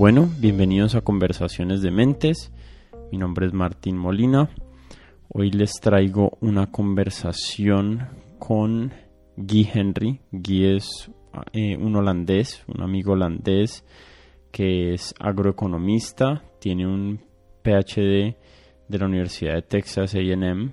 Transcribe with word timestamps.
Bueno, 0.00 0.30
bienvenidos 0.38 0.94
a 0.94 1.02
Conversaciones 1.02 1.82
de 1.82 1.90
Mentes. 1.90 2.54
Mi 3.12 3.18
nombre 3.18 3.46
es 3.46 3.52
Martín 3.52 3.98
Molina. 3.98 4.48
Hoy 5.28 5.50
les 5.50 5.72
traigo 5.72 6.38
una 6.40 6.72
conversación 6.72 8.08
con 8.38 8.94
Guy 9.36 9.68
Henry. 9.74 10.18
Guy 10.32 10.76
es 10.76 11.10
eh, 11.52 11.76
un 11.76 11.96
holandés, 11.96 12.64
un 12.66 12.82
amigo 12.82 13.12
holandés 13.12 13.84
que 14.50 14.94
es 14.94 15.14
agroeconomista, 15.20 16.44
tiene 16.60 16.86
un 16.86 17.20
PhD 17.62 18.36
de 18.88 18.98
la 18.98 19.04
Universidad 19.04 19.52
de 19.52 19.62
Texas 19.62 20.14
AM. 20.14 20.72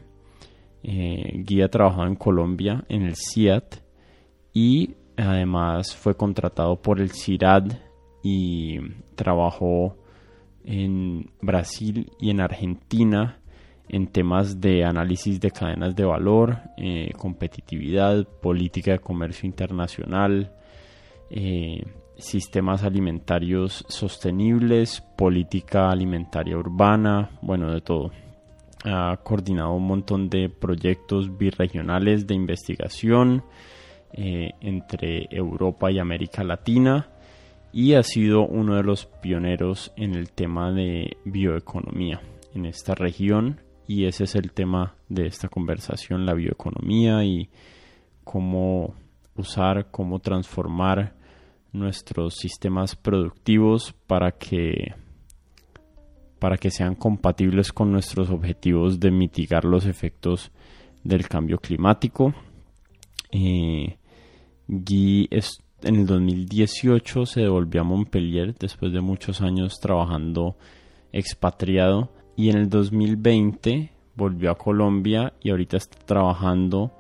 Eh, 0.84 1.44
Guy 1.46 1.64
ha 1.64 1.70
trabajado 1.70 2.08
en 2.08 2.16
Colombia 2.16 2.86
en 2.88 3.02
el 3.02 3.16
CIAT 3.18 3.76
y 4.54 4.96
además 5.18 5.94
fue 5.98 6.16
contratado 6.16 6.82
por 6.82 7.02
el 7.02 7.12
CIRAD 7.12 7.87
y 8.28 8.80
trabajó 9.16 9.96
en 10.66 11.30
Brasil 11.42 12.12
y 12.20 12.30
en 12.30 12.42
Argentina 12.42 13.40
en 13.88 14.08
temas 14.08 14.60
de 14.60 14.84
análisis 14.84 15.40
de 15.40 15.52
cadenas 15.52 15.96
de 15.96 16.04
valor, 16.04 16.58
eh, 16.76 17.12
competitividad, 17.18 18.28
política 18.42 18.92
de 18.92 19.00
comercio 19.00 19.48
internacional, 19.48 20.52
eh, 21.30 21.86
sistemas 22.18 22.84
alimentarios 22.84 23.86
sostenibles, 23.88 25.02
política 25.16 25.90
alimentaria 25.90 26.58
urbana, 26.58 27.30
bueno, 27.42 27.72
de 27.72 27.80
todo. 27.80 28.12
Ha 28.84 29.16
coordinado 29.24 29.72
un 29.72 29.88
montón 29.88 30.30
de 30.30 30.50
proyectos 30.50 31.38
birregionales 31.38 32.28
de 32.28 32.36
investigación 32.36 33.44
eh, 34.12 34.52
entre 34.60 35.28
Europa 35.32 35.90
y 35.90 36.00
América 36.00 36.44
Latina 36.44 37.08
y 37.78 37.94
ha 37.94 38.02
sido 38.02 38.48
uno 38.48 38.74
de 38.74 38.82
los 38.82 39.06
pioneros 39.06 39.94
en 39.96 40.16
el 40.16 40.32
tema 40.32 40.72
de 40.72 41.16
bioeconomía 41.26 42.20
en 42.56 42.66
esta 42.66 42.96
región 42.96 43.62
y 43.88 44.06
ese 44.06 44.24
es 44.24 44.34
el 44.34 44.52
tema 44.52 44.96
de 45.10 45.28
esta 45.28 45.48
conversación, 45.48 46.26
la 46.26 46.34
bioeconomía 46.34 47.24
y 47.24 47.52
cómo 48.24 48.96
usar, 49.36 49.92
cómo 49.92 50.18
transformar 50.18 51.14
nuestros 51.72 52.38
sistemas 52.38 52.96
productivos 52.96 53.94
para 54.08 54.32
que 54.32 54.96
para 56.40 56.58
que 56.58 56.72
sean 56.72 56.96
compatibles 56.96 57.72
con 57.72 57.92
nuestros 57.92 58.32
objetivos 58.32 59.00
de 59.00 59.12
mitigar 59.12 59.66
los 59.66 59.86
efectos 59.86 60.52
del 61.04 61.28
cambio 61.28 61.60
climático. 61.60 62.34
Eh, 63.32 63.98
Guy 64.68 65.28
en 65.84 65.96
el 65.96 66.06
2018 66.06 67.26
se 67.26 67.42
devolvió 67.42 67.82
a 67.82 67.84
Montpellier 67.84 68.56
después 68.56 68.92
de 68.92 69.02
muchos 69.02 69.42
años 69.42 69.80
trabajando 69.80 70.58
expatriado 71.12 72.12
y 72.36 72.50
en 72.50 72.58
el 72.58 72.70
2020 72.70 73.92
volvió 74.16 74.52
a 74.52 74.58
Colombia 74.58 75.34
y 75.42 75.52
ahorita 75.52 75.78
está 75.78 75.98
trabajando 76.06 76.92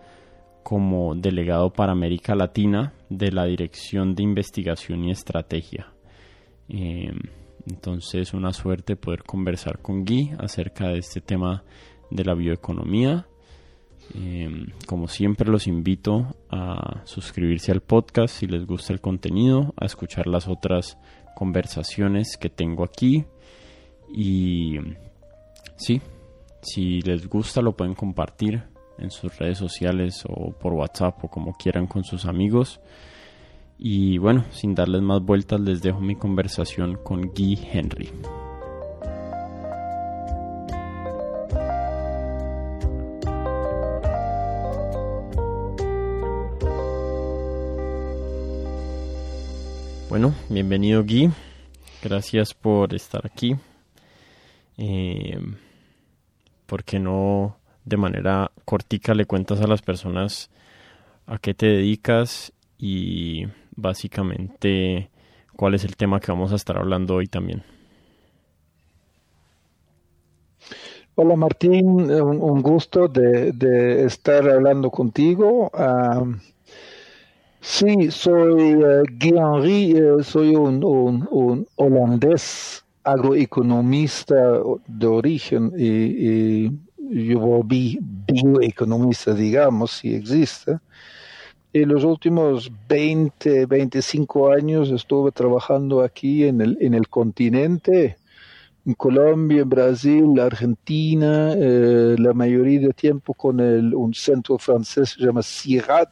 como 0.64 1.16
delegado 1.16 1.72
para 1.72 1.94
América 1.94 2.36
Latina 2.36 2.94
de 3.09 3.31
la 3.31 3.45
Dirección 3.45 4.16
de 4.16 4.23
Investigación 4.23 5.05
y 5.05 5.11
Estrategia. 5.11 5.94
Eh, 6.70 7.11
entonces, 7.70 8.33
una 8.33 8.53
suerte 8.53 8.95
poder 8.95 9.23
conversar 9.23 9.80
con 9.80 10.05
Guy 10.05 10.31
acerca 10.38 10.89
de 10.89 11.00
este 11.00 11.22
tema 11.22 11.64
de 12.09 12.23
la 12.23 12.33
bioeconomía. 12.33 13.28
Eh, 14.16 14.67
como 14.86 15.08
siempre, 15.08 15.50
los 15.50 15.67
invito 15.67 16.36
a 16.49 17.02
suscribirse 17.05 17.71
al 17.71 17.82
podcast 17.82 18.36
si 18.36 18.48
les 18.48 18.65
gusta 18.65 18.93
el 18.93 19.02
contenido, 19.02 19.73
a 19.77 19.86
escuchar 19.86 20.27
las 20.27 20.48
otras 20.48 20.98
conversaciones 21.36 22.37
que 22.37 22.49
tengo 22.49 22.83
aquí 22.83 23.26
y 24.14 24.80
Sí, 25.77 26.02
si 26.61 27.02
les 27.02 27.30
gusta 27.30 27.61
lo 27.61 27.77
pueden 27.77 27.93
compartir 27.93 28.64
en 28.98 29.11
sus 29.11 29.37
redes 29.37 29.59
sociales 29.59 30.23
o 30.27 30.52
por 30.52 30.73
WhatsApp 30.73 31.23
o 31.23 31.30
como 31.30 31.53
quieran 31.53 31.86
con 31.86 32.03
sus 32.03 32.26
amigos. 32.26 32.80
Y 33.77 34.17
bueno, 34.17 34.43
sin 34.52 34.73
darles 34.73 35.03
más 35.03 35.21
vueltas, 35.21 35.61
les 35.61 35.83
dejo 35.83 36.02
mi 36.02 36.15
conversación 36.15 36.98
con 37.03 37.30
Guy 37.30 37.59
Henry. 37.71 38.09
Bueno, 50.10 50.34
bienvenido 50.48 51.04
Guy. 51.04 51.30
Gracias 52.02 52.54
por 52.54 52.94
estar 52.94 53.26
aquí. 53.26 53.58
Eh, 54.78 55.38
¿por 56.66 56.86
qué 56.86 56.98
no 56.98 57.58
de 57.84 57.98
manera 57.98 58.50
cortica 58.64 59.14
le 59.14 59.26
cuentas 59.26 59.60
a 59.60 59.68
las 59.68 59.82
personas 59.82 60.50
a 61.26 61.38
qué 61.40 61.54
te 61.54 61.66
dedicas 61.66 62.54
y 62.78 63.48
básicamente 63.76 65.10
cuál 65.58 65.73
es 65.73 65.84
el 65.84 65.98
tema 65.98 66.22
que 66.22 66.32
vamos 66.32 66.54
a 66.54 66.56
estar 66.56 66.78
hablando 66.78 67.16
hoy 67.16 67.28
también? 67.28 67.64
Hola 71.16 71.36
Martín, 71.36 72.12
un, 72.12 72.62
gusto 72.62 73.10
de, 73.10 74.06
estar 74.06 74.48
hablando 74.48 74.89
contigo. 74.89 75.70
Ah, 75.74 76.24
sí, 77.67 78.11
soy 78.11 78.76
uh, 78.76 79.04
Guy 79.20 79.33
Henry, 79.38 79.92
eh, 79.98 80.23
soy 80.23 80.55
un, 80.55 80.83
un, 80.83 81.67
holandés 81.76 82.83
agroeconomista 83.04 84.36
de 84.88 85.08
origen 85.08 85.73
y, 85.77 86.72
yo 87.10 87.39
volví 87.39 88.00
bioeconomista, 88.02 89.33
digamos, 89.33 89.92
si 89.92 90.14
existe. 90.14 90.77
En 91.72 91.89
los 91.89 92.04
últimos 92.04 92.70
20, 92.89 93.66
25 93.66 94.50
años 94.52 94.92
estuve 94.92 95.32
trabajando 95.32 96.02
aquí 96.02 96.45
en 96.45 96.60
el, 96.60 96.77
en 96.82 96.94
el 96.94 97.08
continente, 97.08 98.17
en 98.86 98.94
Colombia, 98.95 99.61
en 99.61 99.70
Brasil, 99.70 100.39
Argentina, 100.39 101.54
eh, 101.54 102.16
la 102.17 102.33
mayoría 102.33 102.80
de 102.80 102.94
tiempo 102.94 103.33
con 103.33 103.60
el, 103.60 103.94
un 103.94 104.14
centro 104.14 104.58
francés 104.58 105.14
que 105.14 105.22
se 105.22 105.26
llama 105.27 105.44
CIRAD, 105.44 106.10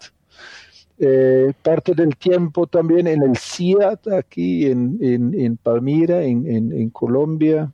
eh, 0.98 1.52
parte 1.62 1.94
del 1.94 2.16
tiempo 2.16 2.68
también 2.68 3.08
en 3.08 3.22
el 3.22 3.38
CIAT, 3.38 4.08
aquí 4.08 4.68
en, 4.68 4.98
en, 5.02 5.58
Palmira, 5.58 6.24
en, 6.24 6.48
en, 6.48 6.90
Colombia. 6.90 7.72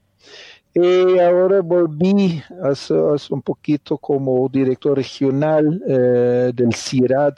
Y 0.74 1.20
ahora 1.20 1.62
volví 1.62 2.42
hace, 2.64 2.94
un 3.30 3.42
poquito 3.42 3.98
como 3.98 4.48
director 4.50 4.98
regional 4.98 5.84
eh, 5.88 6.52
del 6.56 6.74
CIRAD 6.74 7.36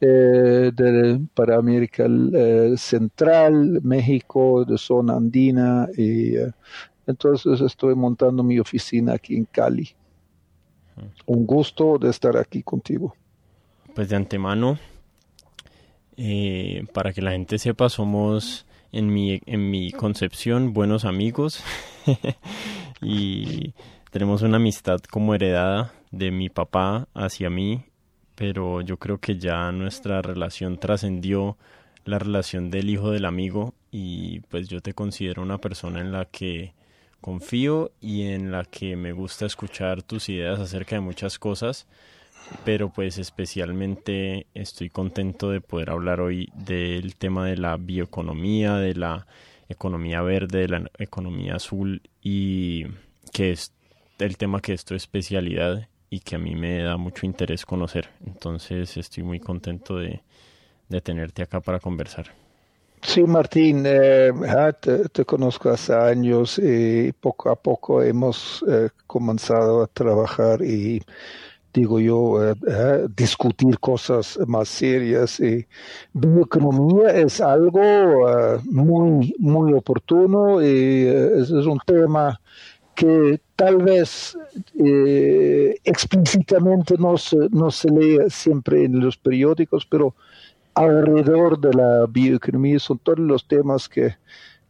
eh, 0.00 1.18
para 1.34 1.56
América 1.56 2.06
Central, 2.76 3.80
México, 3.82 4.64
de 4.64 4.78
zona 4.78 5.16
andina. 5.16 5.88
Y 5.96 6.36
entonces 7.06 7.60
estoy 7.60 7.94
montando 7.94 8.42
mi 8.42 8.58
oficina 8.58 9.14
aquí 9.14 9.36
en 9.36 9.44
Cali. 9.44 9.90
Un 11.26 11.46
gusto 11.46 11.98
de 11.98 12.10
estar 12.10 12.36
aquí 12.36 12.62
contigo. 12.62 13.14
Pues 13.94 14.08
de 14.08 14.16
antemano, 14.16 14.78
eh, 16.16 16.84
para 16.92 17.12
que 17.12 17.22
la 17.22 17.32
gente 17.32 17.58
sepa, 17.58 17.88
somos 17.88 18.66
en 18.92 19.12
mi, 19.12 19.40
en 19.46 19.70
mi 19.70 19.92
concepción 19.92 20.72
buenos 20.72 21.04
amigos. 21.04 21.62
Y 23.02 23.74
tenemos 24.12 24.42
una 24.42 24.56
amistad 24.56 25.00
como 25.10 25.34
heredada 25.34 25.92
de 26.12 26.30
mi 26.30 26.48
papá 26.48 27.08
hacia 27.14 27.50
mí, 27.50 27.84
pero 28.36 28.80
yo 28.80 28.96
creo 28.96 29.18
que 29.18 29.38
ya 29.38 29.72
nuestra 29.72 30.22
relación 30.22 30.78
trascendió 30.78 31.58
la 32.04 32.20
relación 32.20 32.70
del 32.70 32.90
hijo 32.90 33.10
del 33.10 33.24
amigo 33.24 33.74
y 33.90 34.40
pues 34.42 34.68
yo 34.68 34.80
te 34.80 34.94
considero 34.94 35.42
una 35.42 35.58
persona 35.58 36.00
en 36.00 36.12
la 36.12 36.26
que 36.26 36.74
confío 37.20 37.90
y 38.00 38.22
en 38.28 38.52
la 38.52 38.64
que 38.64 38.96
me 38.96 39.12
gusta 39.12 39.46
escuchar 39.46 40.02
tus 40.02 40.28
ideas 40.28 40.60
acerca 40.60 40.96
de 40.96 41.00
muchas 41.00 41.38
cosas 41.38 41.86
pero 42.64 42.90
pues 42.90 43.18
especialmente 43.18 44.46
estoy 44.54 44.90
contento 44.90 45.50
de 45.50 45.60
poder 45.60 45.90
hablar 45.90 46.20
hoy 46.20 46.50
del 46.54 47.16
tema 47.16 47.46
de 47.46 47.56
la 47.56 47.76
bioeconomía, 47.76 48.76
de 48.76 48.94
la 48.94 49.26
economía 49.68 50.22
verde, 50.22 50.60
de 50.60 50.68
la 50.68 50.90
economía 50.98 51.56
azul 51.56 52.02
y 52.22 52.86
que 53.32 53.50
es 53.50 53.72
el 54.18 54.36
tema 54.36 54.60
que 54.60 54.72
es 54.72 54.84
tu 54.84 54.94
especialidad 54.94 55.88
y 56.10 56.20
que 56.20 56.36
a 56.36 56.38
mí 56.38 56.54
me 56.54 56.82
da 56.82 56.96
mucho 56.96 57.26
interés 57.26 57.64
conocer. 57.64 58.10
Entonces 58.26 58.96
estoy 58.96 59.22
muy 59.24 59.40
contento 59.40 59.96
de, 59.96 60.22
tenerte 61.02 61.42
acá 61.42 61.60
para 61.60 61.80
conversar. 61.80 62.26
Sí, 63.00 63.22
Martín, 63.22 63.84
eh, 63.86 64.30
te, 65.10 65.24
conozco 65.24 65.70
hace 65.70 65.94
años 65.94 66.58
y 66.58 67.12
poco 67.12 67.50
a 67.50 67.56
poco 67.56 68.02
hemos 68.02 68.62
eh, 68.68 68.90
comenzado 69.06 69.82
a 69.82 69.86
trabajar 69.86 70.62
y 70.62 71.02
digo 71.72 72.00
yo, 72.00 72.50
eh, 72.50 72.54
eh, 72.68 73.06
discutir 73.16 73.78
cosas 73.78 74.38
más 74.46 74.68
serias. 74.68 75.40
Y 75.40 75.66
bioeconomía 76.12 77.10
es 77.10 77.40
algo 77.40 77.80
eh, 77.80 78.60
muy, 78.64 79.34
muy 79.38 79.72
oportuno 79.72 80.62
y 80.62 81.06
es, 81.06 81.50
un 81.50 81.78
tema 81.86 82.40
que 82.94 83.40
tal 83.56 83.78
vez 83.78 84.36
explícitamente 85.84 86.96
no 86.98 87.16
se, 87.16 87.36
no 87.50 87.70
se 87.70 87.88
lee 87.88 88.18
siempre 88.28 88.84
en 88.84 89.00
los 89.00 89.16
periódicos, 89.16 89.86
pero 89.86 90.14
alrededor 90.74 91.58
de 91.58 91.72
la 91.72 92.06
bioeconomía 92.06 92.78
son 92.78 92.98
todos 92.98 93.18
los 93.18 93.48
temas 93.48 93.88
que, 93.88 94.16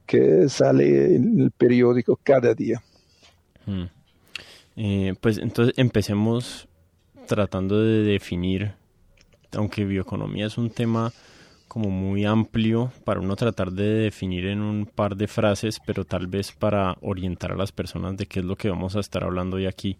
que 0.06 0.48
sale 0.48 1.16
en 1.16 1.40
el 1.40 1.50
periódico 1.50 2.18
cada 2.22 2.54
día. 2.54 2.80
Hmm. 3.66 3.86
pues 5.20 5.38
entonces 5.38 5.74
empecemos 5.76 6.68
tratando 7.26 7.80
de 7.80 8.02
definir, 8.02 8.72
aunque 9.56 9.84
bioeconomía 9.84 10.46
es 10.46 10.58
un 10.58 10.70
tema 10.70 11.12
como 11.68 11.88
muy 11.88 12.26
amplio 12.26 12.92
para 13.04 13.20
uno 13.20 13.34
tratar 13.34 13.72
de 13.72 13.84
definir 13.84 14.46
en 14.46 14.60
un 14.60 14.84
par 14.84 15.16
de 15.16 15.26
frases, 15.26 15.80
pero 15.86 16.04
tal 16.04 16.26
vez 16.26 16.52
para 16.52 16.98
orientar 17.00 17.52
a 17.52 17.56
las 17.56 17.72
personas 17.72 18.16
de 18.16 18.26
qué 18.26 18.40
es 18.40 18.44
lo 18.44 18.56
que 18.56 18.68
vamos 18.68 18.94
a 18.94 19.00
estar 19.00 19.24
hablando 19.24 19.56
hoy 19.56 19.66
aquí. 19.66 19.96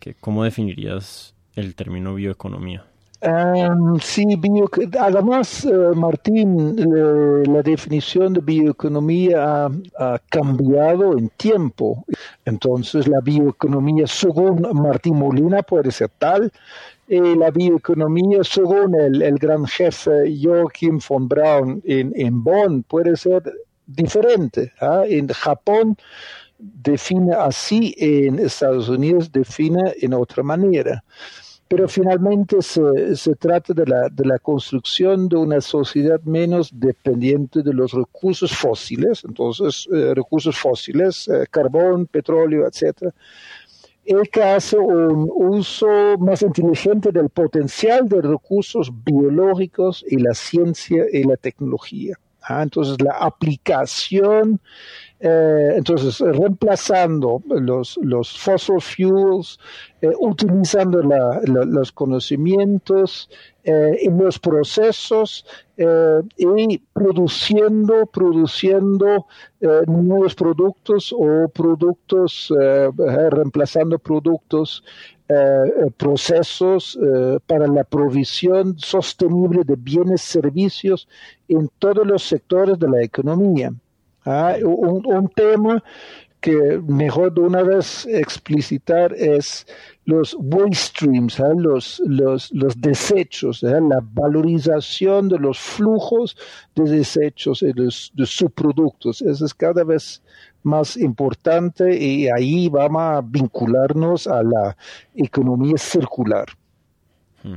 Que, 0.00 0.14
¿Cómo 0.14 0.42
definirías 0.42 1.34
el 1.54 1.76
término 1.76 2.14
bioeconomía? 2.14 2.84
Um, 3.24 3.98
sí, 4.00 4.26
además, 5.00 5.64
uh, 5.64 5.94
Martín, 5.94 6.76
la 7.46 7.62
definición 7.62 8.34
de 8.34 8.40
bioeconomía 8.40 9.70
ha, 9.98 10.18
cambiado 10.28 11.16
en 11.16 11.30
tiempo. 11.30 12.04
Entonces, 12.44 13.08
la 13.08 13.20
bioeconomía, 13.20 14.06
según 14.06 14.68
Martín 14.74 15.16
Molina, 15.16 15.62
puede 15.62 15.90
ser 15.90 16.10
tal, 16.18 16.52
y 17.08 17.18
la 17.36 17.50
bioeconomía, 17.50 18.44
según 18.44 18.94
el, 18.94 19.38
gran 19.38 19.66
jefe 19.66 20.34
Joachim 20.42 20.98
von 21.08 21.26
Braun 21.26 21.82
en, 21.86 22.12
en 22.16 22.44
Bonn, 22.44 22.82
puede 22.82 23.16
ser 23.16 23.42
diferente. 23.86 24.70
¿ah? 24.82 25.04
En 25.08 25.28
Japón 25.28 25.96
define 26.58 27.32
así, 27.32 27.94
en 27.96 28.38
Estados 28.38 28.90
Unidos 28.90 29.32
define 29.32 29.94
en 30.02 30.12
otra 30.12 30.42
manera 30.42 31.02
pero 31.74 31.88
finalmente 31.88 32.62
se, 32.62 33.16
se 33.16 33.34
trata 33.34 33.74
de 33.74 33.84
la, 33.84 34.08
de 34.08 34.24
la, 34.24 34.38
construcción 34.38 35.28
de 35.28 35.34
una 35.34 35.60
sociedad 35.60 36.20
menos 36.22 36.70
dependiente 36.72 37.64
de 37.64 37.72
los 37.72 37.90
recursos 37.90 38.52
fósiles, 38.52 39.24
entonces 39.24 39.88
eh, 39.92 40.14
recursos 40.14 40.56
fósiles, 40.56 41.26
eh, 41.26 41.46
carbón, 41.50 42.06
petróleo, 42.06 42.64
etc., 42.68 43.12
el 44.04 44.30
que 44.30 44.40
hace 44.40 44.78
un 44.78 45.28
uso 45.34 46.16
más 46.20 46.42
inteligente 46.42 47.10
del 47.10 47.28
potencial 47.28 48.08
de 48.08 48.22
recursos 48.22 48.92
biológicos 49.04 50.04
y 50.08 50.18
la 50.18 50.34
ciencia 50.34 51.06
y 51.12 51.24
la 51.24 51.36
tecnología. 51.36 52.16
¿ah? 52.42 52.62
Entonces 52.62 53.02
la 53.02 53.16
aplicación 53.18 54.60
eh, 55.20 55.74
entonces, 55.76 56.18
reemplazando 56.18 57.42
los, 57.48 57.98
los 58.02 58.36
fossil 58.36 58.80
fuels, 58.80 59.58
eh, 60.02 60.10
utilizando 60.18 61.00
los 61.02 61.92
conocimientos 61.92 63.30
eh, 63.62 63.96
y 64.02 64.10
los 64.10 64.38
procesos 64.38 65.46
y 65.76 66.78
produciendo, 66.92 68.06
produciendo 68.06 69.26
nuevos 69.86 70.34
productos 70.34 71.12
o 71.16 71.48
productos, 71.48 72.52
reemplazando 72.96 73.98
productos 73.98 74.84
procesos 75.96 76.96
para 77.46 77.66
la 77.66 77.82
provisión 77.82 78.78
sostenible 78.78 79.64
de 79.64 79.74
bienes 79.76 80.20
servicios 80.20 81.08
en 81.48 81.68
todos 81.80 82.06
los 82.06 82.22
sectores 82.22 82.78
de 82.78 82.88
la 82.88 83.02
economía. 83.02 83.72
Ah, 84.24 84.56
un, 84.62 85.28
tema 85.28 85.82
que 86.40 86.80
mejor 86.86 87.32
de 87.32 87.40
una 87.40 87.62
vez 87.62 88.06
explicitar 88.06 89.12
es 89.14 89.66
los 90.04 90.36
waste 90.38 90.74
streams, 90.74 91.40
¿ah? 91.40 91.52
los, 91.56 92.02
los, 92.06 92.52
los, 92.52 92.80
desechos, 92.80 93.64
¿ah? 93.64 93.80
la 93.80 94.00
valorización 94.02 95.28
de 95.28 95.38
los 95.38 95.58
flujos 95.58 96.36
de 96.74 96.84
desechos 96.84 97.62
y 97.62 97.72
de, 97.72 97.90
subproductos. 97.90 99.22
Eso 99.22 99.44
es 99.44 99.54
cada 99.54 99.84
vez 99.84 100.22
más 100.62 100.96
importante 100.96 101.96
y 101.98 102.28
ahí 102.28 102.68
vamos 102.68 103.02
a 103.02 103.20
vincularnos 103.22 104.26
a 104.26 104.42
la 104.42 104.76
economía 105.14 105.76
circular. 105.76 106.46
Hmm. 107.42 107.56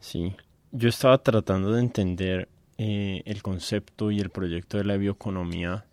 Sí, 0.00 0.34
yo 0.72 0.88
estaba 0.88 1.18
tratando 1.18 1.72
de 1.72 1.80
entender 1.80 2.48
eh, 2.76 3.22
el 3.26 3.42
concepto 3.42 4.10
y 4.10 4.20
el 4.20 4.30
proyecto 4.30 4.78
de 4.78 4.84
la 4.84 4.96
bioeconomía, 4.96 5.84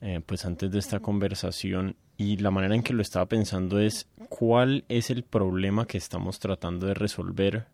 eh, 0.00 0.20
pues 0.24 0.44
antes 0.44 0.70
de 0.70 0.78
esta 0.78 1.00
conversación, 1.00 1.96
y 2.16 2.38
la 2.38 2.50
manera 2.50 2.74
en 2.74 2.82
que 2.82 2.94
lo 2.94 3.02
estaba 3.02 3.26
pensando 3.26 3.78
es 3.78 4.08
cuál 4.30 4.84
es 4.88 5.10
el 5.10 5.22
problema 5.22 5.86
que 5.86 5.98
estamos 5.98 6.38
tratando 6.38 6.86
de 6.86 6.94
resolver 6.94 7.66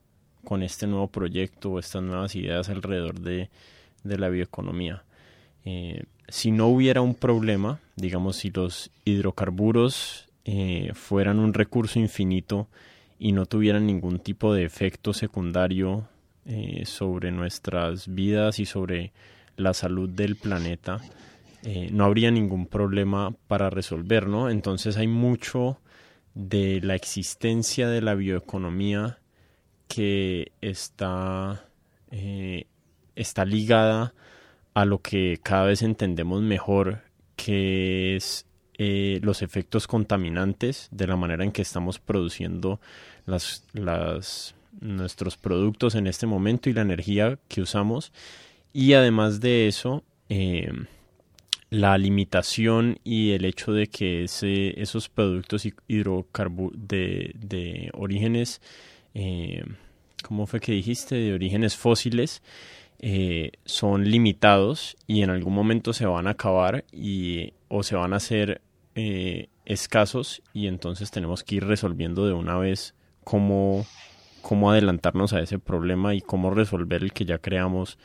con 0.44 0.64
este 0.64 0.88
nuevo 0.88 1.06
proyecto 1.06 1.70
o 1.70 1.78
estas 1.78 2.02
nuevas 2.02 2.34
ideas 2.34 2.68
alrededor 2.68 3.20
de, 3.20 3.48
la 4.02 4.28
bioeconomía. 4.28 5.04
Eh, 5.64 6.02
si 6.28 6.50
no 6.50 6.66
hubiera 6.66 7.00
un 7.00 7.14
problema, 7.14 7.78
digamos, 7.94 8.36
si 8.36 8.50
los 8.50 8.90
hidrocarburos 9.04 10.28
fueran 10.94 11.38
un 11.38 11.54
recurso 11.54 12.00
infinito 12.00 12.66
y 13.20 13.30
no 13.30 13.46
tuvieran 13.46 13.86
ningún 13.86 14.18
tipo 14.18 14.52
de 14.52 14.64
efecto 14.64 15.12
secundario 15.14 16.08
eh, 16.44 16.82
sobre 16.86 17.30
nuestras 17.30 18.12
vidas 18.12 18.58
y 18.58 18.66
sobre 18.66 19.12
la 19.56 19.74
salud 19.74 20.08
del 20.08 20.34
planeta, 20.34 21.00
eh, 21.62 21.88
no 21.92 22.04
habría 22.04 22.32
ningún 22.32 22.66
problema 22.66 23.32
para 23.46 23.70
resolver, 23.70 24.26
¿no? 24.26 24.50
Entonces 24.50 24.96
hay 24.96 25.06
mucho 25.06 25.78
de 26.34 26.80
la 26.82 26.96
existencia 26.96 27.88
de 27.88 28.00
la 28.00 28.16
bioeconomía 28.16 29.20
que 29.86 30.50
está, 30.60 31.64
eh, 32.10 32.66
está 33.14 33.44
ligada 33.44 34.12
a 34.74 34.84
lo 34.84 34.98
que 34.98 35.38
cada 35.40 35.66
vez 35.66 35.82
entendemos 35.82 36.42
mejor, 36.42 37.02
que 37.36 38.16
es 38.16 38.46
los 38.78 39.42
efectos 39.42 39.86
contaminantes 39.86 40.88
de 40.90 41.06
la 41.06 41.14
manera 41.14 41.44
en 41.44 41.52
que 41.52 41.62
estamos 41.62 42.00
produciendo 42.00 42.80
las, 43.26 43.64
las 43.74 44.56
nuestros 44.80 45.36
productos 45.36 45.94
en 45.94 46.06
este 46.06 46.26
momento 46.26 46.70
y 46.70 46.72
la 46.72 46.82
energía 46.82 47.38
que 47.48 47.62
usamos. 47.62 48.12
Y 48.72 48.94
además 48.94 49.40
de 49.40 49.68
eso, 49.68 50.02
eh, 50.28 50.72
la 51.70 51.96
limitación 51.98 52.98
y 53.04 53.32
el 53.32 53.44
hecho 53.44 53.72
de 53.72 53.86
que 53.86 54.24
ese, 54.24 54.80
esos 54.80 55.08
productos 55.08 55.66
hidrocarburos 55.88 56.78
de, 56.78 57.32
de, 57.34 57.90
orígenes, 57.94 58.60
eh, 59.14 59.64
¿cómo 60.22 60.46
fue 60.46 60.60
que 60.60 60.72
dijiste? 60.72 61.16
De 61.16 61.34
orígenes 61.34 61.76
fósiles, 61.76 62.42
eh, 62.98 63.52
son 63.64 64.10
limitados 64.10 64.96
y 65.06 65.22
en 65.22 65.30
algún 65.30 65.54
momento 65.54 65.92
se 65.92 66.06
van 66.06 66.26
a 66.26 66.30
acabar 66.30 66.84
y, 66.92 67.52
o 67.68 67.82
se 67.82 67.96
van 67.96 68.12
a 68.12 68.16
hacer 68.16 68.60
escasos 69.64 70.42
y 70.52 70.66
entonces 70.66 71.10
tenemos 71.10 71.42
que 71.42 71.54
ir 71.54 71.64
resolviendo 71.64 72.26
de 72.26 72.34
una 72.34 72.58
vez 72.58 72.94
cómo 73.24 73.86
cómo 74.42 74.70
adelantarnos 74.70 75.32
a 75.32 75.40
ese 75.40 75.58
problema 75.58 76.14
y 76.14 76.20
cómo 76.20 76.50
resolver 76.50 77.02
el 77.02 77.12
que 77.12 77.24
ya 77.24 77.38
creamos 77.38 77.98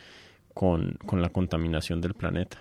con, 0.54 0.98
la 1.12 1.30
contaminación 1.30 2.02
del 2.02 2.14
planeta. 2.14 2.58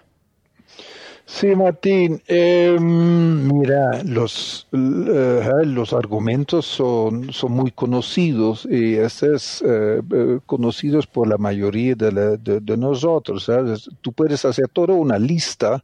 Sí, 1.25 1.57
Martín, 1.57 2.23
em, 2.29 3.49
mira, 3.49 4.03
los, 4.05 4.69
eh, 4.73 5.51
los 5.65 5.93
argumentos 5.93 6.67
son, 6.67 7.33
son 7.33 7.53
muy 7.53 7.73
conocidos 7.73 8.67
y 8.71 8.95
es 8.95 9.23
eh, 9.23 10.03
eh, 10.13 10.39
conocidos 10.47 11.09
por 11.09 11.27
la 11.27 11.37
mayoría 11.37 11.97
de, 11.97 12.37
de, 12.39 12.77
nosotros. 12.77 13.51
Tú 14.03 14.13
puedes 14.13 14.45
hacer 14.45 14.69
toda 14.69 14.95
una 14.95 15.19
lista 15.19 15.83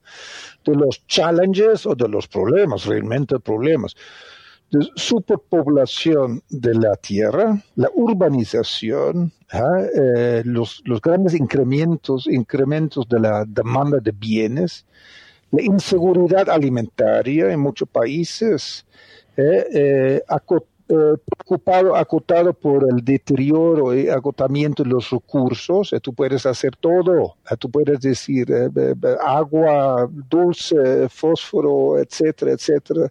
de 0.64 0.76
los 0.76 1.04
challenges 1.08 1.86
o 1.86 1.96
de 1.96 2.08
los 2.08 2.28
problemas, 2.28 2.84
realmente 2.86 3.40
problemas 3.40 3.96
de 4.72 4.88
superpoblación 4.96 6.42
de 6.48 6.74
la 6.74 6.96
tierra, 6.96 7.62
la 7.76 7.90
urbanización, 7.94 9.30
¿ah? 9.52 9.82
eh, 9.94 10.42
los, 10.46 10.82
los, 10.86 11.00
grandes 11.00 11.34
incrementos, 11.34 12.26
incrementos 12.26 13.06
de 13.06 13.20
la 13.20 13.44
demanda 13.46 13.98
de 13.98 14.12
bienes, 14.12 14.86
la 15.50 15.62
inseguridad 15.62 16.48
alimentaria 16.48 17.52
en 17.52 17.60
muchos 17.60 17.86
países, 17.86 18.86
¿eh? 19.36 19.66
Eh, 19.72 20.22
eh, 20.92 21.16
preocupado, 21.24 21.96
acotado 21.96 22.52
por 22.52 22.86
el 22.86 23.02
deterioro 23.02 23.94
y 23.94 24.10
agotamiento 24.10 24.82
de 24.82 24.90
los 24.90 25.08
recursos. 25.08 25.90
Eh, 25.94 26.00
tú 26.00 26.12
puedes 26.12 26.44
hacer 26.44 26.76
todo. 26.76 27.36
Eh, 27.50 27.56
tú 27.58 27.70
puedes 27.70 27.98
decir 27.98 28.46
agua, 29.24 30.06
dulce, 30.28 31.08
fósforo, 31.08 31.98
etcétera, 31.98 32.52
etcétera. 32.52 33.10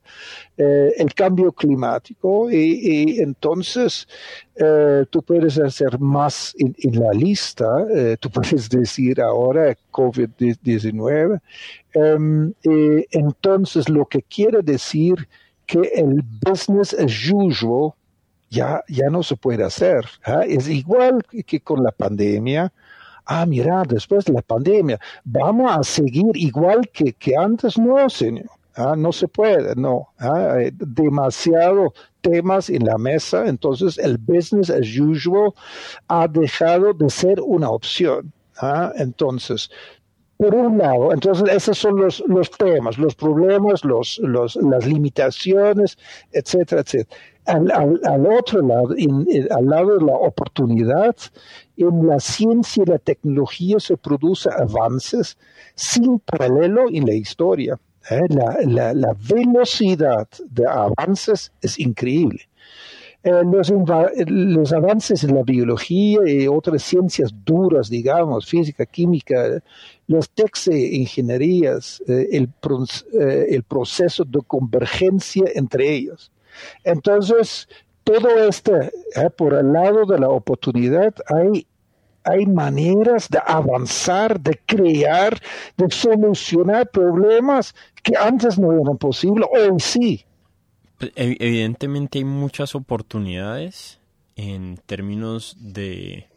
el 0.57 1.11
cambio 1.15 1.51
climático 1.51 2.51
y, 2.51 3.19
entonces 3.19 4.07
tú 5.09 5.23
puedes 5.23 5.57
hacer 5.57 5.99
más 5.99 6.53
en, 6.59 6.75
la 6.99 7.11
lista. 7.13 7.67
tú 8.19 8.29
puedes 8.35 8.69
decir 8.69 9.19
ahora 9.21 9.75
COVID-19. 9.91 11.41
Em, 11.93 12.53
entonces 13.11 13.89
lo 13.89 14.05
que 14.05 14.21
quiere 14.21 14.61
decir 14.61 15.27
que 15.71 15.79
el 15.95 16.21
business 16.45 16.93
as 16.93 17.31
usual 17.31 17.93
ya, 18.49 18.83
ya 18.89 19.09
no 19.09 19.23
se 19.23 19.37
puede 19.37 19.63
hacer. 19.63 20.05
¿ah? 20.25 20.43
Es 20.45 20.67
igual 20.67 21.23
que 21.23 21.61
con 21.61 21.81
la 21.81 21.91
pandemia. 21.91 22.71
Ah, 23.25 23.45
mira, 23.45 23.83
después 23.87 24.25
de 24.25 24.33
la 24.33 24.41
pandemia, 24.41 24.99
vamos 25.23 25.71
a 25.71 25.81
seguir 25.83 26.35
igual 26.35 26.89
que, 26.91 27.13
que 27.13 27.37
antes. 27.37 27.77
No, 27.77 28.09
señor. 28.09 28.49
¿ah? 28.75 28.95
No 28.97 29.13
se 29.13 29.29
puede, 29.29 29.73
no. 29.75 30.09
¿ah? 30.19 30.57
Demasiado 30.73 31.93
temas 32.19 32.69
en 32.69 32.85
la 32.85 32.97
mesa, 32.97 33.47
entonces 33.47 33.97
el 33.97 34.17
business 34.17 34.69
as 34.69 34.99
usual 34.99 35.53
ha 36.09 36.27
dejado 36.27 36.93
de 36.93 37.09
ser 37.09 37.39
una 37.39 37.69
opción. 37.69 38.33
Entonces, 38.95 39.71
por 40.41 40.55
un 40.55 40.79
lado, 40.79 41.13
entonces 41.13 41.47
esos 41.53 41.77
son 41.77 41.97
los, 41.97 42.23
los 42.25 42.49
temas, 42.49 42.97
los 42.97 43.13
problemas, 43.13 43.85
los, 43.85 44.17
los, 44.23 44.55
las 44.55 44.87
limitaciones, 44.87 45.99
etcétera, 46.31 46.81
etcétera. 46.81 47.15
Al, 47.45 48.25
otro 48.25 48.63
lado, 48.63 48.89
al 49.51 49.65
lado 49.67 49.99
de 49.99 50.03
la 50.03 50.15
oportunidad, 50.15 51.15
en 51.77 52.07
la 52.07 52.19
ciencia 52.19 52.81
y 52.81 52.89
la 52.89 52.97
tecnología 52.97 53.79
se 53.79 53.97
producen 53.97 54.53
avances 54.53 55.37
sin 55.75 56.17
paralelo 56.17 56.85
en 56.91 57.05
la 57.05 57.13
historia. 57.13 57.79
¿eh? 58.09 58.21
La, 58.29 58.57
la, 58.65 58.93
la 58.95 59.15
velocidad 59.29 60.27
de 60.49 60.65
avances 60.67 61.51
es 61.61 61.77
increíble. 61.77 62.49
Eh, 63.23 63.43
los, 63.43 63.71
los, 64.25 64.73
avances 64.73 65.23
en 65.23 65.35
la 65.35 65.43
biología 65.43 66.19
y 66.25 66.47
otras 66.47 66.81
ciencias 66.81 67.31
duras, 67.45 67.87
digamos, 67.87 68.47
física, 68.47 68.83
química, 68.85 69.61
los 70.07 70.27
textos 70.31 70.73
de 70.73 70.95
ingenierías, 70.95 72.01
eh, 72.07 72.29
el, 72.31 72.49
eh, 73.13 73.45
el 73.49 73.61
proceso 73.61 74.23
de 74.23 74.39
convergencia 74.47 75.45
entre 75.53 75.93
ellos. 75.93 76.31
Entonces, 76.83 77.69
todo 78.03 78.27
esto, 78.43 78.73
por 79.37 79.53
el 79.53 79.71
lado 79.71 80.05
de 80.05 80.19
la 80.19 80.29
oportunidad, 80.29 81.13
hay 81.27 81.67
hay 82.23 82.45
maneras 82.45 83.27
de 83.29 83.39
avanzar, 83.43 84.39
de 84.39 84.59
crear, 84.67 85.39
de 85.75 85.89
solucionar 85.89 86.87
problemas 86.89 87.73
que 88.03 88.15
antes 88.15 88.59
no 88.59 88.71
eran 88.73 88.97
posibles, 88.97 89.47
hoy 89.51 89.79
sí. 89.79 90.25
Pues, 91.01 91.13
evidentemente 91.15 92.19
hay 92.19 92.25
muchas 92.25 92.75
oportunidades 92.75 93.99
en 94.35 94.77
términos 94.85 95.57
de 95.59 96.27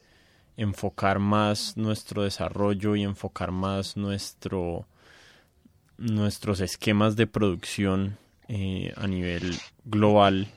enfocar 0.56 1.18
más 1.18 1.76
nuestro 1.76 2.22
desarrollo 2.22 2.96
y 2.96 3.02
enfocar 3.02 3.50
más 3.50 3.98
nuestro 3.98 4.86
nuestros 5.98 6.60
esquemas 6.60 7.14
de 7.14 7.26
producción 7.26 8.16
eh, 8.48 8.94
a 8.96 9.06
nivel 9.06 9.54
global 9.84 10.48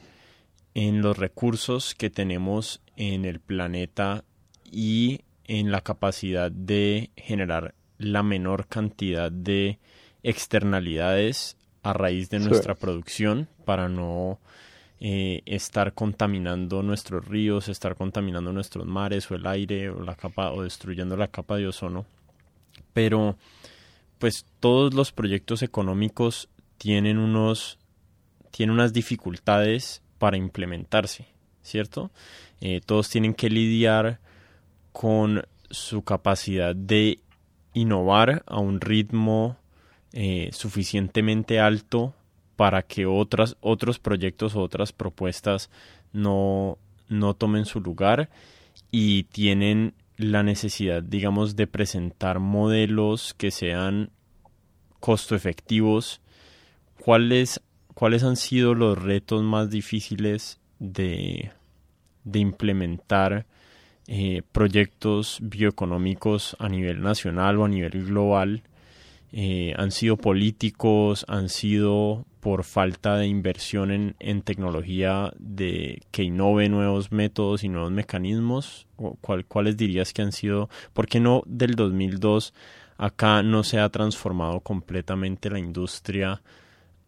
en 0.74 1.02
los 1.02 1.18
recursos 1.18 1.94
que 1.94 2.10
tenemos 2.10 2.82
en 2.96 3.26
el 3.26 3.42
planeta 3.42 4.24
y 4.72 5.20
en 5.44 5.70
la 5.70 5.82
capacidad 5.82 6.50
de 6.50 7.12
generar 7.18 7.76
la 7.98 8.24
menor 8.24 8.68
cantidad 8.68 9.34
de 9.34 9.80
externalidades 10.24 11.58
a 11.84 11.92
raíz 11.92 12.30
de 12.30 12.40
nuestra 12.40 12.74
producción 12.74 13.50
para 13.68 13.90
no 13.90 14.40
eh, 15.02 15.42
estar 15.46 15.94
contaminando 15.94 16.82
nuestros 16.84 17.28
ríos, 17.28 17.68
estar 17.68 17.98
contaminando 17.98 18.54
nuestros 18.54 18.86
mares 18.86 19.30
o 19.30 19.36
el 19.36 19.46
aire 19.46 19.90
o 19.90 20.02
la 20.02 20.16
capa 20.16 20.54
o 20.54 20.64
destruyendo 20.64 21.18
la 21.18 21.28
capa 21.28 21.58
de 21.58 21.68
ozono. 21.68 22.06
Pero 22.94 23.36
pues 24.20 24.46
todos 24.62 24.94
los 24.94 25.12
proyectos 25.12 25.64
económicos 25.64 26.48
tienen 26.78 27.18
unos 27.18 27.78
tienen 28.52 28.74
unas 28.74 28.94
dificultades 28.94 30.02
para 30.18 30.38
implementarse, 30.38 31.28
¿cierto? 31.62 32.10
Eh, 32.62 32.80
todos 32.86 33.10
tienen 33.10 33.34
que 33.34 33.50
lidiar 33.50 34.22
con 34.94 35.46
su 35.70 36.04
capacidad 36.04 36.74
de 36.74 37.20
innovar 37.74 38.44
a 38.48 38.60
un 38.60 38.80
ritmo 38.80 39.58
eh, 40.14 40.52
suficientemente 40.54 41.60
alto 41.60 42.14
para 42.58 42.82
que 42.82 43.06
otras, 43.06 43.56
otros 43.62 44.00
proyectos 44.00 44.56
o 44.56 44.62
otras 44.62 44.92
propuestas 44.92 45.70
no, 46.12 46.78
no 47.08 47.36
tomen 47.36 47.66
su 47.66 47.80
lugar 47.80 48.30
y 48.92 49.24
tienen 49.24 49.94
la 50.18 50.42
necesidad, 50.42 51.04
digamos, 51.04 51.56
de 51.56 51.68
presentar 51.68 52.40
modelos 52.40 53.36
que 53.36 53.52
sean 53.52 54.10
costo 55.00 55.36
efectivos. 55.36 56.20
¿Cuáles, 57.00 57.62
¿Cuáles 57.94 58.24
han 58.24 58.36
sido 58.36 58.74
los 58.74 59.02
retos 59.02 59.44
más 59.44 59.70
difíciles 59.70 60.60
de, 60.80 61.52
de 62.24 62.40
implementar 62.40 63.46
eh, 64.08 64.42
proyectos 64.52 65.38
bioeconómicos 65.44 66.58
a 66.60 66.70
nivel 66.70 67.04
nacional 67.04 67.60
o 67.60 67.66
a 67.66 67.70
nivel 67.70 68.04
global? 68.06 68.64
Eh, 69.34 69.74
han 69.78 69.92
sido 69.92 70.18
políticos, 70.18 71.26
han 71.28 71.50
sido 71.50 72.26
por 72.40 72.64
falta 72.64 73.18
de 73.18 73.28
inversión 73.28 73.92
en, 73.92 74.16
en, 74.20 74.42
tecnología 74.42 75.34
de 75.38 76.02
que 76.12 76.24
innove 76.24 76.70
nuevos 76.70 77.12
métodos 77.12 77.66
y 77.66 77.70
nuevos 77.70 77.92
mecanismos? 77.92 78.88
¿Cuál, 79.20 79.46
¿Cuáles 79.46 79.76
dirías 79.76 80.14
que 80.14 80.22
han 80.22 80.32
sido? 80.32 80.70
¿Por 80.94 81.08
qué 81.08 81.20
no 81.20 81.44
del 81.46 81.76
2002 81.76 82.54
acá 82.98 83.44
no 83.44 83.64
se 83.64 83.80
ha 83.80 83.90
transformado 83.90 84.62
completamente 84.62 85.50
la 85.50 85.60
industria 85.60 86.42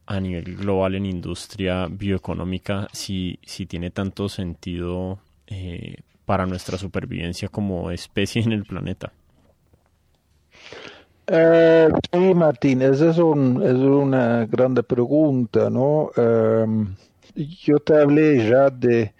a 0.05 0.19
nivel 0.19 0.55
global 0.55 0.95
en 0.95 1.05
industria 1.05 1.87
bioeconómica 1.87 2.87
si, 2.91 3.39
si 3.43 3.65
tiene 3.65 3.91
tanto 3.91 4.27
sentido 4.27 5.19
eh, 5.47 5.97
para 6.25 6.45
nuestra 6.45 6.77
supervivencia 6.77 7.47
como 7.47 7.91
especie 7.91 8.41
en 8.41 8.51
el 8.51 8.65
planeta? 8.65 9.13
Eh, 11.31 11.89
sí, 12.11 12.33
Martín, 12.33 12.81
esa 12.81 13.11
es, 13.11 13.17
un, 13.19 13.61
es 13.61 13.73
una 13.75 14.45
grande 14.47 14.81
pregunta, 14.81 15.69
¿no? 15.69 16.09
Em, 16.15 16.95
yo 17.35 17.79
te 17.79 17.97
hablé 18.01 18.49
ya 18.49 18.69
de, 18.71 19.13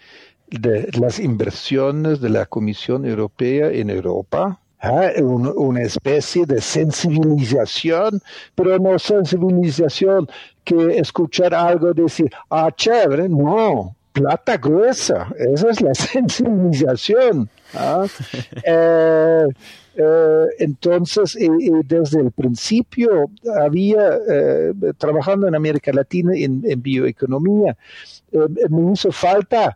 de 0.48 0.90
las 1.00 1.20
inversiones 1.20 2.20
de 2.20 2.30
la 2.30 2.48
Comisión 2.48 3.06
Europea 3.06 3.70
en 3.72 3.92
Europa, 3.92 4.60
¿eh? 4.82 5.22
una 5.22 5.82
especie 5.84 6.48
de 6.48 6.62
sensibilización, 6.62 8.22
pero 8.56 8.80
no 8.80 8.98
sensibilización 8.98 10.28
que 10.64 10.98
escuchar 10.98 11.54
algo 11.54 11.94
decir, 11.94 12.32
ah, 12.50 12.72
chévere, 12.76 13.30
no, 13.30 13.96
plata 14.12 14.58
gruesa, 14.58 15.28
esa 15.38 15.70
es 15.70 15.82
la 15.82 15.94
sensibilización. 15.94 17.50
¿ah? 17.74 18.06
eh, 18.64 19.48
eh, 20.02 20.46
entonces, 20.60 21.38
desde 21.84 22.22
el 22.22 22.32
principio 22.32 23.30
había, 23.60 24.18
eh, 24.30 24.74
trabajando 24.98 25.46
en 25.46 25.56
América 25.56 25.92
Latina 25.92 26.32
en, 26.36 26.82
bioeconomía, 26.82 27.76
eh, 28.32 28.38
me 28.70 28.94
hizo 28.94 29.12
falta 29.12 29.76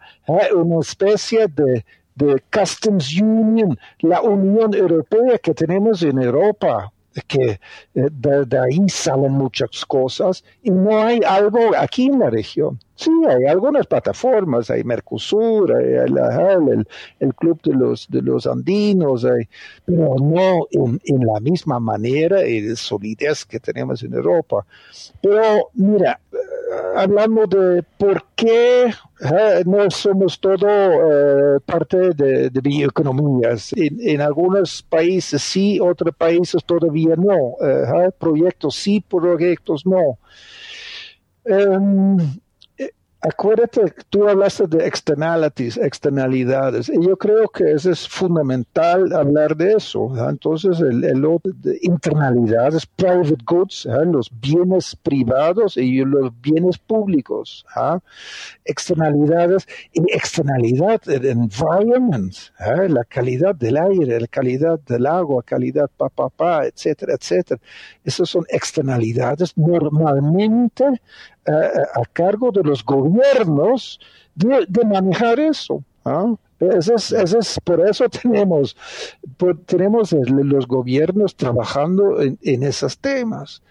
una 0.55 0.79
especie 0.79 1.47
de, 1.47 1.83
de 2.15 2.41
Customs 2.49 3.19
Union, 3.19 3.77
la 3.99 4.21
Unión 4.21 4.73
Europea 4.73 5.37
que 5.39 5.53
tenemos 5.53 6.01
en 6.03 6.21
Europa, 6.21 6.93
que 7.27 7.59
de, 7.93 8.59
ahí 8.59 8.87
salen 8.87 9.33
muchas 9.33 9.85
cosas 9.85 10.43
y 10.63 10.71
no 10.71 11.03
hay 11.03 11.19
algo 11.27 11.75
aquí 11.77 12.05
en 12.05 12.19
la 12.19 12.29
región. 12.29 12.79
Sí, 13.03 13.12
hay 13.27 13.48
algunas 13.48 13.86
plataformas, 13.86 14.69
hay 14.69 14.86
Mercosur, 14.86 15.74
hay 15.75 15.93
el, 16.05 16.88
el, 17.19 17.36
Club 17.36 17.62
de 17.62 17.74
los, 17.74 18.07
de 18.10 18.22
los 18.22 18.48
Andinos, 18.48 19.27
pero 19.83 20.15
no 20.22 20.65
en, 20.72 21.25
la 21.25 21.41
misma 21.41 21.81
manera 21.81 22.48
y 22.48 22.74
solidez 22.77 23.43
que 23.43 23.60
tenemos 23.60 24.03
en 24.03 24.13
Europa. 24.13 24.65
Pero 25.22 25.69
mira, 25.74 26.17
eh, 26.31 26.38
hablando 26.95 27.45
de 27.45 27.83
por 27.83 28.24
qué 28.38 28.86
eh, 28.86 29.63
no 29.65 29.91
somos 29.91 30.39
todo 30.39 30.65
eh, 30.65 31.60
parte 31.65 32.12
de, 32.12 32.50
de 32.51 32.62
bioeconomías. 32.62 33.74
En, 33.75 34.22
algunos 34.22 34.81
países 34.81 35.41
sí, 35.41 35.77
otros 35.77 36.15
países 36.15 36.63
todavía 36.63 37.17
no. 37.17 37.57
proyectos 38.17 38.75
sí, 38.75 39.01
proyectos 39.01 39.86
no. 39.86 40.19
Em, 41.43 42.17
acuérdate, 43.24 43.94
tú 44.10 44.27
hablaste 44.27 44.68
de 44.68 44.86
externalities, 44.86 45.77
externalidades, 45.77 46.89
y 46.89 47.06
yo 47.06 47.15
creo 47.18 47.48
que 47.48 47.72
eso 47.72 47.92
es 47.92 48.08
fundamental 48.08 49.13
hablar 49.13 49.56
de 49.56 49.74
eso. 49.74 50.12
Entonces, 50.30 50.80
el, 50.82 51.03
el 51.06 51.24
de 51.44 51.80
internalidades, 51.82 52.86
private 52.86 53.38
goods, 53.46 53.88
los 54.06 54.30
bienes 54.42 54.96
privados 54.96 55.77
y 55.77 56.03
los 56.03 56.32
bienes 56.42 56.77
públicos. 56.77 57.65
Externalidades, 58.65 59.68
y 59.94 60.01
externalidad, 60.13 61.01
el 61.08 61.25
environment, 61.25 62.34
la 62.60 63.06
calidad 63.06 63.56
del 63.56 63.77
aire, 63.77 64.20
la 64.20 64.27
calidad 64.27 64.80
del 64.82 65.06
agua, 65.06 65.44
calidad 65.44 65.89
pa, 65.96 66.10
pa, 66.10 66.30
pa, 66.30 66.65
etcétera, 66.65 67.13
etcétera. 67.13 67.62
Esas 68.03 68.30
son 68.30 68.44
externalidades 68.50 69.53
normalmente 69.58 70.84
a 71.45 72.01
cargo 72.13 72.51
de 72.51 72.63
los 72.63 72.83
gobiernos 72.83 74.00
de, 74.35 74.85
manejar 74.85 75.39
eso. 75.39 75.83
es, 76.59 77.59
por 77.63 77.88
eso 77.88 78.07
tenemos, 78.21 78.75
tenemos 79.65 80.12
los 80.12 80.67
gobiernos 80.67 81.35
trabajando 81.35 82.21
en, 82.21 82.38
en 82.41 82.63
esos 82.63 82.97
temas. 82.97 83.62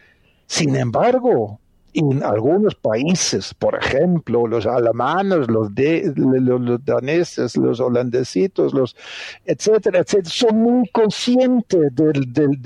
Sin 0.46 0.76
embargo, 0.76 1.58
en 1.94 2.22
algunos 2.22 2.74
países, 2.74 3.52
por 3.54 3.74
ejemplo, 3.74 4.46
los 4.46 4.66
alemanes, 4.66 5.48
los, 5.48 5.74
de, 5.74 6.12
los, 6.16 6.84
daneses, 6.84 7.56
los 7.56 7.80
holandesitos, 7.80 8.72
los 8.72 8.96
etcétera, 9.44 10.00
etcétera, 10.00 10.30
son 10.30 10.56
muy 10.62 10.88
conscientes 10.88 11.94
del, 11.94 12.32
del, 12.32 12.62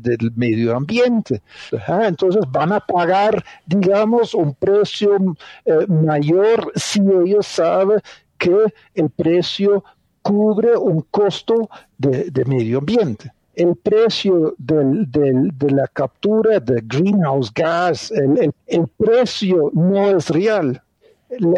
del, 0.00 0.32
medio 0.36 0.76
ambiente. 0.76 1.42
Entonces 1.88 2.44
van 2.50 2.72
a 2.72 2.80
pagar, 2.80 3.44
digamos, 3.66 4.34
un 4.34 4.54
precio 4.54 5.16
eh, 5.64 5.86
mayor 5.88 6.70
si 6.76 7.00
ellos 7.00 7.46
saben 7.46 8.00
que 8.38 8.72
el 8.94 9.10
precio 9.10 9.82
cubre 10.22 10.76
un 10.76 11.00
costo 11.10 11.68
de 11.96 12.44
medio 12.46 12.78
ambiente 12.78 13.32
el 13.58 13.74
precio 13.74 14.54
del, 14.56 15.10
de 15.10 15.70
la 15.70 15.88
captura 15.88 16.60
de 16.60 16.80
greenhouse 16.84 17.52
gas, 17.52 18.12
el, 18.12 18.54
el, 18.66 18.86
precio 18.86 19.72
no 19.74 20.16
es 20.16 20.30
real. 20.30 20.80
El, 21.28 21.54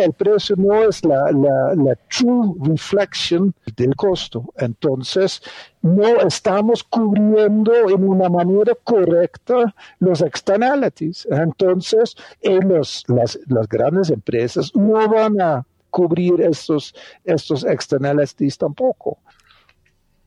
el 0.00 0.12
precio 0.12 0.56
no 0.56 0.82
es 0.82 1.04
la, 1.04 1.30
la, 1.30 1.74
la, 1.76 1.96
true 2.10 2.54
reflection 2.60 3.54
del 3.76 3.94
costo. 3.94 4.52
Entonces, 4.56 5.40
no 5.80 6.20
estamos 6.26 6.82
cubriendo 6.82 7.72
en 7.88 8.06
una 8.06 8.28
manera 8.28 8.72
correcta 8.82 9.72
los 10.00 10.22
externalities. 10.22 11.26
Entonces, 11.30 12.16
los, 12.42 13.04
las, 13.06 13.38
las 13.46 13.68
grandes 13.68 14.10
empresas 14.10 14.74
no 14.74 15.08
van 15.08 15.40
a 15.40 15.64
cubrir 15.90 16.40
estos, 16.40 16.92
estos 17.24 17.64
externalities 17.64 18.58
tampoco. 18.58 19.18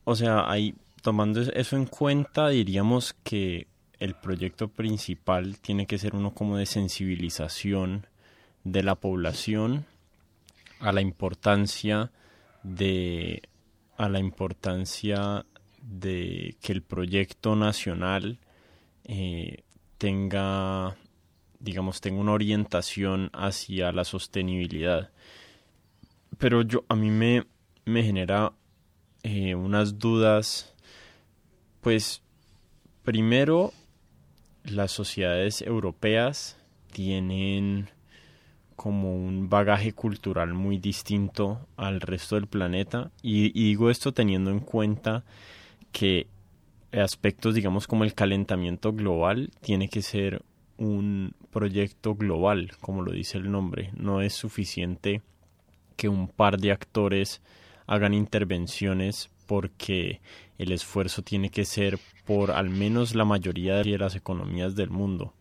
O 0.04 0.16
sea, 0.16 0.50
hay 0.50 0.74
tomando 1.08 1.40
eso 1.40 1.74
en 1.74 1.86
cuenta, 1.86 2.50
diríamos 2.50 3.14
que 3.24 3.66
el 3.98 4.14
proyecto 4.14 4.68
principal 4.68 5.58
tiene 5.58 5.86
que 5.86 5.96
ser 5.96 6.14
uno 6.14 6.34
como 6.34 6.58
de 6.58 6.66
sensibilización 6.66 8.06
de 8.62 8.82
la 8.82 8.94
población 8.94 9.86
a 10.80 10.92
la 10.92 11.00
importancia 11.00 12.10
de 12.62 13.40
a 13.96 14.10
la 14.10 14.18
importancia 14.18 15.46
de 15.80 16.56
que 16.60 16.72
el 16.72 16.82
proyecto 16.82 17.56
nacional 17.56 18.38
eh, 19.04 19.62
tenga 19.96 20.94
digamos 21.58 22.02
tenga 22.02 22.20
una 22.20 22.32
orientación 22.32 23.30
hacia 23.32 23.92
la 23.92 24.04
sostenibilidad. 24.04 25.10
Pero 26.36 26.60
yo 26.60 26.84
a 26.90 26.94
mí 26.94 27.10
me, 27.10 27.46
me 27.86 28.02
genera 28.02 28.52
eh, 29.22 29.54
unas 29.54 29.98
dudas 29.98 30.74
pues 31.80 32.22
primero, 33.02 33.72
las 34.64 34.92
sociedades 34.92 35.62
europeas 35.62 36.56
tienen 36.92 37.88
como 38.78 39.12
un 39.12 39.48
bagaje 39.48 39.92
cultural 39.92 40.54
muy 40.54 40.78
distinto 40.78 41.66
al 41.76 42.00
resto 42.00 42.36
del 42.36 42.46
planeta. 42.46 43.10
Y, 43.22 43.50
digo 43.50 43.90
esto 43.90 44.12
teniendo 44.12 44.50
en 44.50 44.60
cuenta 44.60 45.24
que 45.90 46.28
aspectos 46.92 47.54
digamos 47.54 47.86
como 47.86 48.04
el 48.04 48.14
calentamiento 48.14 48.92
global 48.92 49.50
tiene 49.60 49.88
que 49.88 50.00
ser 50.00 50.42
un 50.78 51.34
proyecto 51.50 52.14
global 52.14 52.70
como 52.80 53.02
lo 53.02 53.12
dice 53.12 53.38
el 53.38 53.50
nombre. 53.50 53.90
No 53.96 54.20
es 54.20 54.34
suficiente 54.34 55.22
que 55.96 56.08
un 56.08 56.28
par 56.28 56.58
de 56.58 56.70
actores 56.70 57.42
hagan 57.86 58.14
intervenciones 58.14 59.28
porque 59.46 60.20
el 60.58 60.72
esfuerzo 60.72 61.22
tiene 61.22 61.50
que 61.50 61.64
ser 61.64 61.98
por 62.26 62.50
al 62.50 62.68
menos 62.68 63.14
la 63.14 63.24
mayoría 63.24 63.76
de 63.76 63.96
las 63.96 64.16
economías 64.16 64.74
del 64.74 64.90
mundo, 64.90 65.34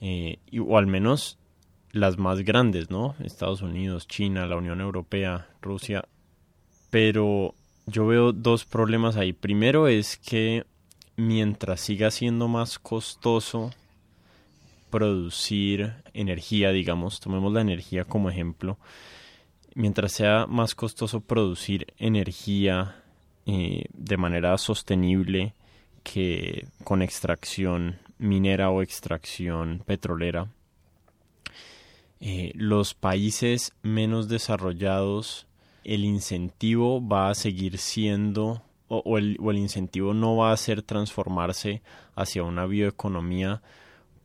eh, 0.00 0.38
o 0.58 0.78
al 0.78 0.86
menos 0.86 1.38
las 1.92 2.18
más 2.18 2.40
grandes, 2.40 2.90
¿no? 2.90 3.14
Estados 3.22 3.62
Unidos, 3.62 4.08
China, 4.08 4.46
la 4.46 4.56
Unión 4.56 4.80
Europea, 4.80 5.48
Rusia. 5.62 6.04
Pero 6.90 7.54
yo 7.86 8.06
veo 8.06 8.32
dos 8.32 8.64
problemas 8.64 9.16
ahí. 9.16 9.32
Primero 9.32 9.88
es 9.88 10.16
que 10.16 10.64
mientras 11.16 11.80
siga 11.80 12.10
siendo 12.10 12.48
más 12.48 12.78
costoso 12.78 13.72
producir 14.90 15.94
energía, 16.12 16.70
digamos, 16.70 17.20
tomemos 17.20 17.52
la 17.52 17.60
energía 17.60 18.04
como 18.04 18.30
ejemplo, 18.30 18.78
mientras 19.74 20.12
sea 20.12 20.46
más 20.46 20.74
costoso 20.74 21.20
producir 21.20 21.86
energía 21.98 23.02
eh, 23.46 23.84
de 23.92 24.16
manera 24.16 24.58
sostenible 24.58 25.54
que 26.02 26.66
con 26.84 27.02
extracción 27.02 27.98
minera 28.18 28.70
o 28.70 28.82
extracción 28.82 29.82
petrolera. 29.86 30.48
Eh, 32.20 32.52
los 32.54 32.94
países 32.94 33.72
menos 33.82 34.28
desarrollados, 34.28 35.46
el 35.84 36.04
incentivo 36.04 37.06
va 37.06 37.30
a 37.30 37.34
seguir 37.34 37.78
siendo, 37.78 38.62
o, 38.88 39.18
el, 39.18 39.36
o 39.40 39.50
el 39.50 39.58
incentivo 39.58 40.14
no 40.14 40.36
va 40.36 40.52
a 40.52 40.56
ser 40.56 40.82
transformarse 40.82 41.82
hacia 42.14 42.42
una 42.42 42.66
bioeconomía 42.66 43.62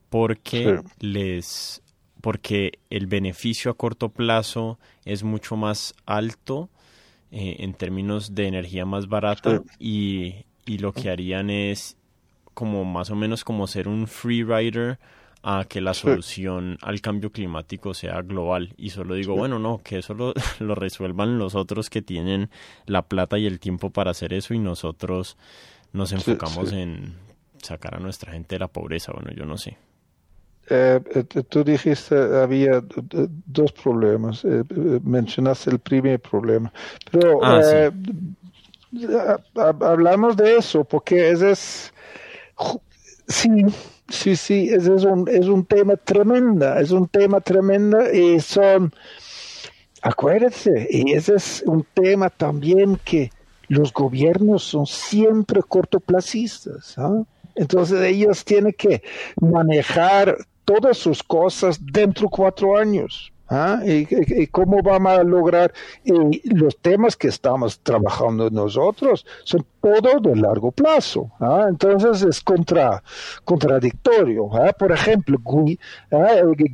porque 0.08 0.80
les 1.00 1.82
porque 2.20 2.78
el 2.88 3.08
beneficio 3.08 3.70
a 3.70 3.74
corto 3.74 4.10
plazo 4.10 4.78
es 5.04 5.24
mucho 5.24 5.56
más 5.56 5.94
alto 6.06 6.70
eh, 7.32 7.56
en 7.60 7.74
términos 7.74 8.34
de 8.34 8.46
energía 8.46 8.84
más 8.84 9.08
barata 9.08 9.62
y, 9.78 10.44
y, 10.66 10.78
lo 10.78 10.92
que 10.92 11.08
harían 11.08 11.48
es 11.48 11.96
como 12.52 12.84
más 12.84 13.10
o 13.10 13.16
menos 13.16 13.42
como 13.42 13.66
ser 13.66 13.88
un 13.88 14.06
free 14.06 14.44
rider 14.44 14.98
a 15.42 15.64
que 15.68 15.80
la 15.80 15.94
solución 15.94 16.78
al 16.82 17.00
cambio 17.00 17.32
climático 17.32 17.94
sea 17.94 18.22
global. 18.22 18.74
Y 18.76 18.90
solo 18.90 19.14
digo, 19.14 19.34
bueno, 19.34 19.58
no, 19.58 19.80
que 19.82 19.98
eso 19.98 20.14
lo, 20.14 20.34
lo, 20.60 20.74
resuelvan 20.74 21.38
los 21.38 21.54
otros 21.54 21.90
que 21.90 22.02
tienen 22.02 22.50
la 22.86 23.02
plata 23.02 23.38
y 23.38 23.46
el 23.46 23.58
tiempo 23.58 23.90
para 23.90 24.12
hacer 24.12 24.32
eso 24.32 24.54
y 24.54 24.58
nosotros 24.58 25.36
nos 25.92 26.12
enfocamos 26.12 26.72
en 26.72 27.16
sacar 27.62 27.96
a 27.96 27.98
nuestra 27.98 28.32
gente 28.32 28.54
de 28.54 28.60
la 28.60 28.68
pobreza. 28.68 29.12
Bueno, 29.12 29.30
yo 29.34 29.44
no 29.44 29.58
sé. 29.58 29.78
Eh, 30.74 31.00
eh, 31.14 31.42
tú 31.50 31.62
dijiste 31.62 32.16
había 32.16 32.82
dos 33.46 33.72
problemas. 33.72 34.42
Eh, 34.44 34.64
mencionaste 35.04 35.70
el 35.70 35.78
primer 35.78 36.18
problema. 36.18 36.72
Pero 37.10 37.40
ah, 37.44 37.90
hablamos 39.80 40.34
de 40.34 40.56
eso 40.56 40.82
porque 40.82 41.30
ese 41.30 41.50
es. 41.50 41.92
Sí, 43.28 43.66
sí, 44.08 44.34
sí, 44.34 44.68
ese 44.72 44.94
es 44.94 45.04
un, 45.04 45.28
es 45.28 45.46
un 45.46 45.66
tema 45.66 45.96
tremendo. 45.96 46.74
Es 46.78 46.90
un 46.90 47.06
tema 47.06 47.40
tremendo 47.42 48.10
y 48.10 48.40
son. 48.40 48.94
Acuérdense, 50.00 50.88
y 50.90 51.12
ese 51.12 51.36
es 51.36 51.62
un 51.66 51.86
tema 51.94 52.30
también 52.30 52.98
que 53.04 53.30
los 53.68 53.92
gobiernos 53.92 54.64
son 54.64 54.86
siempre 54.86 55.62
cortoplacistas. 55.62 56.98
¿ah? 56.98 57.22
Entonces 57.54 58.00
ellos 58.00 58.44
tienen 58.44 58.72
que 58.72 59.02
manejar 59.38 60.38
todas 60.64 60.98
sus 60.98 61.22
cosas 61.22 61.78
dentro 61.80 62.28
de 62.28 62.36
cuatro 62.36 62.76
años. 62.76 63.32
¿Ah? 63.54 63.82
¿Y, 63.84 64.46
cómo 64.46 64.80
vamos 64.82 65.12
a 65.12 65.22
lograr? 65.22 65.74
Y 66.04 66.54
los 66.54 66.78
temas 66.78 67.16
que 67.16 67.28
estamos 67.28 67.78
trabajando 67.80 68.48
nosotros 68.48 69.26
son 69.44 69.66
todos 69.82 70.22
de 70.22 70.36
largo 70.36 70.72
plazo. 70.72 71.30
¿ah? 71.38 71.66
Entonces 71.68 72.22
es 72.22 72.40
contra, 72.40 73.02
contradictorio. 73.44 74.48
¿ah? 74.54 74.72
Por 74.72 74.90
ejemplo, 74.92 75.38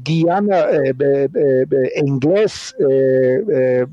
Guiana 0.05 0.66
eh, 0.70 1.66
inglés 1.96 2.77
eh, 2.79 3.85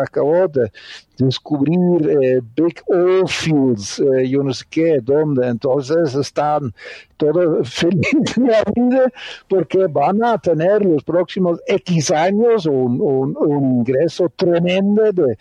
acabó 0.00 0.46
de 0.46 0.70
descubrir 1.18 2.08
eh, 2.08 2.40
big 2.56 2.82
oil 2.86 3.26
fields, 3.26 3.98
eh, 4.00 4.28
yo 4.28 4.42
no 4.42 4.52
sé 4.52 4.64
qué, 4.70 5.00
dónde. 5.02 5.48
Entonces 5.48 6.14
están 6.14 6.72
todos 7.16 7.68
felices 7.74 8.36
de 8.36 9.12
porque 9.48 9.86
van 9.88 10.24
a 10.24 10.38
tener 10.38 10.84
los 10.84 11.02
próximos 11.02 11.60
X 11.66 12.10
años 12.10 12.66
un, 12.66 13.36
ingreso 13.78 14.32
tremendo 14.36 15.12
de, 15.12 15.36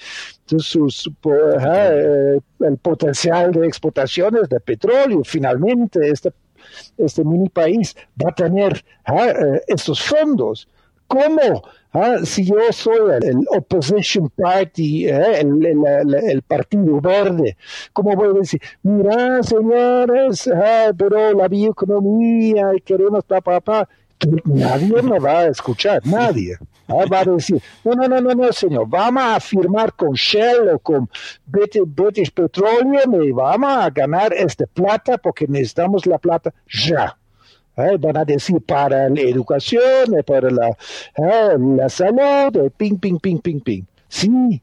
sus, 0.57 1.09
eh, 1.25 2.39
el 2.59 2.77
potencial 2.77 3.51
de 3.51 3.67
exportaciones 3.67 4.49
de 4.49 4.59
petróleo. 4.59 5.21
Finalmente, 5.23 6.09
este, 6.09 6.31
este 6.97 7.23
mini 7.23 7.49
país 7.49 7.95
va 8.23 8.31
a 8.31 8.35
tener 8.35 8.83
eh, 9.07 9.61
estos 9.67 10.01
fondos. 10.01 10.67
¿Cómo? 11.07 11.63
Ah, 11.93 12.17
si 12.23 12.45
yo 12.45 12.55
soy 12.71 12.99
el, 13.21 13.45
opposition 13.55 14.29
party, 14.29 15.07
eh, 15.07 15.39
el, 15.39 16.41
partido 16.41 16.99
verde, 16.99 17.57
¿cómo 17.93 18.15
voy 18.15 18.29
a 18.29 18.39
decir? 18.39 18.61
Mira, 18.83 19.41
señores, 19.41 20.47
ah, 20.47 20.91
pero 20.97 21.33
la 21.33 21.47
bioeconomía 21.47 22.71
y 22.75 22.81
queremos 22.81 23.23
papá, 23.23 23.61
papá. 23.61 23.89
Nadie 24.45 25.01
me 25.01 25.19
va 25.19 25.41
a 25.41 25.47
escuchar, 25.47 26.01
nadie. 26.05 26.57
Ah, 26.87 27.05
va 27.11 27.19
a 27.19 27.25
decir, 27.25 27.61
no, 27.83 27.93
no, 27.93 28.07
no, 28.07 28.21
no, 28.21 28.33
no, 28.33 28.51
señor, 28.51 28.87
vamos 28.87 29.23
a 29.23 29.39
firmar 29.39 29.93
con 29.93 30.13
Shell 30.13 30.69
o 30.69 30.79
con 30.79 31.09
British 31.45 32.31
Petroleum 32.31 33.21
y 33.21 33.31
vamos 33.31 33.69
a 33.69 33.89
ganar 33.89 34.33
esta 34.33 34.65
plata 34.65 35.17
porque 35.17 35.47
necesitamos 35.47 36.05
la 36.05 36.17
plata 36.17 36.53
ya. 36.67 37.17
¿Eh? 37.77 37.97
van 37.99 38.17
a 38.17 38.25
decir 38.25 38.61
para 38.61 39.09
la 39.09 39.21
educación, 39.21 40.15
para 40.25 40.49
la, 40.49 40.69
¿eh? 40.69 41.57
la 41.57 41.89
salud, 41.89 42.71
ping, 42.77 42.97
ping, 42.97 43.19
ping, 43.19 43.39
ping, 43.39 43.59
ping. 43.61 43.83
Sí, 44.09 44.61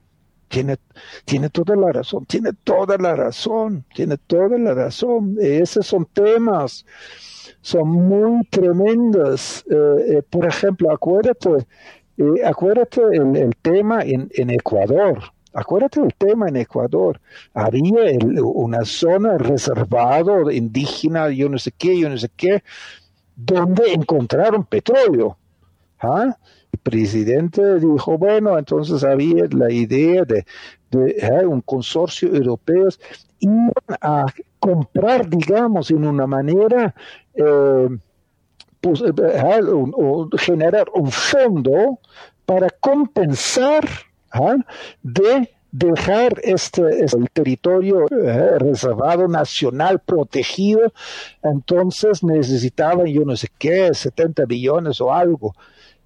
tiene, 0.48 0.76
tiene 1.24 1.50
toda 1.50 1.76
la 1.76 1.92
razón, 1.92 2.26
tiene 2.26 2.50
toda 2.64 2.96
la 2.98 3.14
razón, 3.16 3.84
tiene 3.94 4.16
toda 4.18 4.58
la 4.58 4.74
razón. 4.74 5.36
Esos 5.40 5.86
son 5.86 6.06
temas, 6.06 6.84
son 7.60 7.88
muy 7.88 8.44
tremendos. 8.50 9.64
Eh, 9.70 10.22
por 10.30 10.46
ejemplo, 10.46 10.90
acuérdate, 10.92 11.66
acuérdate 12.44 13.00
el, 13.12 13.36
el 13.36 13.56
tema 13.62 14.02
en, 14.02 14.28
en 14.34 14.50
Ecuador. 14.50 15.34
Acuérdate 15.54 16.00
el 16.00 16.12
tema 16.14 16.48
en 16.48 16.56
Ecuador. 16.56 17.20
Había 17.54 18.18
una 18.42 18.84
zona 18.84 19.38
reservada 19.38 20.52
indígena, 20.52 21.30
yo 21.30 21.48
no 21.48 21.58
sé 21.58 21.70
qué, 21.70 21.96
yo 21.96 22.08
no 22.08 22.18
sé 22.18 22.28
qué, 22.36 22.62
donde 23.36 23.92
encontraron 23.92 24.64
petróleo. 24.64 25.36
¿Ah? 26.00 26.36
El 26.72 26.78
presidente 26.80 27.78
dijo, 27.78 28.18
bueno, 28.18 28.58
entonces 28.58 29.04
había 29.04 29.46
la 29.50 29.70
idea 29.70 30.24
de, 30.24 30.44
de 30.90 31.46
un 31.46 31.60
consorcio 31.60 32.34
europeo 32.34 32.88
iban 33.38 33.72
a 34.00 34.26
comprar, 34.58 35.28
digamos, 35.28 35.90
en 35.90 36.06
una 36.06 36.26
manera, 36.26 36.94
eh, 37.34 37.88
pues, 38.80 39.02
eh, 39.02 39.12
generar 40.38 40.86
un 40.94 41.10
fondo 41.10 41.98
para 42.46 42.68
compensar 42.70 43.88
de 45.02 45.48
dejar 45.74 46.40
este, 46.44 46.82
el 47.00 47.28
territorio 47.32 48.06
eh, 48.08 48.58
reservado 48.60 49.26
nacional 49.26 49.98
protegido, 49.98 50.92
entonces 51.42 52.22
necesitaban 52.22 53.06
yo 53.06 53.24
no 53.24 53.34
sé 53.34 53.48
qué, 53.58 53.92
70 53.92 54.44
billones 54.44 55.00
o 55.00 55.12
algo. 55.12 55.52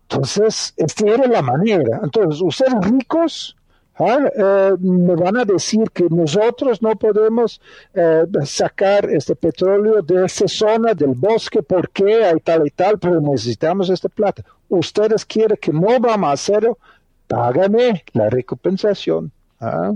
Entonces, 0.09 0.73
esta 0.75 1.07
era 1.07 1.27
la 1.27 1.43
manera. 1.43 2.01
Entonces, 2.03 2.41
ustedes 2.41 2.73
ricos 2.81 3.57
¿ah? 3.99 4.21
eh, 4.35 4.75
me 4.81 5.15
van 5.15 5.37
a 5.37 5.45
decir 5.45 5.91
que 5.93 6.07
nosotros 6.09 6.81
no 6.81 6.97
podemos 6.97 7.61
eh, 7.93 8.25
sacar 8.47 9.11
este 9.11 9.37
petróleo 9.37 10.01
de 10.01 10.25
esta 10.25 10.49
zona 10.49 10.95
del 10.95 11.13
bosque 11.15 11.63
porque 11.63 12.25
hay 12.25 12.41
tal 12.41 12.67
y 12.67 12.71
tal, 12.71 12.99
pero 12.99 13.21
necesitamos 13.21 13.91
esta 13.91 14.09
plata. 14.09 14.43
Ustedes 14.71 15.27
quieren 15.27 15.59
que 15.61 15.75
no 15.75 16.01
vamos 16.01 16.31
a 16.31 16.33
hacerlo, 16.33 16.79
págame 17.27 18.03
la 18.15 18.31
recompensación. 18.31 19.31
¿Ah? 19.61 19.93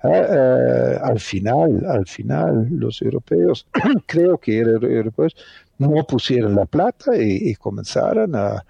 Ah, 0.00 0.10
eh, 0.10 0.98
al 1.02 1.18
final, 1.18 1.84
al 1.86 2.06
final, 2.06 2.68
los 2.70 3.02
europeos, 3.02 3.66
creo 4.06 4.38
que 4.38 4.58
eran 4.58 4.84
europeos, 4.84 5.34
no 5.78 6.04
pusieron 6.04 6.54
la 6.54 6.66
plata 6.66 7.16
y, 7.16 7.54
comenzaron 7.56 8.34
a, 8.36 8.64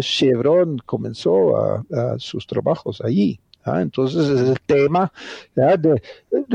Chevron 0.00 0.78
comenzó 0.84 1.56
a, 1.56 2.18
sus 2.18 2.46
trabajos 2.46 3.00
allí. 3.00 3.40
¿ah? 3.64 3.80
Entonces 3.80 4.28
es 4.28 4.48
el 4.50 4.60
tema 4.66 5.12
de, 5.54 6.00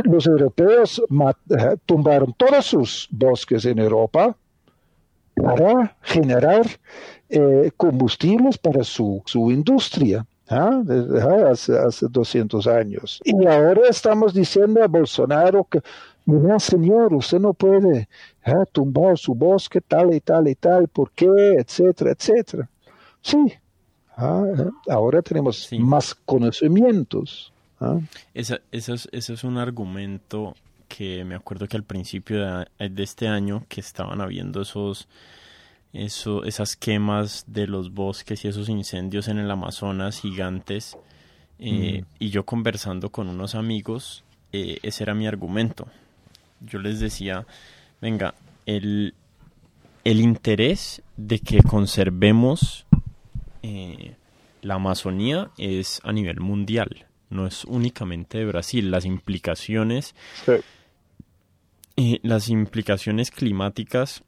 los 0.03 0.27
europeos 0.27 1.01
eh, 1.01 1.77
tumbaron 1.85 2.33
todos 2.37 2.65
sus 2.65 3.07
bosques 3.11 3.65
en 3.65 3.79
Europa 3.79 4.37
para 5.35 5.97
generar 6.01 6.65
eh, 7.29 7.71
combustibles 7.75 8.57
para 8.57 8.83
su, 8.83 9.21
su 9.25 9.51
industria. 9.51 10.25
¿Ah? 10.49 10.83
Hace, 11.49 11.77
hace 11.77 12.07
200 12.09 12.67
años. 12.67 13.21
Y 13.23 13.45
ahora 13.45 13.87
estamos 13.89 14.33
diciendo 14.33 14.83
a 14.83 14.87
Bolsonaro 14.87 15.63
que, 15.63 15.81
mira, 16.25 16.59
señor, 16.59 17.13
usted 17.13 17.39
no 17.39 17.53
puede 17.53 18.09
¿ah? 18.43 18.65
tumbar 18.71 19.17
su 19.17 19.33
bosque 19.33 19.81
tal 19.81 20.13
y 20.13 20.19
tal 20.19 20.47
y 20.47 20.55
tal, 20.55 20.87
¿por 20.87 21.11
qué? 21.11 21.55
Etcétera, 21.57 22.11
etcétera. 22.11 22.69
Sí, 23.21 23.53
¿ah? 24.17 24.43
ahora 24.89 25.21
tenemos 25.21 25.69
más 25.79 26.13
conocimientos. 26.13 27.51
Esa, 28.33 28.61
eso, 28.71 28.93
es, 28.93 29.09
eso 29.11 29.33
es 29.33 29.43
un 29.43 29.57
argumento 29.57 30.55
que 30.87 31.25
me 31.25 31.35
acuerdo 31.35 31.67
que 31.67 31.75
al 31.75 31.83
principio 31.83 32.45
de, 32.45 32.89
de 32.89 33.03
este 33.03 33.27
año 33.27 33.63
que 33.67 33.81
estaban 33.81 34.21
habiendo 34.21 34.61
esos 34.61 35.07
eso, 35.93 36.43
esas 36.43 36.75
quemas 36.75 37.45
de 37.47 37.67
los 37.67 37.93
bosques 37.93 38.43
y 38.43 38.47
esos 38.47 38.67
incendios 38.67 39.27
en 39.27 39.37
el 39.37 39.49
Amazonas 39.49 40.19
gigantes. 40.19 40.97
Eh, 41.59 42.01
mm. 42.01 42.05
Y 42.19 42.29
yo 42.31 42.45
conversando 42.45 43.11
con 43.11 43.29
unos 43.29 43.53
amigos, 43.53 44.23
eh, 44.51 44.79
ese 44.81 45.03
era 45.03 45.13
mi 45.13 45.27
argumento. 45.27 45.87
Yo 46.61 46.79
les 46.79 46.99
decía, 46.99 47.45
venga, 48.01 48.33
el, 48.65 49.13
el 50.03 50.19
interés 50.19 51.03
de 51.15 51.39
que 51.39 51.61
conservemos 51.61 52.85
eh, 53.61 54.15
la 54.63 54.75
Amazonía 54.75 55.51
es 55.57 56.01
a 56.03 56.11
nivel 56.11 56.39
mundial, 56.39 57.05
no 57.29 57.45
es 57.45 57.65
únicamente 57.65 58.39
de 58.39 58.45
Brasil. 58.45 58.89
Las 58.89 59.05
implicaciones, 59.05 60.15
las 61.95 62.49
implicaciones 62.49 63.29
climáticas 63.29 64.23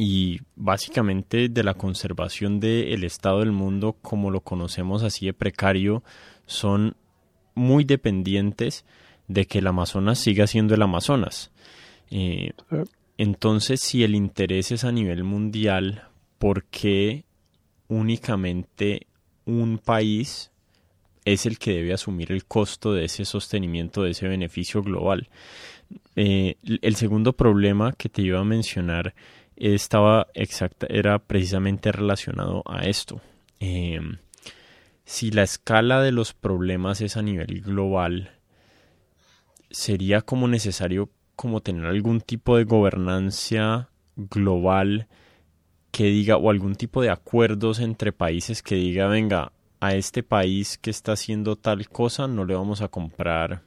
y 0.00 0.40
básicamente 0.54 1.48
de 1.48 1.64
la 1.64 1.74
conservación 1.74 2.60
del 2.60 3.02
estado 3.02 3.40
del 3.40 3.50
mundo 3.50 3.96
como 4.00 4.30
lo 4.30 4.40
conocemos 4.40 5.02
así 5.02 5.26
de 5.26 5.32
precario 5.34 6.04
son 6.46 6.96
muy 7.56 7.82
dependientes 7.82 8.84
de 9.26 9.46
que 9.46 9.58
el 9.58 9.66
Amazonas 9.66 10.20
siga 10.20 10.46
siendo 10.46 10.74
el 10.74 10.82
Amazonas. 10.82 11.50
Eh, 12.10 12.52
entonces, 13.18 13.80
si 13.80 14.04
el 14.04 14.14
interés 14.14 14.70
es 14.70 14.84
a 14.84 14.92
nivel 14.92 15.24
mundial, 15.24 16.04
¿por 16.38 16.64
qué 16.64 17.24
únicamente 17.88 19.08
un 19.44 19.78
país 19.78 20.52
es 21.24 21.44
el 21.44 21.58
que 21.58 21.72
debe 21.72 21.92
asumir 21.92 22.30
el 22.30 22.44
costo 22.44 22.94
de 22.94 23.04
ese 23.04 23.24
sostenimiento, 23.24 24.04
de 24.04 24.12
ese 24.12 24.28
beneficio 24.28 24.82
global? 24.82 25.28
Eh, 26.16 26.56
el 26.62 26.96
segundo 26.96 27.32
problema 27.32 27.92
que 27.92 28.08
te 28.08 28.22
iba 28.22 28.38
a 28.38 28.44
mencionar 28.44 29.14
estaba 29.58 30.28
exacta, 30.34 30.86
era 30.88 31.18
precisamente 31.18 31.92
relacionado 31.92 32.62
a 32.66 32.82
esto. 32.86 33.20
Em, 33.60 34.18
si 35.04 35.30
la 35.30 35.42
escala 35.42 36.02
de 36.02 36.12
los 36.12 36.32
problemas 36.32 37.00
es 37.00 37.16
a 37.16 37.22
nivel 37.22 37.60
global, 37.60 38.30
sería 39.70 40.22
como 40.22 40.48
necesario 40.48 41.10
como 41.36 41.60
tener 41.60 41.86
algún 41.86 42.20
tipo 42.20 42.56
de 42.56 42.64
gobernancia 42.64 43.88
global 44.16 45.08
que 45.90 46.04
diga 46.04 46.36
o 46.36 46.50
algún 46.50 46.74
tipo 46.74 47.02
de 47.02 47.10
acuerdos 47.10 47.78
entre 47.80 48.12
países 48.12 48.62
que 48.62 48.74
diga 48.74 49.06
venga 49.06 49.52
a 49.80 49.94
este 49.94 50.22
país 50.22 50.78
que 50.78 50.90
está 50.90 51.12
haciendo 51.12 51.56
tal 51.56 51.88
cosa 51.88 52.26
no 52.26 52.44
le 52.44 52.54
vamos 52.54 52.82
a 52.82 52.88
comprar 52.88 53.62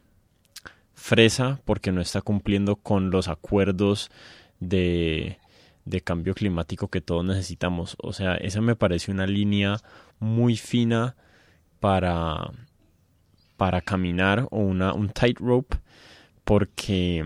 fresa 0.94 1.62
porque 1.66 1.92
no 1.92 2.02
está 2.02 2.22
cumpliendo 2.22 2.76
con 2.76 3.10
los 3.10 3.28
acuerdos 3.28 4.12
de 4.60 5.40
de 5.86 6.02
cambio 6.02 6.34
climático 6.34 6.90
que 6.90 7.02
todos 7.02 7.26
necesitamos. 7.26 7.96
O 8.00 8.14
sea, 8.14 8.36
esa 8.36 8.62
me 8.62 8.76
parece 8.76 9.12
una 9.12 9.28
línea 9.28 9.78
muy 10.20 10.56
fina 10.58 11.16
para, 11.80 12.52
para 13.58 13.82
caminar 13.82 14.48
o 14.52 14.60
una, 14.60 14.94
un 14.94 15.10
tightrope 15.10 15.78
porque 16.44 17.26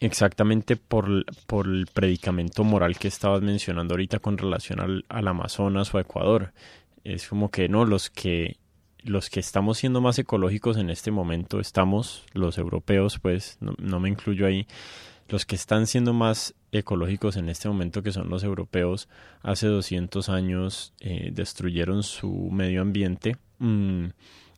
exactamente 0.00 0.76
por, 0.76 1.24
por, 1.46 1.66
el 1.66 1.86
predicamento 1.86 2.64
moral 2.64 2.98
que 2.98 3.08
estabas 3.08 3.42
mencionando 3.42 3.94
ahorita 3.94 4.18
con 4.18 4.38
relación 4.38 4.80
al, 4.80 5.04
Amazonas 5.08 5.94
o 5.94 6.00
Ecuador. 6.00 6.52
Es 7.04 7.28
como 7.28 7.50
que 7.50 7.68
no, 7.68 7.84
los 7.84 8.10
que 8.10 8.56
los 9.02 9.30
que 9.30 9.40
estamos 9.40 9.78
siendo 9.78 10.02
más 10.02 10.18
ecológicos 10.18 10.76
en 10.76 10.90
este 10.90 11.10
momento 11.10 11.58
estamos, 11.58 12.26
los 12.34 12.58
europeos, 12.58 13.18
pues 13.18 13.56
no 13.60 13.98
me 13.98 14.10
incluyo 14.10 14.46
ahí, 14.46 14.66
los 15.30 15.46
que 15.46 15.56
están 15.56 15.86
siendo 15.86 16.12
más 16.12 16.54
ecológicos 16.72 17.36
en 17.36 17.48
este 17.48 17.68
momento, 17.68 18.02
que 18.02 18.12
son 18.12 18.28
los 18.28 18.44
europeos, 18.44 19.08
hace 19.42 19.66
200 19.66 20.28
años 20.28 20.92
eh, 21.00 21.30
destruyeron 21.32 22.02
su 22.02 22.50
medio 22.50 22.82
ambiente 22.82 23.36
mm, 23.58 24.06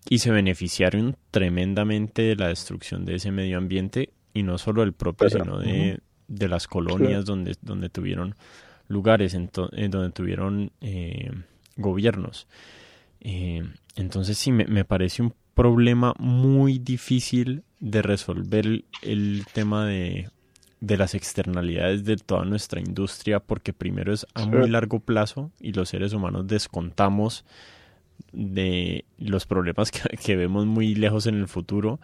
y 0.09 0.19
se 0.19 0.31
beneficiaron 0.31 1.17
tremendamente 1.31 2.23
de 2.23 2.37
la 2.37 2.49
destrucción 2.49 3.05
de 3.05 3.17
ese 3.17 3.31
medio 3.31 3.59
ambiente 3.59 4.13
y 4.35 4.43
no 4.43 4.59
solo 4.59 4.83
el 4.83 4.93
propio, 4.93 5.31
sino 5.31 5.59
de, 5.59 6.01
de 6.29 6.49
las 6.49 6.67
colonias 6.67 7.25
donde, 7.25 7.57
donde 7.63 7.89
tuvieron 7.89 8.35
lugares, 8.89 9.35
en 9.35 9.51
eh, 9.73 9.89
donde 9.89 10.11
tuvieron 10.11 10.73
eh, 10.81 11.31
gobiernos. 11.77 12.47
entonces 13.21 14.37
sí, 14.39 14.53
me, 14.53 14.65
me 14.67 14.85
parece 14.85 15.23
un 15.23 15.35
problema 15.55 16.15
muy 16.19 16.79
difícil 16.79 17.65
de 17.81 18.03
resolver 18.03 18.85
el, 19.03 19.45
tema 19.53 19.87
de, 19.87 20.31
de, 20.83 20.97
las 20.97 21.15
externalidades 21.15 22.05
de 22.05 22.17
toda 22.17 22.45
nuestra 22.45 22.81
industria, 22.81 23.41
porque 23.41 23.73
primero 23.73 24.13
es 24.13 24.27
a 24.35 24.47
muy 24.47 24.69
largo 24.69 25.01
plazo 25.01 25.51
y 25.61 25.73
los 25.73 25.89
seres 25.89 26.13
humanos 26.13 26.47
descontamos 26.47 27.45
de 28.33 29.05
los 29.19 29.47
problemas 29.47 29.91
que, 30.25 30.37
vemos 30.37 30.67
muy 30.67 30.95
lejos 30.95 31.27
en 31.27 31.37
el 31.37 31.49
futuro 31.49 32.01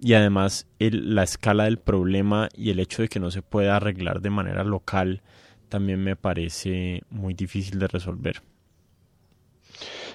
y 0.00 0.14
además 0.14 0.66
la 0.78 1.24
escala 1.24 1.64
del 1.64 1.78
problema 1.78 2.48
y 2.54 2.70
el 2.70 2.78
hecho 2.78 3.02
de 3.02 3.08
que 3.08 3.20
no 3.20 3.30
se 3.30 3.42
pueda 3.42 3.76
arreglar 3.76 4.20
de 4.20 4.30
manera 4.30 4.64
local 4.64 5.22
también 5.68 6.02
me 6.02 6.16
parece 6.16 7.02
muy 7.10 7.34
difícil 7.34 7.78
de 7.78 7.88
resolver. 7.88 8.42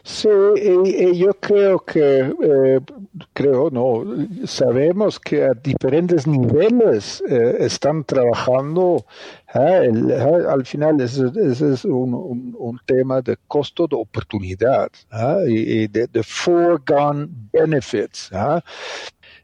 Sí, 0.06 0.28
yo 1.15 1.34
creo 1.39 1.80
que, 1.80 2.19
eh, 2.19 2.80
creo, 3.32 3.69
no, 3.71 4.04
sabemos 4.45 5.17
que 5.17 5.45
a 5.45 5.54
diferentes 5.54 6.28
niveles 6.28 7.23
eh, 7.30 7.56
están 7.60 8.04
trabajando. 8.04 9.06
¿eh? 9.56 9.89
al 10.49 10.65
final, 10.65 10.99
ese, 10.99 11.28
es 11.73 11.86
un, 11.86 12.54
un, 12.58 12.80
tema 12.86 13.21
de 13.21 13.38
costo 13.47 13.88
de 13.88 13.95
oportunidad 13.95 14.89
y, 15.47 15.88
de, 15.88 16.08
de, 16.08 16.23
foregone 16.23 17.30
benefits. 17.54 18.30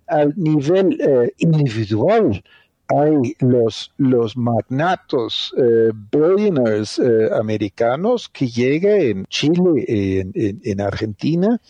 Al 0.08 0.34
nivel 0.36 1.34
individual, 1.38 2.44
hay 2.90 3.36
los, 3.40 3.92
los 3.98 4.36
magnatos, 4.36 5.54
eh, 5.56 5.92
billionaires 6.12 6.98
eh, 6.98 7.30
americanos 7.34 8.28
que 8.30 8.48
llegan 8.48 9.00
en 9.00 9.26
Chile, 9.28 9.86
en, 9.88 10.60
en, 10.64 10.82
Argentina, 10.82 11.62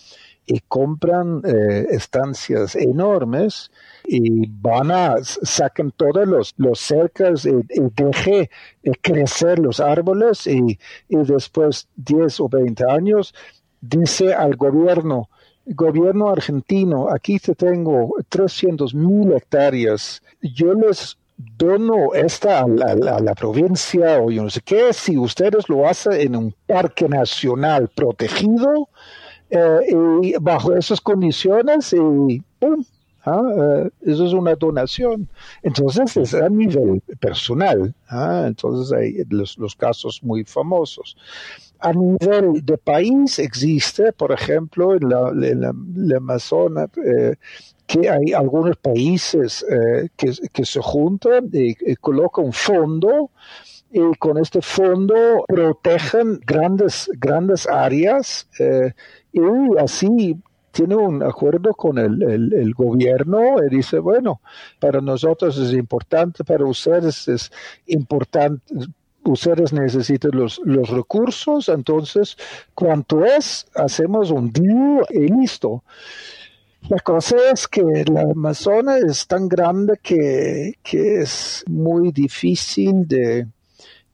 y 0.46 0.62
compran 0.68 1.42
eh, 1.46 1.88
estancias 1.92 2.76
enormes 2.76 3.70
y 4.06 4.48
van 4.48 4.92
a, 4.92 5.16
sacan 5.22 5.92
todos 5.92 6.26
los, 6.26 6.54
los 6.58 6.80
cercas 6.80 7.46
y, 7.46 7.50
y 7.50 7.82
deje 7.94 8.50
crecer 9.02 9.60
los 9.60 9.80
árboles 9.82 10.48
y, 10.48 10.80
y 11.10 11.18
después 11.18 11.90
10 11.98 12.40
o 12.40 12.50
20 12.50 12.84
años 12.90 13.36
dice 13.82 14.34
al 14.34 14.56
gobierno, 14.56 15.30
gobierno 15.66 16.30
argentino, 16.30 17.10
aquí 17.10 17.40
te 17.40 17.54
tengo 17.54 18.16
300 18.30 18.94
mil 18.96 19.34
hectáreas, 19.34 20.22
yo 20.42 20.74
les 20.74 21.18
dono 21.58 22.14
esta 22.14 22.60
a 22.60 22.68
la, 22.68 23.36
provincia 23.36 24.20
o 24.22 24.30
yo 24.30 24.44
no 24.44 24.50
sé 24.50 24.62
qué, 24.62 24.92
si 24.92 25.18
ustedes 25.18 25.70
lo 25.70 25.88
hacen 25.88 26.14
en 26.14 26.36
un 26.36 26.56
parque 26.68 27.08
nacional 27.08 27.90
protegido 27.96 28.90
eh, 29.50 29.80
y 30.22 30.34
bajo 30.40 30.76
esas 30.76 31.00
condiciones 31.00 31.94
y 31.94 32.44
¡pum! 32.60 32.84
¿ah? 33.26 33.42
Eh, 33.58 33.90
eso 34.02 34.26
es 34.26 34.34
una 34.34 34.56
donación. 34.56 35.30
Entonces 35.64 36.18
es 36.18 36.34
a 36.34 36.50
nivel 36.50 37.02
personal. 37.20 37.96
¿ah? 38.10 38.44
Entonces 38.46 38.92
hay 38.92 39.24
los, 39.30 39.58
los 39.58 39.76
casos 39.76 40.22
muy 40.22 40.44
famosos 40.44 41.16
a 41.80 41.94
nivel 41.94 42.66
de 42.66 42.78
país 42.78 43.40
existe, 43.40 44.12
por 44.12 44.32
ejemplo, 44.32 44.96
en 44.96 45.10
la, 45.10 45.30
en 45.30 46.14
Amazonas, 46.14 46.90
eh, 46.98 47.36
que 47.90 48.08
hay 48.08 48.34
algunos 48.34 48.78
países 48.78 49.66
eh, 49.68 50.10
que, 50.16 50.64
se 50.64 50.80
juntan 50.80 51.50
y, 51.52 51.96
colocan 51.96 52.46
un 52.46 52.54
fondo 52.54 53.32
y 53.92 54.16
con 54.20 54.38
este 54.38 54.62
fondo 54.62 55.44
protegen 55.48 56.40
grandes, 56.46 57.10
grandes 57.18 57.68
áreas 57.68 58.48
eh, 58.60 58.94
y 59.34 59.42
así 59.80 60.38
tiene 60.72 60.96
un 60.98 61.24
acuerdo 61.24 61.74
con 61.74 61.98
el, 61.98 62.22
el, 62.22 62.54
el, 62.54 62.74
gobierno 62.76 63.56
y 63.66 63.76
dice, 63.76 63.98
bueno, 63.98 64.40
para 64.80 65.02
nosotros 65.02 65.58
es 65.58 65.74
importante, 65.74 66.44
para 66.44 66.66
ustedes 66.66 67.28
es 67.28 67.52
importante, 67.88 68.62
ustedes 69.24 69.74
necesitan 69.74 70.32
los, 70.36 70.62
los 70.64 70.90
recursos, 70.90 71.70
entonces, 71.70 72.38
cuanto 72.76 73.26
es, 73.26 73.66
hacemos 73.74 74.30
un 74.30 74.52
deal 74.52 75.08
y 75.10 75.28
listo. 75.28 75.84
La 76.88 77.00
cosa 77.00 77.36
es 77.52 77.68
que 77.68 77.84
la 78.06 78.22
Amazonas 78.22 79.04
es 79.04 79.28
tan 79.28 79.48
grande 79.48 80.00
que, 80.02 80.74
que 80.82 81.22
es 81.22 81.64
muy 81.68 82.12
difícil 82.12 83.08
de, 83.08 83.48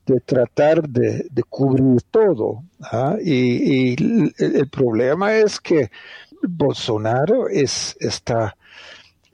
de 0.06 0.20
tratar 0.20 0.88
de, 0.88 1.28
de 1.30 1.44
cubrir 1.44 2.02
todo. 2.12 2.64
¿ah? 2.82 3.16
Y, 3.22 3.34
y 3.34 3.94
el, 3.94 4.34
el, 4.38 4.68
problema 4.70 5.36
es 5.36 5.60
que 5.60 5.90
Bolsonaro 6.42 7.48
es, 7.48 7.96
está 8.00 8.58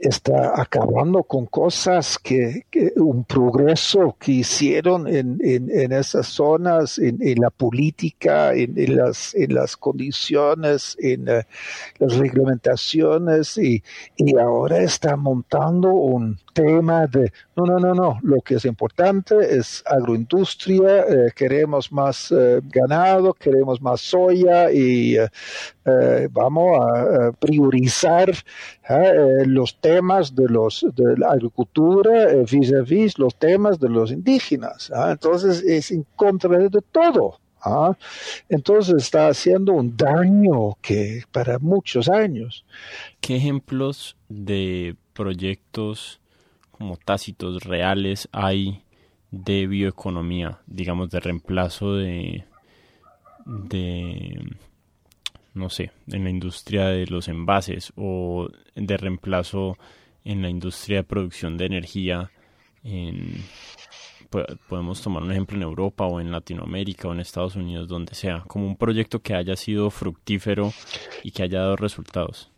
está 0.01 0.59
acabando 0.59 1.23
con 1.23 1.45
cosas 1.45 2.17
que, 2.17 2.65
un 2.95 3.23
progreso 3.23 4.15
que 4.19 4.31
hicieron 4.31 5.07
en, 5.07 5.37
en, 5.43 5.91
esas 5.91 6.27
zonas, 6.27 6.97
en, 6.97 7.19
la 7.39 7.51
política, 7.51 8.53
en, 8.53 8.95
las, 8.95 9.35
en 9.35 9.53
las 9.53 9.77
condiciones, 9.77 10.97
en 10.99 11.27
eh, 11.29 11.45
las 11.99 12.17
reglamentaciones 12.17 13.57
y, 13.57 13.83
y 14.17 14.37
ahora 14.37 14.79
está 14.79 15.15
montando 15.15 15.91
un 15.91 16.39
tema 16.53 17.05
de, 17.05 17.31
no, 17.55 17.65
no, 17.65 17.79
no, 17.79 17.93
no, 17.93 18.19
lo 18.23 18.41
que 18.41 18.55
es 18.55 18.65
importante 18.65 19.35
es 19.55 19.83
agroindustria, 19.85 21.01
eh, 21.01 21.31
queremos 21.35 21.91
más 21.91 22.31
eh, 22.31 22.59
ganado, 22.63 23.33
queremos 23.33 23.79
más 23.81 24.01
soya 24.01 24.71
y 24.71 25.15
vamos 26.31 26.79
a 26.79 27.31
priorizar 27.39 28.31
los 29.45 29.79
temas 29.79 29.90
de, 29.95 30.47
los, 30.47 30.85
de 30.95 31.17
la 31.17 31.31
agricultura 31.31 32.27
vis 32.49 32.73
a 32.73 32.81
vis 32.81 33.17
los 33.17 33.35
temas 33.35 33.79
de 33.79 33.89
los 33.89 34.11
indígenas. 34.11 34.91
Entonces 35.09 35.63
es 35.63 35.91
en 35.91 36.05
contra 36.15 36.57
de 36.57 36.81
todo. 36.91 37.39
Entonces 38.49 38.95
está 38.95 39.27
haciendo 39.27 39.73
un 39.73 39.95
daño 39.95 40.77
que 40.81 41.23
para 41.31 41.59
muchos 41.59 42.09
años. 42.09 42.65
¿Qué 43.19 43.35
ejemplos 43.35 44.17
de 44.29 44.95
proyectos 45.13 46.19
como 46.71 46.97
tácitos 46.97 47.63
reales 47.63 48.27
hay 48.31 48.83
de 49.29 49.67
bioeconomía, 49.67 50.59
digamos, 50.65 51.09
de 51.09 51.19
reemplazo 51.19 51.95
de 51.95 52.45
no 55.53 55.69
sé, 55.69 55.91
en 56.07 56.23
la 56.23 56.29
industria 56.29 56.87
de 56.87 57.07
los 57.07 57.27
envases 57.27 57.91
o 57.95 58.49
de 58.75 58.97
reemplazo 58.97 59.77
en 60.23 60.41
la 60.41 60.49
industria 60.49 60.97
de 60.97 61.03
producción 61.03 61.57
de 61.57 61.65
energía. 61.65 62.31
En, 62.83 63.43
podemos 64.69 65.01
tomar 65.01 65.23
un 65.23 65.31
ejemplo 65.31 65.57
en 65.57 65.63
Europa 65.63 66.05
o 66.05 66.21
en 66.21 66.31
Latinoamérica 66.31 67.07
o 67.07 67.13
en 67.13 67.19
Estados 67.19 67.55
Unidos, 67.55 67.87
donde 67.87 68.15
sea, 68.15 68.43
como 68.47 68.65
un 68.65 68.77
proyecto 68.77 69.21
que 69.21 69.35
haya 69.35 69.55
sido 69.55 69.89
fructífero 69.89 70.71
y 71.23 71.31
que 71.31 71.43
haya 71.43 71.59
dado 71.59 71.75
resultados. 71.75 72.50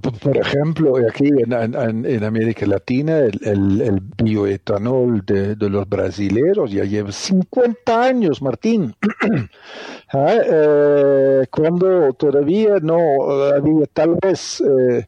Por 0.00 0.36
ejemplo, 0.36 0.96
aquí 0.96 1.28
en, 1.28 2.24
América 2.24 2.66
Latina, 2.66 3.18
el, 3.20 4.00
bioetanol 4.22 5.24
de, 5.24 5.56
los 5.56 5.88
brasileros 5.88 6.70
ya 6.70 6.84
lleva 6.84 7.12
50 7.12 8.02
años, 8.02 8.42
Martín. 8.42 8.94
Ah, 10.12 10.36
eh, 10.40 11.46
cuando 11.50 12.12
todavía 12.12 12.76
no 12.80 13.28
había 13.28 13.86
tal 13.92 14.16
vez 14.22 14.60
eh, 14.60 15.04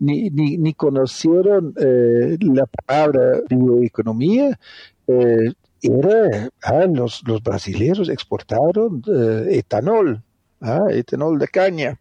ni, 0.00 0.28
ni, 0.28 0.74
conocieron 0.74 1.72
eh, 1.80 2.36
la 2.40 2.66
palabra 2.66 3.42
bioeconomía, 3.48 4.58
era, 5.06 6.50
ah, 6.64 6.86
los, 6.92 7.22
los 7.28 7.40
brasileros 7.44 8.08
exportaron 8.08 9.04
etanol 9.48 10.20
¿ah? 10.60 10.86
etanol 10.90 11.38
de 11.38 11.48
caña. 11.48 11.98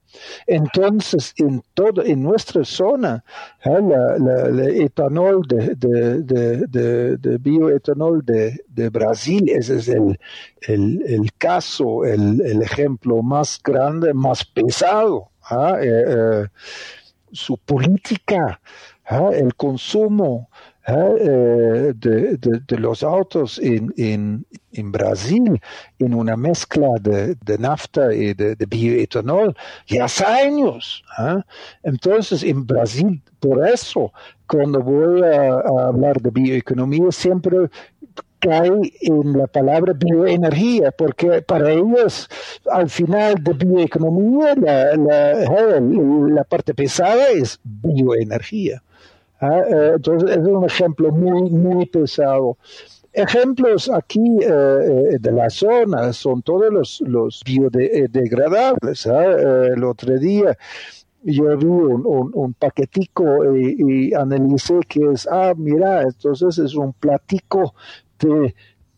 Entonces, 0.47 1.33
en 1.37 1.63
todo, 1.73 2.03
en 2.03 2.23
nuestra 2.23 2.63
zona, 2.63 3.23
¿ah? 3.63 3.79
la, 3.79 4.65
etanol 4.65 5.47
de, 5.47 5.75
de, 5.75 7.17
de, 7.17 7.37
bioetanol 7.37 8.23
de, 8.25 8.89
Brasil, 8.89 9.49
ese 9.49 9.77
es 9.77 9.87
el, 9.87 10.19
el, 10.61 11.33
caso, 11.37 12.05
el, 12.05 12.41
el, 12.41 12.61
ejemplo 12.61 13.21
más 13.21 13.59
grande, 13.63 14.13
más 14.13 14.45
pesado. 14.45 15.31
¿ah? 15.49 15.77
Eh, 15.81 16.03
eh, 16.07 16.47
su 17.31 17.57
política, 17.57 18.59
el 19.33 19.55
consumo, 19.55 20.49
¿eh? 20.91 21.93
de, 21.95 22.77
los 22.77 23.03
autos 23.03 23.59
en, 23.59 23.93
en, 23.97 24.45
en, 24.71 24.91
Brasil 24.91 25.59
en 25.99 26.13
una 26.13 26.35
mezcla 26.35 26.87
de, 27.01 27.57
nafta 27.57 28.13
y 28.13 28.33
de, 28.33 28.55
bioetanol 28.67 29.55
ya 29.87 30.05
hace 30.05 30.25
años. 30.25 31.03
Entonces, 31.83 32.43
en 32.43 32.65
Brasil, 32.65 33.21
por 33.39 33.67
eso, 33.67 34.11
cuando 34.47 34.81
voy 34.81 35.21
a 35.23 35.59
hablar 35.87 36.21
de 36.21 36.29
bioeconomía, 36.31 37.11
siempre 37.11 37.69
cae 38.39 38.71
en 39.01 39.37
la 39.37 39.47
palabra 39.47 39.93
bioenergía, 39.93 40.91
porque 40.91 41.41
para 41.41 41.71
ellos, 41.71 42.27
al 42.71 42.89
final 42.89 43.35
de 43.43 43.53
bioeconomía, 43.53 44.55
la, 44.55 44.95
la, 44.95 45.79
la 45.79 46.43
parte 46.45 46.73
pesada 46.73 47.29
es 47.29 47.59
bioenergía. 47.63 48.81
¿Ah? 49.41 49.61
Eh, 49.67 49.91
entonces, 49.95 50.31
es 50.31 50.45
un 50.45 50.65
ejemplo 50.65 51.11
muy, 51.11 51.49
muy 51.49 51.85
pesado. 51.85 52.57
Ejemplos 53.11 53.89
aquí 53.89 54.37
eh, 54.41 54.47
eh, 54.47 55.17
de 55.19 55.31
la 55.31 55.49
zona 55.49 56.13
son 56.13 56.41
todos 56.41 56.71
los, 56.71 57.01
los 57.01 57.41
biodegradables. 57.43 59.07
¿ah? 59.07 59.25
el 59.73 59.83
otro 59.83 60.17
día 60.17 60.55
yo 61.23 61.57
vi 61.57 61.65
un, 61.65 62.31
un, 62.33 62.53
paquetico 62.53 63.53
y, 63.55 63.75
y, 63.77 64.13
analicé 64.13 64.79
que 64.87 65.01
es, 65.11 65.27
ah, 65.29 65.53
mira, 65.57 66.03
entonces 66.03 66.57
es 66.59 66.75
un 66.75 66.93
platico 66.93 67.73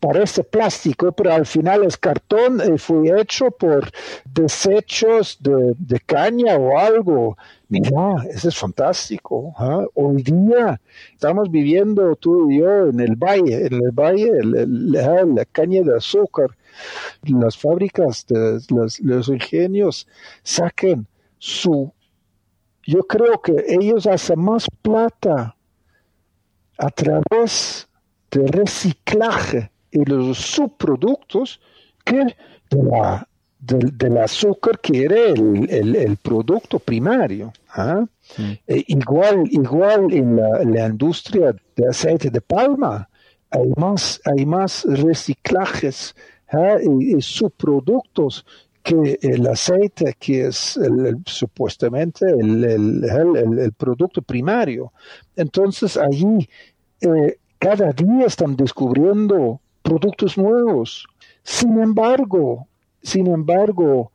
parece 0.01 0.43
plástico, 0.43 1.11
pero 1.11 1.31
al 1.31 1.45
final 1.45 1.83
es 1.83 1.95
cartón 1.95 2.59
y 2.73 2.77
fue 2.79 3.21
hecho 3.21 3.51
por 3.51 3.91
desechos 4.25 5.37
de, 5.39 5.99
caña 6.05 6.55
o 6.55 6.77
algo. 6.77 7.37
Mira, 7.69 8.25
eso 8.29 8.49
es 8.49 8.57
fantástico. 8.57 9.53
¿ah? 9.57 9.85
Hoy 9.93 10.23
día 10.23 10.81
estamos 11.13 11.49
viviendo 11.51 12.15
tú 12.15 12.49
y 12.49 12.59
yo 12.59 12.87
en 12.87 12.99
el 12.99 13.15
valle, 13.15 13.67
en 13.67 13.73
el 13.75 13.91
valle, 13.91 14.31
la 14.43 15.45
caña 15.45 15.83
de 15.83 15.95
azúcar. 15.95 16.49
Las 17.21 17.55
fábricas, 17.55 18.25
de, 18.27 18.59
los, 18.69 18.99
los 18.99 19.27
ingenios 19.29 20.07
saquen 20.41 21.07
su... 21.37 21.93
Yo 22.83 23.03
creo 23.03 23.39
que 23.39 23.63
ellos 23.67 24.07
hacen 24.07 24.39
más 24.39 24.65
plata 24.81 25.55
a 26.79 26.89
través 26.89 27.87
de 28.31 28.47
reciclaje 28.47 29.70
y 29.91 30.05
los 30.05 30.37
subproductos 30.37 31.59
que 32.03 32.35
de 32.69 32.83
la, 32.83 33.27
del 33.59 34.17
azúcar 34.17 34.79
que 34.79 35.03
era 35.03 35.27
el, 35.27 35.95
el, 35.95 36.17
producto 36.17 36.79
primario. 36.79 37.53
¿ah? 37.69 38.05
E 38.67 38.83
igual, 38.87 39.43
igual 39.51 40.11
en 40.13 40.37
la, 40.37 40.63
la, 40.63 40.87
industria 40.87 41.55
de 41.75 41.87
aceite 41.87 42.29
de 42.29 42.41
palma, 42.41 43.07
hay 43.51 43.71
más, 43.75 44.19
hay 44.25 44.45
más 44.45 44.83
reciclajes 44.85 46.15
¿ah? 46.51 46.77
y, 46.81 47.21
subproductos 47.21 48.45
que 48.81 49.19
el 49.21 49.45
aceite, 49.45 50.15
que 50.17 50.47
es 50.47 50.79
supuestamente 51.27 52.25
el, 52.25 52.63
el, 52.63 53.73
producto 53.73 54.23
primario. 54.23 54.91
Entonces 55.35 55.97
allí 55.97 56.49
eh, 57.01 57.37
cada 57.59 57.91
día 57.93 58.25
están 58.25 58.55
descubriendo 58.55 59.61
productos 59.91 60.37
nuevos. 60.37 61.05
Sin 61.43 61.81
embargo, 61.81 62.65
sin 63.03 63.27
embargo, 63.27 64.11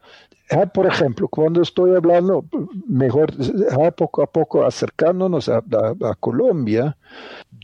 ah, 0.51 0.65
por 0.65 0.87
ejemplo, 0.87 1.29
cuando 1.29 1.61
estoy 1.61 1.95
hablando, 1.95 2.47
mejor, 2.89 3.31
ah, 3.79 3.91
poco 3.91 4.23
a 4.23 4.27
poco 4.27 4.65
acercándonos 4.65 5.51
a, 5.51 5.63
Colombia, 6.19 6.97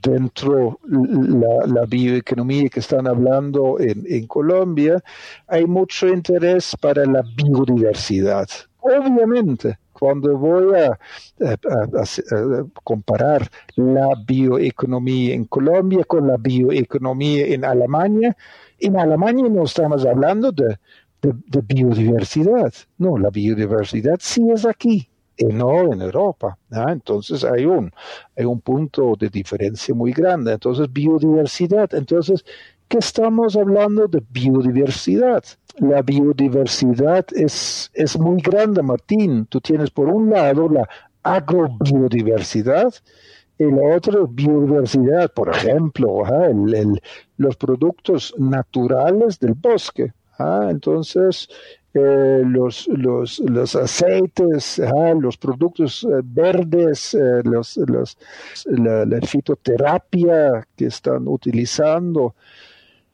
dentro 0.03 0.79
la, 0.85 1.67
la 1.67 1.87
bioeconomía 1.87 2.69
que 2.69 2.81
están 2.81 3.07
hablando 3.07 3.81
en, 3.81 4.05
en 4.07 4.27
Colombia, 4.27 5.03
hay 5.47 5.65
mucho 5.65 6.09
interés 6.09 6.77
para 6.81 7.07
la 7.07 7.23
biodiversidad. 7.23 8.47
Obviamente, 8.81 9.79
cuando 10.03 10.37
voy 10.37 10.75
a, 10.75 10.99
comparar 12.83 13.49
la 13.77 14.09
bioeconomía 14.27 15.33
en 15.33 15.45
Colombia 15.45 16.03
con 16.03 16.27
la 16.27 16.37
bioeconomía 16.39 17.47
en 17.47 17.65
Alemania, 17.65 18.37
en 18.81 18.99
Alemania 18.99 19.49
no 19.49 19.63
estamos 19.63 20.05
hablando 20.05 20.51
de, 20.51 20.77
biodiversidad, 21.69 22.75
no, 22.99 23.17
la 23.17 23.31
biodiversidad 23.31 24.17
sí 24.19 24.43
es 24.53 24.67
aquí, 24.67 25.09
y 25.37 25.45
no 25.45 25.93
en 25.93 26.03
Europa. 26.03 26.59
Entonces 26.89 27.45
hay 27.45 27.65
un, 27.65 27.93
hay 28.37 28.45
un 28.45 28.61
punto 28.61 29.15
de 29.17 29.29
diferencia 29.29 29.95
muy 29.95 30.13
grande. 30.13 30.53
Entonces, 30.53 30.93
biodiversidad. 30.93 31.95
Entonces, 31.95 32.45
¿qué 32.93 32.99
estamos 32.99 33.57
hablando 33.57 34.07
de 34.07 34.23
biodiversidad? 34.31 35.43
la 35.79 36.03
biodiversidad 36.03 37.25
es, 37.35 37.91
es 37.95 38.19
muy 38.19 38.43
grande, 38.43 38.83
Martín. 38.83 39.47
Tú 39.47 39.63
tienes 39.63 39.89
por 39.91 40.09
un 40.09 40.29
lado 40.29 40.69
la 40.69 40.87
agrobiodiversidad 41.23 42.93
y 43.59 43.65
la 43.65 43.97
otra 43.97 44.19
biodiversidad, 44.29 45.33
por 45.33 45.49
ejemplo, 45.49 46.23
los 47.39 47.57
productos 47.57 48.35
naturales 48.37 49.39
del 49.39 49.55
bosque. 49.55 50.13
Entonces, 50.69 51.49
eh, 51.95 52.43
los, 52.45 52.87
los, 52.89 53.39
los, 53.39 53.75
aceites, 53.75 54.83
los 55.19 55.39
productos 55.39 56.05
eh, 56.05 56.21
verdes, 56.23 57.15
eh, 57.15 57.41
los, 57.45 57.79
la, 58.67 59.07
la, 59.07 59.21
fitoterapia 59.23 60.69
que 60.77 60.87
están 60.87 61.27
utilizando. 61.27 62.35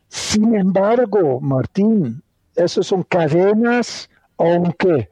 Sin 0.09 0.55
embargo, 0.55 1.40
Martín, 1.40 2.23
esas 2.57 2.87
son 2.87 3.03
cadenas, 3.03 4.09
aunque 4.37 5.09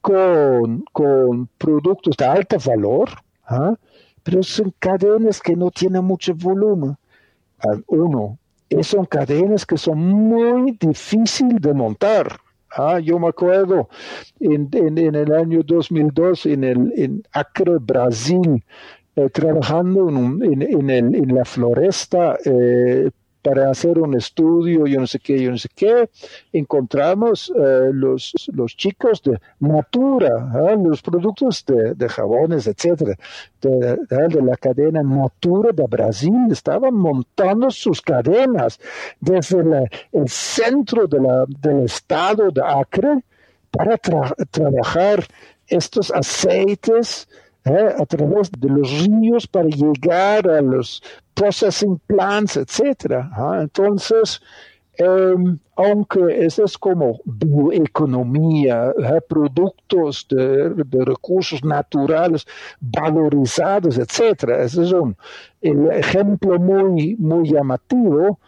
con, 0.00 0.84
con 0.92 1.46
productos 1.58 2.16
de 2.16 2.24
alto 2.24 2.56
valor, 2.64 3.10
¿ah? 3.46 3.74
pero 4.22 4.42
son 4.42 4.74
cadenas 4.78 5.40
que 5.40 5.56
no 5.56 5.70
tienen 5.70 6.04
mucho 6.04 6.34
volumen. 6.34 6.96
Ah, 7.58 7.78
uno, 7.88 8.38
y 8.68 8.82
son 8.82 9.04
cadenas 9.04 9.66
que 9.66 9.76
son 9.76 9.98
muy 9.98 10.76
difíciles 10.80 11.60
de 11.60 11.74
montar. 11.74 12.40
¿ah? 12.76 12.98
yo 13.00 13.18
me 13.18 13.28
acuerdo 13.28 13.88
en, 14.38 14.68
en, 14.72 15.14
el 15.14 15.32
año 15.32 15.62
2002 15.64 16.46
en, 16.46 16.64
el, 16.64 16.92
en 16.96 17.22
Acre, 17.32 17.78
Brasil, 17.80 18.64
eh, 19.16 19.28
trabajando 19.30 20.08
en, 20.08 20.62
en, 20.62 20.90
en, 20.90 21.34
la 21.34 21.44
floresta 21.44 22.38
eh, 22.44 23.10
para 23.42 23.70
hacer 23.70 23.98
un 23.98 24.14
estudio, 24.16 24.86
yo 24.86 25.00
no 25.00 25.06
sé 25.06 25.18
qué, 25.18 25.40
yo 25.40 25.50
no 25.50 25.58
sé 25.58 25.68
qué, 25.74 26.10
encontramos 26.52 27.52
eh, 27.56 27.90
los, 27.92 28.32
los 28.52 28.76
chicos 28.76 29.22
de 29.22 29.40
Natura, 29.60 30.50
¿ah? 30.54 30.74
los 30.76 31.02
productos 31.02 31.64
de, 31.66 31.94
de, 31.94 32.08
jabones, 32.08 32.66
etcétera, 32.66 33.16
de, 33.60 33.96
de, 34.08 34.42
la 34.42 34.56
cadena 34.56 35.02
Natura 35.02 35.72
de 35.72 35.84
Brasil, 35.88 36.34
estaban 36.50 36.94
montando 36.94 37.70
sus 37.70 38.00
cadenas 38.00 38.78
desde 39.20 39.88
el 40.12 40.28
centro 40.28 41.06
de 41.06 41.20
la, 41.20 41.44
del 41.46 41.84
estado 41.84 42.50
de 42.50 42.62
Acre 42.62 43.24
para 43.70 43.96
trabajar 44.50 45.24
estos 45.66 46.10
aceites 46.10 47.28
¿eh? 47.64 47.94
a 47.98 48.06
través 48.06 48.50
de 48.50 48.68
los 48.68 49.06
ríos 49.06 49.46
para 49.46 49.68
llegar 49.68 50.48
a 50.48 50.60
los 50.60 51.02
processing 51.34 51.98
plants, 52.06 52.56
etcétera. 52.56 53.30
Entonces, 53.60 54.40
em, 54.98 55.58
aunque 55.76 56.44
eso 56.44 56.64
es 56.64 56.76
como 56.76 57.20
bioeconomía, 57.24 58.92
productos 59.28 60.26
de, 60.28 60.74
recursos 61.04 61.64
naturales 61.64 62.46
valorizados, 62.80 63.96
etcétera, 63.98 64.62
ese 64.62 64.82
es 64.82 64.92
un 64.92 65.16
ejemplo 65.62 66.58
muy, 66.58 67.16
muy 67.16 67.50
llamativo. 67.50 68.38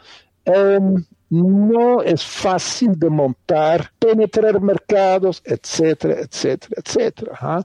Em, 0.44 1.04
no 1.30 2.02
es 2.02 2.22
fácil 2.22 2.98
de 2.98 3.08
montar, 3.08 3.90
penetrar 3.98 4.60
mercados, 4.60 5.40
etcétera, 5.46 6.20
etcétera, 6.20 6.74
etcétera. 6.76 7.64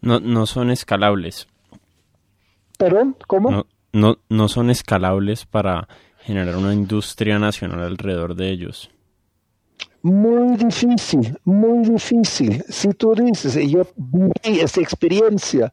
No, 0.00 0.20
no 0.20 0.46
son 0.46 0.70
escalables. 0.70 1.48
¿Perdón? 2.78 3.16
¿Cómo? 3.26 3.50
No, 3.50 3.66
no, 3.92 4.18
no 4.28 4.48
son 4.48 4.70
escalables 4.70 5.44
para 5.44 5.88
generar 6.20 6.56
una 6.56 6.74
industria 6.74 7.38
nacional 7.38 7.80
alrededor 7.80 8.34
de 8.34 8.50
ellos. 8.50 8.90
Muy 10.02 10.56
difícil, 10.56 11.38
muy 11.44 11.84
difícil. 11.88 12.62
Si 12.68 12.88
tú 12.94 13.14
dices, 13.14 13.54
yo 13.68 13.86
viví 13.96 14.60
esa 14.60 14.80
experiencia, 14.80 15.72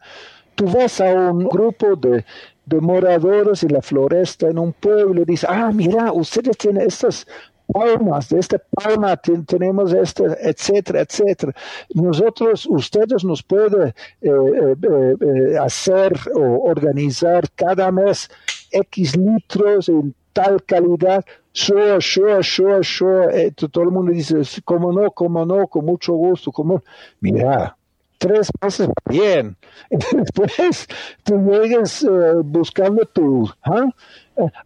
tú 0.56 0.66
vas 0.66 1.00
a 1.00 1.32
un 1.32 1.48
grupo 1.48 1.96
de, 1.96 2.26
de 2.66 2.82
moradores 2.82 3.64
en 3.64 3.74
la 3.74 3.82
floresta 3.82 4.48
en 4.50 4.58
un 4.58 4.74
pueblo 4.74 5.22
y 5.22 5.26
dices, 5.26 5.48
ah, 5.50 5.72
mira, 5.74 6.12
ustedes 6.12 6.58
tienen 6.58 6.88
estas 6.88 7.28
palmas, 7.68 8.30
de 8.30 8.40
esta 8.40 8.58
palma 8.58 9.18
tenemos 9.18 9.94
este, 9.94 10.24
etcétera, 10.42 11.02
etcétera. 11.02 11.54
Nosotros, 11.94 12.66
ustedes 12.66 13.24
nos 13.24 13.44
pueden 13.44 13.90
eh, 13.90 13.94
eh, 14.22 14.76
eh, 14.82 15.58
hacer 15.58 16.14
o 16.34 16.70
organizar 16.70 17.44
cada 17.56 17.92
mes 17.92 18.30
X 18.72 19.16
litros 19.16 19.90
en 19.90 20.14
tal 20.34 20.64
calidad, 20.64 21.24
sure, 21.54 22.02
sure, 22.02 22.44
sure, 22.44 22.84
sure. 22.84 23.52
todo 23.52 23.84
el 23.84 23.92
mundo 23.92 24.12
dice, 24.12 24.36
como 24.64 24.92
no, 24.92 25.12
como 25.12 25.46
no, 25.46 25.68
con 25.68 25.86
mucho 25.86 26.14
gusto, 26.14 26.52
como, 26.52 26.84
mira, 27.22 27.78
tres 28.18 28.50
meses 28.62 28.90
bien. 29.10 29.56
Después 29.90 30.88
tú 31.24 31.38
llegues 31.50 32.06
buscando 32.44 33.06
tu, 33.06 33.50
¿ah? 33.64 33.86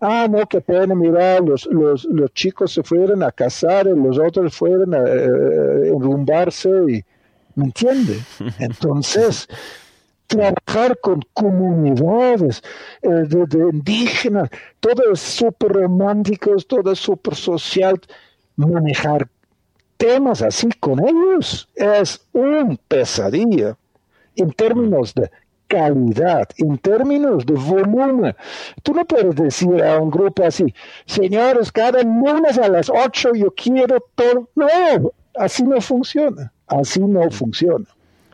Ah, 0.02 0.28
no, 0.30 0.46
qué 0.48 0.62
pena, 0.62 0.96
mira, 0.96 1.40
los, 1.40 1.66
los, 1.68 2.06
los 2.06 2.34
chicos 2.34 2.74
se 2.74 2.84
fueron 2.84 3.24
a 3.24 3.32
casar 3.32 3.88
y 3.88 4.00
los 4.00 4.18
otros 4.18 4.56
fueron 4.56 4.94
a 4.94 5.00
eh, 5.00 5.90
enrumbarse, 5.90 6.70
y, 6.88 7.04
¿me 7.56 7.66
entiende? 7.66 8.20
Entonces, 8.60 9.48
trabajar 10.28 10.98
con 11.00 11.22
comunidades 11.34 12.62
eh, 13.02 13.10
de, 13.10 13.70
indígenas, 13.74 14.50
todo 14.80 15.12
es 15.12 15.20
súper 15.20 15.72
romántico, 15.72 16.56
todo 16.68 16.92
es 16.92 17.00
súper 17.00 17.36
social, 17.36 18.00
manejar 18.56 19.28
temas 20.00 20.42
así 20.42 20.70
con 20.80 21.06
ellos 21.06 21.68
es 21.76 22.26
un 22.32 22.80
pesadilla 22.88 23.78
en 24.36 24.52
términos 24.52 25.14
de 25.14 25.30
calidad, 25.70 26.50
en 26.58 26.78
términos 26.80 27.46
de 27.46 27.54
volumen. 27.54 28.36
Tú 28.84 28.94
no 28.94 29.06
puedes 29.06 29.36
decir 29.36 29.82
a 29.82 30.00
un 30.00 30.10
grupo 30.10 30.44
así, 30.44 30.74
señores, 31.06 31.72
cada 31.72 32.02
lunes 32.04 32.58
a 32.58 32.68
las 32.68 32.90
8 32.90 33.36
yo 33.36 33.54
quiero 33.56 34.04
todo. 34.16 34.50
No, 34.56 34.68
así 35.36 35.64
no 35.64 35.80
funciona, 35.80 36.52
así 36.68 37.00
no 37.00 37.30
funciona. 37.32 37.86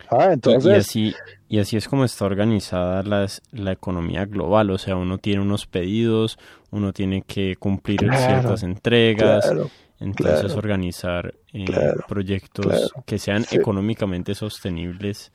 Ah, 0.10 0.30
entonces... 0.32 0.72
Y 0.72 0.76
así, 0.76 1.16
y 1.50 1.60
así 1.60 1.78
es 1.78 1.88
como 1.88 2.06
está 2.06 2.26
organizada 2.26 3.04
la, 3.04 3.28
la 3.52 3.72
economía 3.72 4.26
global, 4.26 4.72
o 4.72 4.78
sea, 4.78 4.96
uno 4.96 5.18
tiene 5.18 5.42
unos 5.42 5.68
pedidos, 5.68 6.40
uno 6.72 6.94
tiene 6.94 7.22
que 7.22 7.56
cumplir 7.58 8.00
ciertas 8.00 8.64
entregas, 8.64 9.52
entonces 10.00 10.54
organizar 10.54 11.34
eh, 11.54 11.66
proyectos 12.08 12.94
que 13.06 13.18
sean 13.18 13.46
económicamente 13.52 14.36
sostenibles 14.36 15.32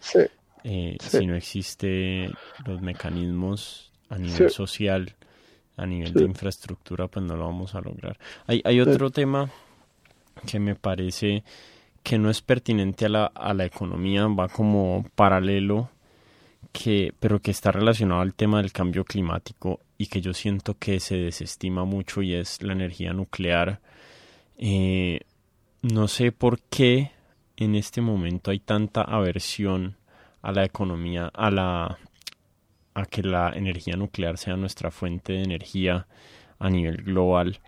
eh, 0.64 0.96
si 1.00 1.26
no 1.26 1.34
existe 1.34 2.30
los 2.66 2.80
mecanismos 2.80 3.92
a 4.08 4.18
nivel 4.18 4.50
social, 4.50 5.14
a 5.76 5.86
nivel 5.86 6.12
de 6.12 6.24
infraestructura, 6.24 7.08
pues 7.08 7.24
no 7.24 7.36
lo 7.36 7.46
vamos 7.46 7.74
a 7.74 7.80
lograr. 7.80 8.18
Hay, 8.46 8.60
hay 8.64 8.80
otro 8.80 9.10
tema 9.10 9.50
que 10.46 10.58
me 10.58 10.74
parece 10.74 11.44
que 12.02 12.18
no 12.18 12.30
es 12.30 12.42
pertinente 12.42 13.06
a 13.06 13.08
la, 13.08 13.26
a 13.26 13.54
la 13.54 13.64
economía, 13.64 14.26
va 14.26 14.48
como 14.48 15.06
paralelo, 15.14 15.90
que, 16.72 17.12
pero 17.18 17.40
que 17.40 17.50
está 17.50 17.72
relacionado 17.72 18.20
al 18.20 18.34
tema 18.34 18.60
del 18.60 18.72
cambio 18.72 19.04
climático 19.04 19.80
y 19.98 20.06
que 20.06 20.20
yo 20.20 20.32
siento 20.32 20.76
que 20.78 21.00
se 21.00 21.16
desestima 21.16 21.84
mucho 21.84 22.22
y 22.22 22.34
es 22.34 22.62
la 22.62 22.72
energía 22.72 23.12
nuclear. 23.12 23.80
Eh, 24.58 25.20
no 25.82 26.08
sé 26.08 26.32
por 26.32 26.60
qué 26.60 27.12
en 27.56 27.74
este 27.74 28.00
momento 28.00 28.50
hay 28.50 28.60
tanta 28.60 29.02
aversión 29.02 29.96
a 30.42 30.52
la 30.52 30.64
economía, 30.64 31.30
a 31.32 31.50
la 31.50 31.98
a 32.94 33.06
que 33.06 33.22
la 33.22 33.52
energía 33.54 33.96
nuclear 33.96 34.36
sea 34.36 34.56
nuestra 34.56 34.90
fuente 34.90 35.34
de 35.34 35.42
energía 35.42 36.06
a 36.58 36.70
nivel 36.70 37.02
global. 37.02 37.60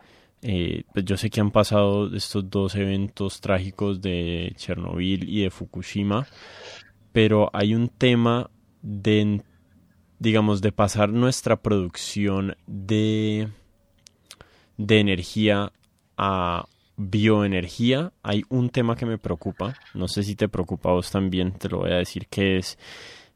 Eh, 0.43 0.83
pues 0.93 1.05
yo 1.05 1.16
sé 1.16 1.31
que 1.31 1.41
han 1.41 1.53
pasado 1.53 2.14
estos 2.14 2.51
dos 2.51 2.75
eventos 2.75 3.41
trágicos 3.41 4.01
de 4.01 4.53
Chernobyl 4.57 5.29
y 5.29 5.43
de 5.43 5.51
Fukushima, 5.51 6.27
pero 7.12 7.49
hay 7.53 7.75
un 7.75 7.89
tema 7.89 8.51
de, 8.83 9.43
digamos, 10.18 10.61
de 10.61 10.73
pasar 10.73 11.11
nuestra 11.11 11.62
producción 11.62 12.57
de, 12.66 13.49
de 14.77 14.99
energía 14.99 15.73
a 16.16 16.66
bioenergía, 17.11 18.13
hay 18.23 18.45
un 18.49 18.71
tema 18.71 18.97
que 18.97 19.07
me 19.07 19.19
preocupa, 19.19 19.75
no 19.95 20.09
sé 20.09 20.23
si 20.23 20.35
te 20.35 20.49
preocupa 20.49 20.91
a 20.91 20.93
vos 20.93 21.11
también, 21.11 21.53
te 21.53 21.69
lo 21.69 21.79
voy 21.79 21.93
a 21.93 21.97
decir, 21.97 22.27
que 22.29 22.59
es, 22.59 22.79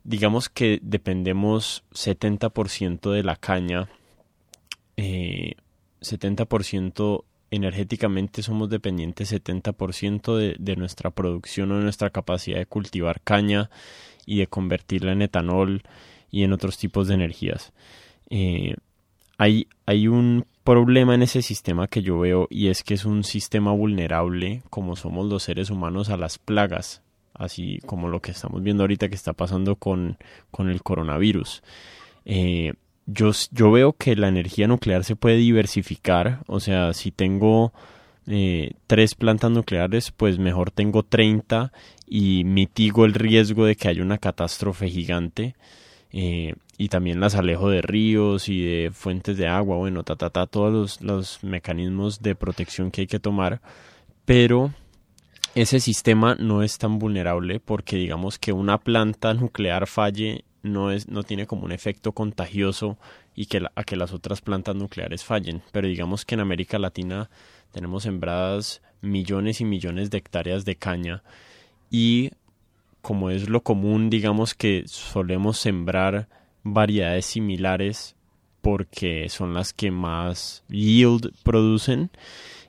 digamos 0.04 0.48
que 0.48 0.78
dependemos 0.82 1.84
70% 1.92 3.10
de 3.10 3.22
la 3.22 3.36
caña, 3.36 3.88
eh, 4.96 5.54
70% 6.00 7.24
energéticamente 7.50 8.42
somos 8.42 8.68
dependientes 8.68 9.32
70% 9.32 10.36
de, 10.36 10.56
de 10.58 10.76
nuestra 10.76 11.10
producción 11.10 11.70
o 11.70 11.76
de 11.76 11.84
nuestra 11.84 12.10
capacidad 12.10 12.58
de 12.58 12.66
cultivar 12.66 13.20
caña 13.20 13.70
y 14.26 14.38
de 14.38 14.48
convertirla 14.48 15.12
en 15.12 15.22
etanol 15.22 15.82
y 16.30 16.42
en 16.42 16.52
otros 16.52 16.76
tipos 16.76 17.08
de 17.08 17.14
energías. 17.14 17.72
Eh, 18.30 18.74
hay, 19.38 19.68
hay 19.86 20.08
un 20.08 20.46
problema 20.66 21.14
en 21.14 21.22
ese 21.22 21.40
sistema 21.40 21.86
que 21.86 22.02
yo 22.02 22.18
veo 22.18 22.48
y 22.50 22.68
es 22.68 22.82
que 22.82 22.94
es 22.94 23.06
un 23.06 23.24
sistema 23.24 23.72
vulnerable 23.72 24.62
como 24.68 24.96
somos 24.96 25.26
los 25.26 25.44
seres 25.44 25.70
humanos 25.70 26.10
a 26.10 26.18
las 26.18 26.38
plagas, 26.38 27.02
así 27.32 27.78
como 27.86 28.08
lo 28.08 28.20
que 28.20 28.32
estamos 28.32 28.62
viendo 28.62 28.82
ahorita 28.82 29.08
que 29.08 29.14
está 29.14 29.32
pasando 29.32 29.76
con, 29.76 30.18
con 30.50 30.68
el 30.68 30.82
coronavirus. 30.82 31.62
Eh, 32.24 32.74
yo, 33.06 33.30
yo 33.52 33.70
veo 33.70 33.92
que 33.92 34.16
la 34.16 34.28
energía 34.28 34.66
nuclear 34.66 35.04
se 35.04 35.14
puede 35.14 35.36
diversificar, 35.36 36.40
o 36.48 36.58
sea, 36.58 36.92
si 36.92 37.12
tengo 37.12 37.72
eh, 38.26 38.72
tres 38.88 39.14
plantas 39.14 39.52
nucleares, 39.52 40.10
pues 40.10 40.38
mejor 40.38 40.72
tengo 40.72 41.04
30 41.04 41.72
y 42.08 42.42
mitigo 42.44 43.04
el 43.04 43.14
riesgo 43.14 43.64
de 43.66 43.76
que 43.76 43.88
haya 43.88 44.02
una 44.02 44.18
catástrofe 44.18 44.88
gigante. 44.88 45.54
Eh, 46.12 46.54
y 46.78 46.88
también 46.88 47.20
las 47.20 47.34
alejo 47.34 47.70
de 47.70 47.82
ríos 47.82 48.48
y 48.48 48.62
de 48.62 48.90
fuentes 48.92 49.36
de 49.36 49.48
agua, 49.48 49.76
bueno, 49.76 50.02
ta, 50.02 50.16
ta, 50.16 50.30
ta, 50.30 50.46
todos 50.46 50.72
los, 50.72 51.00
los 51.00 51.44
mecanismos 51.44 52.22
de 52.22 52.34
protección 52.34 52.90
que 52.90 53.02
hay 53.02 53.06
que 53.06 53.20
tomar, 53.20 53.60
pero 54.24 54.72
ese 55.54 55.80
sistema 55.80 56.34
no 56.38 56.62
es 56.62 56.76
tan 56.76 56.98
vulnerable 56.98 57.60
porque 57.60 57.96
digamos 57.96 58.38
que 58.38 58.52
una 58.52 58.78
planta 58.78 59.32
nuclear 59.32 59.86
falle 59.86 60.44
no 60.62 60.90
es 60.90 61.08
no 61.08 61.22
tiene 61.22 61.46
como 61.46 61.64
un 61.64 61.72
efecto 61.72 62.12
contagioso 62.12 62.98
y 63.34 63.46
que 63.46 63.62
a 63.74 63.84
que 63.84 63.96
las 63.96 64.12
otras 64.12 64.40
plantas 64.42 64.76
nucleares 64.76 65.24
fallen, 65.24 65.62
pero 65.72 65.88
digamos 65.88 66.24
que 66.24 66.34
en 66.34 66.40
América 66.40 66.78
Latina 66.78 67.30
tenemos 67.70 68.02
sembradas 68.02 68.82
millones 69.00 69.60
y 69.60 69.64
millones 69.64 70.10
de 70.10 70.18
hectáreas 70.18 70.64
de 70.64 70.76
caña 70.76 71.22
y 71.90 72.32
como 73.00 73.30
es 73.30 73.48
lo 73.48 73.62
común, 73.62 74.10
digamos 74.10 74.54
que 74.54 74.82
solemos 74.86 75.58
sembrar 75.58 76.28
variedades 76.72 77.26
similares 77.26 78.16
porque 78.60 79.28
son 79.28 79.54
las 79.54 79.72
que 79.72 79.90
más 79.90 80.64
yield 80.68 81.32
producen, 81.44 82.10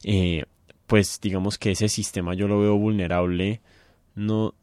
eh, 0.04 0.45
pues 0.86 1.20
digamos 1.22 1.58
que 1.58 1.72
ese 1.72 1.89
sistema 1.89 2.36
yo 2.36 2.48
lo 2.48 2.60
veo 2.60 2.78
vulnerable 2.78 3.62
no 4.16 4.54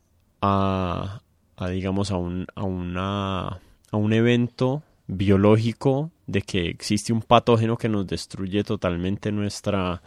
a, 0.41 1.22
a 1.57 1.68
digamos 1.68 2.11
a 2.11 2.16
un, 2.16 2.47
a 2.55 2.62
una 2.62 3.61
a 3.91 3.97
un 3.97 4.12
evento 4.12 4.82
biológico 5.07 6.11
de 6.26 6.43
que 6.43 6.68
existe 6.68 7.12
un 7.12 7.22
patógeno 7.22 7.76
que 7.76 7.89
nos 7.89 8.07
destruye 8.07 8.64
totalmente 8.64 9.32
nuestra 9.32 10.03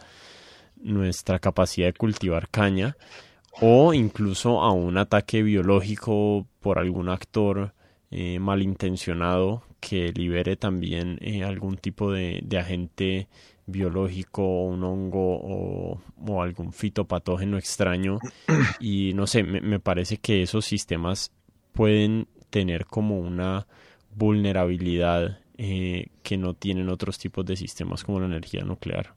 nuestra 0.76 1.38
capacidad 1.38 1.88
de 1.88 1.92
cultivar 1.92 2.48
caña 2.48 2.96
o 3.60 3.92
incluso 3.94 4.62
a 4.62 4.72
un 4.72 4.96
ataque 4.98 5.42
biológico 5.42 6.46
por 6.60 6.78
algún 6.78 7.08
actor 7.08 7.74
eh, 8.10 8.38
malintencionado 8.38 9.62
que 9.80 10.12
libere 10.12 10.56
también 10.56 11.18
eh, 11.20 11.44
algún 11.44 11.76
tipo 11.76 12.10
de, 12.10 12.42
agente 12.58 13.28
biológico 13.66 14.42
o 14.42 14.64
un 14.64 14.82
hongo 14.82 16.00
o, 16.26 16.42
algún 16.42 16.72
fitopatógeno 16.72 17.58
extraño 17.58 18.18
y 18.80 19.12
no 19.14 19.26
sé, 19.26 19.42
me, 19.42 19.78
parece 19.78 20.16
que 20.18 20.42
esos 20.42 20.64
sistemas 20.64 21.32
pueden 21.72 22.28
tener 22.50 22.86
como 22.86 23.18
una 23.18 23.66
vulnerabilidad 24.14 25.40
eh, 25.58 26.06
que 26.22 26.38
no 26.38 26.54
tienen 26.54 26.88
otros 26.88 27.18
tipos 27.18 27.44
de 27.44 27.56
sistemas 27.56 28.04
como 28.04 28.20
la 28.20 28.26
energía 28.26 28.62
nuclear. 28.64 29.14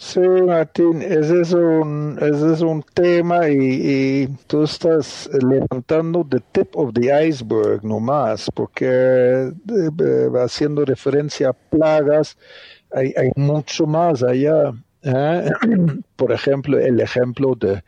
Sí, 0.00 0.20
Martín, 0.20 1.02
ese 1.02 1.40
es 1.40 1.52
un, 1.52 2.16
ese 2.20 2.52
es 2.52 2.60
un 2.60 2.84
tema 2.94 3.48
y, 3.48 4.28
tú 4.46 4.62
estás 4.62 5.28
levantando 5.42 6.24
the 6.24 6.38
tip 6.52 6.76
of 6.76 6.94
the 6.94 7.10
iceberg 7.26 7.84
nomás, 7.84 8.48
porque 8.54 8.86
eh, 8.86 10.30
haciendo 10.40 10.84
referencia 10.84 11.48
a 11.48 11.52
plagas, 11.52 12.38
hay, 12.92 13.12
hay 13.16 13.30
mucho 13.34 13.86
más 13.88 14.22
allá. 14.22 14.72
¿eh? 15.02 15.50
Por 16.16 16.30
ejemplo, 16.30 16.78
el 16.78 17.00
ejemplo 17.00 17.56
de, 17.56 17.82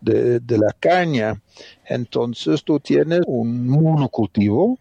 de, 0.00 0.40
de 0.40 0.58
la 0.58 0.74
caña. 0.80 1.40
Entonces 1.84 2.64
tú 2.64 2.80
tienes 2.80 3.20
un 3.26 3.68
monocultivo 3.68 4.80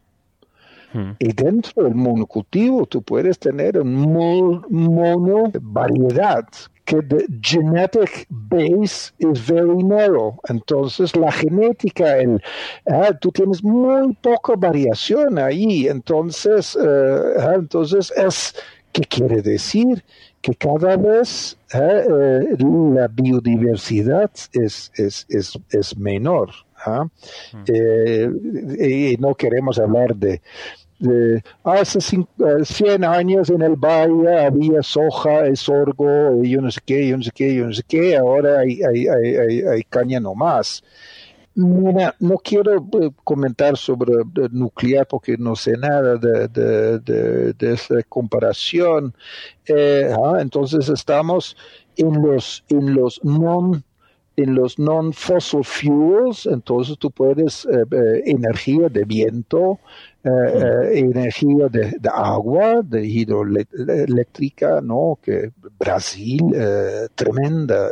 Y 1.19 1.33
dentro 1.33 1.83
del 1.83 1.95
monocultivo 1.95 2.85
tú 2.85 3.01
puedes 3.01 3.39
tener 3.39 3.79
un 3.79 4.11
mono 4.69 5.51
variedad 5.61 6.45
que 6.85 7.01
the 7.01 7.25
genetic 7.41 8.27
base 8.29 9.13
is 9.19 9.39
very 9.39 9.81
narrow. 9.83 10.39
Entonces 10.49 11.15
la 11.15 11.31
genética, 11.31 12.17
el, 12.17 12.41
ah, 12.89 13.13
tú 13.19 13.31
tienes 13.31 13.63
muy 13.63 14.13
poca 14.15 14.55
variación 14.57 15.37
ahí. 15.39 15.87
Entonces, 15.87 16.77
eh, 16.81 17.19
ah, 17.39 17.53
entonces 17.55 18.11
es, 18.17 18.55
¿qué 18.91 19.03
quiere 19.03 19.41
decir? 19.41 20.03
Que 20.41 20.53
cada 20.55 20.97
vez 20.97 21.57
ah, 21.73 21.79
eh, 21.79 22.57
la 22.59 23.07
biodiversidad 23.07 24.31
es, 24.51 24.91
es, 24.95 25.25
es, 25.29 25.57
es 25.69 25.97
menor. 25.97 26.49
Hmm. 26.83 27.63
Eh, 27.67 29.13
y 29.13 29.17
no 29.17 29.35
queremos 29.35 29.77
hablar 29.77 30.15
de, 30.15 30.41
hace 31.63 31.99
100 32.01 33.03
años 33.03 33.49
en 33.49 33.61
el 33.61 33.75
valle 33.75 34.45
había 34.45 34.83
soja, 34.83 35.47
y 35.49 35.55
sorgo, 35.55 36.43
yo 36.43 36.61
no 36.61 36.71
sé 36.71 36.81
qué, 36.85 37.07
yo 37.07 37.17
no 37.17 37.23
sé 37.23 37.31
qué, 37.33 37.55
yo 37.55 37.65
no 37.65 37.73
sé 37.73 37.83
qué, 37.87 38.17
ahora 38.17 38.59
hay, 38.59 38.81
hay, 38.83 39.07
hay, 39.07 39.61
hay 39.61 39.83
caña 39.83 40.19
nomás. 40.19 40.83
Mira, 41.53 42.15
no 42.19 42.37
quiero 42.37 42.77
eh, 42.77 43.11
comentar 43.25 43.75
sobre 43.75 44.13
nuclear 44.51 45.05
porque 45.05 45.35
no 45.37 45.55
sé 45.55 45.75
nada 45.77 46.15
de, 46.15 46.47
de, 46.47 47.73
esa 47.73 48.01
comparación. 48.07 49.13
Eh, 49.67 50.09
entonces 50.39 50.87
estamos 50.87 51.57
en 51.97 52.21
los, 52.21 52.63
en 52.69 52.93
los 52.93 53.21
non 53.23 53.83
en 54.37 54.55
los 54.55 54.79
non-fossil 54.79 55.63
fuels, 55.63 56.45
entonces 56.45 56.97
tú 56.97 57.11
puedes 57.11 57.65
eh, 57.65 58.23
energía 58.25 58.87
de 58.87 59.03
viento, 59.03 59.79
eh, 60.23 60.29
eh, 60.29 60.99
energía 60.99 61.67
de, 61.67 61.97
agua, 62.13 62.83
de 62.83 63.03
hidroeléctrica, 63.03 64.79
¿no? 64.79 65.17
Que 65.19 65.51
Brasil, 65.79 66.43
eh, 66.53 67.07
tremenda. 67.15 67.89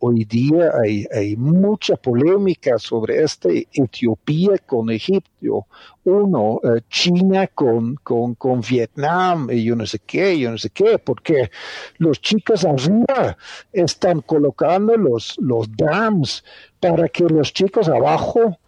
hoy 0.00 0.24
día 0.24 0.72
hay, 0.82 1.06
hay 1.12 1.36
mucha 1.36 1.94
polémica 1.94 2.76
sobre 2.76 3.22
este 3.22 3.68
Etiopía 3.72 4.58
con 4.66 4.90
Egipto, 4.90 5.68
uno, 6.02 6.60
China 6.88 7.46
con, 7.46 7.94
con, 8.02 8.34
con 8.34 8.60
Vietnam, 8.60 9.48
y 9.48 9.62
yo 9.62 9.76
no 9.76 9.86
sé 9.86 10.00
qué, 10.04 10.36
yo 10.36 10.50
no 10.50 10.58
sé 10.58 10.70
qué, 10.70 10.98
porque 10.98 11.52
los 11.98 12.20
chicos 12.20 12.64
arriba 12.64 13.36
están 13.72 14.22
colocando 14.22 14.96
los, 14.96 15.36
los 15.38 15.68
dams 15.76 16.42
para 16.80 17.08
que 17.08 17.24
los 17.28 17.52
chicos 17.52 17.88
abajo 17.88 18.58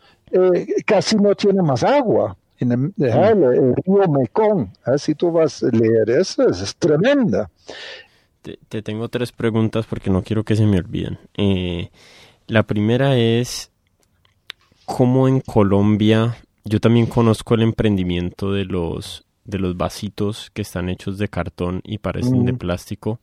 casi 0.85 1.17
no 1.17 1.35
tienen 1.35 1.65
más 1.65 1.83
agua 1.83 2.37
en 2.59 2.73
el, 2.73 3.75
río 3.85 4.09
Mekong. 4.09 4.69
Si 4.99 5.15
tú 5.15 5.33
vas 5.33 5.63
a 5.63 5.69
leer 5.69 6.11
eso, 6.11 6.49
es, 6.49 6.77
tremenda. 6.77 7.51
Te, 8.43 8.83
tengo 8.83 9.09
tres 9.09 9.33
preguntas 9.33 9.87
porque 9.87 10.11
no 10.11 10.23
quiero 10.23 10.45
que 10.45 10.57
se 10.57 10.67
me 10.67 10.79
olviden. 10.79 11.19
Eh, 11.37 11.91
la 12.47 12.63
primera 12.63 13.17
es, 13.17 13.71
¿cómo 14.85 15.29
en 15.29 15.41
Colombia, 15.41 16.37
yo 16.65 16.81
también 16.81 17.07
conozco 17.07 17.55
el 17.55 17.63
emprendimiento 17.63 18.53
de 18.53 18.65
los, 18.65 19.25
de 19.45 19.59
los 19.59 19.77
vasitos 19.77 20.51
que 20.51 20.63
están 20.63 20.89
hechos 20.89 21.19
de 21.19 21.29
cartón 21.29 21.81
y 21.85 21.99
parecen 21.99 22.45
de 22.45 22.53
mm. 22.53 22.59
plástico? 22.59 23.21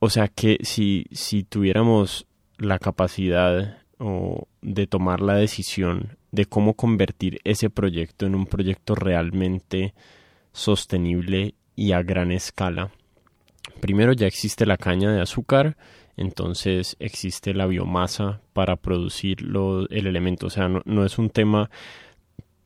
O 0.00 0.10
sea 0.10 0.28
que 0.28 0.58
si, 0.62 1.06
si 1.12 1.44
tuviéramos 1.44 2.26
la 2.58 2.78
capacidad 2.78 3.78
o 3.98 4.48
de 4.62 4.86
tomar 4.86 5.20
la 5.20 5.34
decisión 5.34 6.16
de 6.32 6.46
cómo 6.46 6.74
convertir 6.74 7.40
ese 7.44 7.70
proyecto 7.70 8.26
en 8.26 8.34
un 8.34 8.46
proyecto 8.46 8.94
realmente 8.94 9.94
sostenible 10.52 11.54
y 11.76 11.92
a 11.92 12.02
gran 12.02 12.32
escala. 12.32 12.90
Primero 13.80 14.12
ya 14.12 14.26
existe 14.26 14.66
la 14.66 14.76
caña 14.76 15.12
de 15.12 15.20
azúcar, 15.20 15.76
entonces 16.16 16.96
existe 16.98 17.54
la 17.54 17.66
biomasa 17.66 18.40
para 18.52 18.76
producir 18.76 19.38
el 19.40 20.06
elemento. 20.06 20.46
O 20.46 20.50
sea, 20.50 20.68
no, 20.68 21.04
es 21.04 21.18
un 21.18 21.30
tema 21.30 21.70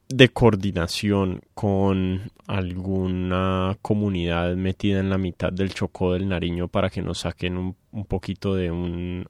de 0.09 0.29
coordinación 0.29 1.41
con 1.55 2.33
alguna 2.47 3.79
comunidad 3.81 4.55
metida 4.57 5.01
en 5.01 5.11
la 5.11 5.19
mitad 5.19 5.53
del 5.53 5.73
Chocó 5.73 6.13
del 6.13 6.29
Nariño 6.29 6.69
para 6.69 6.91
que 6.91 7.03
nos 7.03 7.21
saquen 7.21 7.57
un, 7.57 7.77
un 7.93 8.05
poquito 8.05 8.55
de 8.55 8.71
un, 8.71 9.27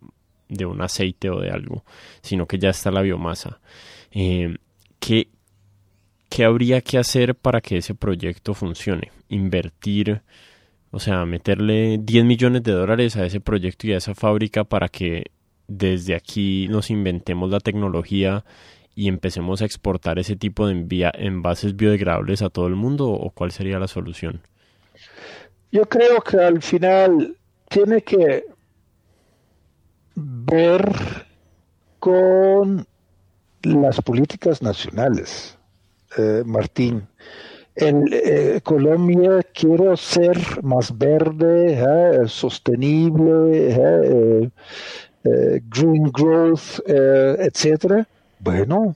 de 0.49 0.67
un 0.67 0.81
aceite 0.83 1.31
o 1.31 1.41
de 1.41 1.51
algo, 1.51 1.85
sino 2.23 2.47
que 2.47 2.59
ya 2.59 2.71
está 2.71 2.91
la 2.91 3.03
biomasa. 3.03 3.61
Eh, 4.15 4.57
¿qué, 5.01 5.27
habría 6.45 6.81
que 6.81 6.99
hacer 6.99 7.35
para 7.35 7.61
que 7.61 7.79
ese 7.79 7.95
proyecto 7.95 8.55
funcione? 8.55 9.11
Invertir, 9.29 10.23
o 10.93 11.01
sea, 11.01 11.27
meterle 11.27 11.99
10 12.01 12.25
millones 12.25 12.63
de 12.63 12.73
dólares 12.73 13.17
a 13.17 13.27
ese 13.27 13.41
proyecto 13.41 13.89
y 13.89 13.93
a 13.93 13.99
esa 13.99 14.15
fábrica 14.15 14.65
para 14.65 14.89
que 14.89 15.33
desde 15.67 16.15
aquí 16.15 16.69
nos 16.69 16.91
inventemos 16.91 17.51
la 17.51 17.59
tecnología 17.59 18.45
y 18.95 19.09
empecemos 19.09 19.61
a 19.61 19.65
exportar 19.65 20.21
ese 20.21 20.37
tipo 20.37 20.69
de 20.69 21.11
envases 21.19 21.75
biodegradables 21.75 22.43
a 22.43 22.51
todo 22.51 22.69
el 22.69 22.77
mundo 22.77 23.09
o 23.09 23.31
cuál 23.31 23.51
sería 23.51 23.81
la 23.81 23.89
solución? 23.89 24.41
Yo 25.73 25.87
creo 25.87 26.21
que 26.21 26.37
al 26.37 26.63
final 26.63 27.37
tiene 27.69 28.03
que 28.03 28.45
ver 30.15 30.93
con 31.99 32.87
las 33.65 34.01
políticas 34.01 34.63
nacionales, 34.63 35.57
eh, 36.17 36.43
Martín. 36.45 37.07
En 37.77 38.05
eh, 38.13 38.61
Colombia 38.63 39.41
quiero 39.53 39.97
ser 39.97 40.39
más 40.63 40.97
verde, 40.97 41.75
eh, 41.75 42.29
sostenible, 42.29 44.51
green 45.23 46.11
growth, 46.13 46.81
etcétera. 46.87 48.07
Bueno, 48.39 48.95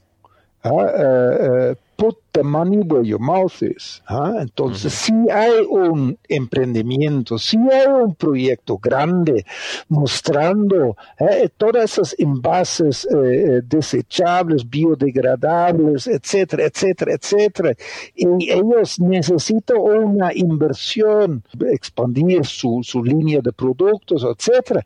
ah, 0.63 1.73
put 1.99 2.15
the 2.31 2.43
money 2.43 2.77
where 2.77 3.03
your 3.03 3.19
mouth 3.19 3.61
is. 3.61 4.01
¿ah? 4.07 4.37
Entonces, 4.39 4.93
si 4.93 5.13
hay 5.29 5.65
un 5.69 6.17
emprendimiento, 6.29 7.37
si 7.37 7.57
hay 7.57 7.87
un 7.87 8.15
proyecto 8.15 8.77
grande 8.77 9.45
mostrando 9.89 10.95
¿eh? 11.19 11.49
todas 11.57 11.91
esas 11.91 12.15
envases 12.17 13.05
eh, 13.05 13.17
eh, 13.17 13.61
desechables, 13.65 14.67
biodegradables, 14.67 16.07
etcétera, 16.07 16.67
etcétera, 16.67 17.13
etcétera, 17.15 17.73
y 18.15 18.49
ellos 18.49 18.99
necesitan 19.01 19.77
una 19.77 20.33
inversión, 20.33 21.43
expandir 21.69 22.45
su, 22.45 22.79
su 22.81 23.03
línea 23.03 23.41
de 23.41 23.51
productos, 23.51 24.23
etcétera, 24.23 24.85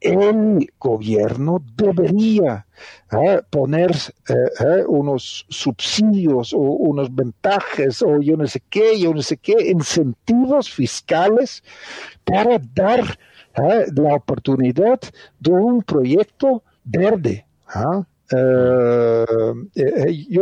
el 0.00 0.72
gobierno 0.78 1.62
debería 1.76 2.66
¿eh? 3.12 3.42
poner 3.50 3.90
¿eh? 4.28 4.34
¿eh? 4.60 4.84
unos 4.86 5.44
subsidios 5.48 6.54
o 6.54 6.58
unos 6.58 7.12
ventajas 7.14 8.02
o 8.02 8.20
yo 8.20 8.36
no 8.36 8.46
sé 8.46 8.62
qué, 8.70 8.98
yo 8.98 9.12
no 9.12 9.22
sé 9.22 9.36
qué, 9.36 9.70
incentivos 9.70 10.70
fiscales 10.70 11.62
para 12.24 12.58
dar 12.74 13.18
la 13.94 14.14
oportunidad 14.14 15.00
de 15.40 15.50
un 15.50 15.82
proyecto 15.82 16.62
verde. 16.84 17.44
yo 18.30 19.16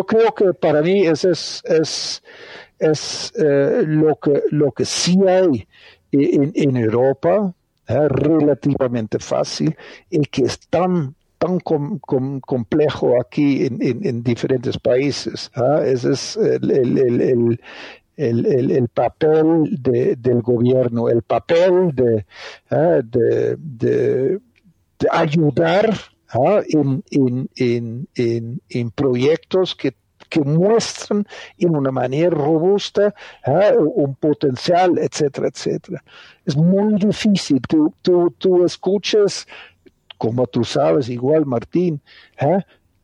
creo 0.07 0.35
que 0.35 0.53
para 0.53 0.83
mí 0.83 1.07
eso 1.07 1.31
es, 1.31 2.23
lo, 2.79 4.17
que, 4.17 4.43
lo 4.51 4.73
que 4.73 4.85
sí 4.85 5.19
hay 5.27 5.67
en 6.13 6.77
Europa 6.77 7.55
es 7.89 8.09
relativamente 8.11 9.19
fácil 9.19 9.77
y 10.11 10.21
que 10.21 10.43
es 10.43 10.59
tan 10.69 11.15
tan 11.39 11.61
complejo 11.61 13.21
aquí 13.21 13.65
en, 13.67 14.23
diferentes 14.23 14.77
países. 14.77 15.51
¿ah? 15.55 15.83
Ese 15.85 16.13
es 16.13 16.37
el, 16.37 17.61
el, 18.17 18.89
papel 18.89 19.79
del 19.81 20.43
gobierno, 20.43 21.09
el 21.09 21.23
papel 21.23 21.95
de, 21.95 22.27
¿ah? 22.71 23.01
de, 23.05 24.41
ayudar 25.13 25.95
¿ah? 26.31 26.61
en, 26.69 27.05
en, 28.69 28.91
proyectos 28.91 29.77
que 29.77 29.95
que 30.29 30.41
muestran 30.41 31.27
en 31.59 31.77
una 31.77 31.91
manera 31.91 32.31
robusta 32.31 33.15
un 33.79 34.15
potencial, 34.15 34.99
etcétera, 34.99 35.49
etcétera. 35.49 36.03
Es 36.45 36.57
muy 36.57 36.95
difícil. 36.95 37.61
Tú, 37.69 37.95
tú, 38.03 38.35
tú 38.39 38.65
escuchas, 38.65 39.47
como 40.17 40.47
tú 40.47 40.65
sabes, 40.65 41.09
igual 41.09 41.47
Martín, 41.47 42.01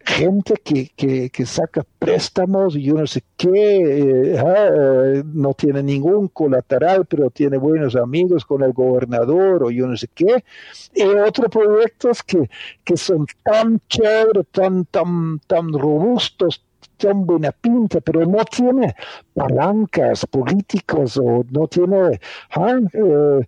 gente 0.04 0.54
que, 0.62 0.90
que, 0.96 1.30
que, 1.30 1.46
saca 1.46 1.84
préstamos 1.98 2.76
y 2.76 2.82
yo 2.82 2.94
no 2.94 3.06
sé 3.06 3.22
qué, 3.36 4.34
eh, 4.36 5.22
no 5.24 5.54
tiene 5.54 5.82
ningún 5.82 6.28
colateral, 6.28 7.06
pero 7.06 7.30
tiene 7.30 7.56
buenos 7.56 7.96
amigos 7.96 8.44
con 8.44 8.62
el 8.62 8.72
gobernador 8.72 9.64
o 9.64 9.70
yo 9.70 9.86
no 9.86 9.96
sé 9.96 10.08
qué, 10.14 10.44
y 10.94 11.02
otros 11.02 11.50
proyectos 11.50 12.22
que, 12.22 12.50
que 12.84 12.96
son 12.96 13.26
tan 13.42 13.80
chéveres, 13.88 14.46
tan, 14.52 14.84
tan, 14.86 15.38
tan 15.46 15.72
robustos, 15.72 16.62
son 16.98 17.26
buena 17.26 17.52
pinta, 17.52 18.00
pero 18.00 18.26
no 18.26 18.44
tiene 18.44 18.94
palancas 19.34 20.26
políticas 20.26 21.16
o 21.16 21.44
no 21.50 21.66
tiene 21.66 22.20
¿ah? 22.50 22.78
eh, 22.92 23.46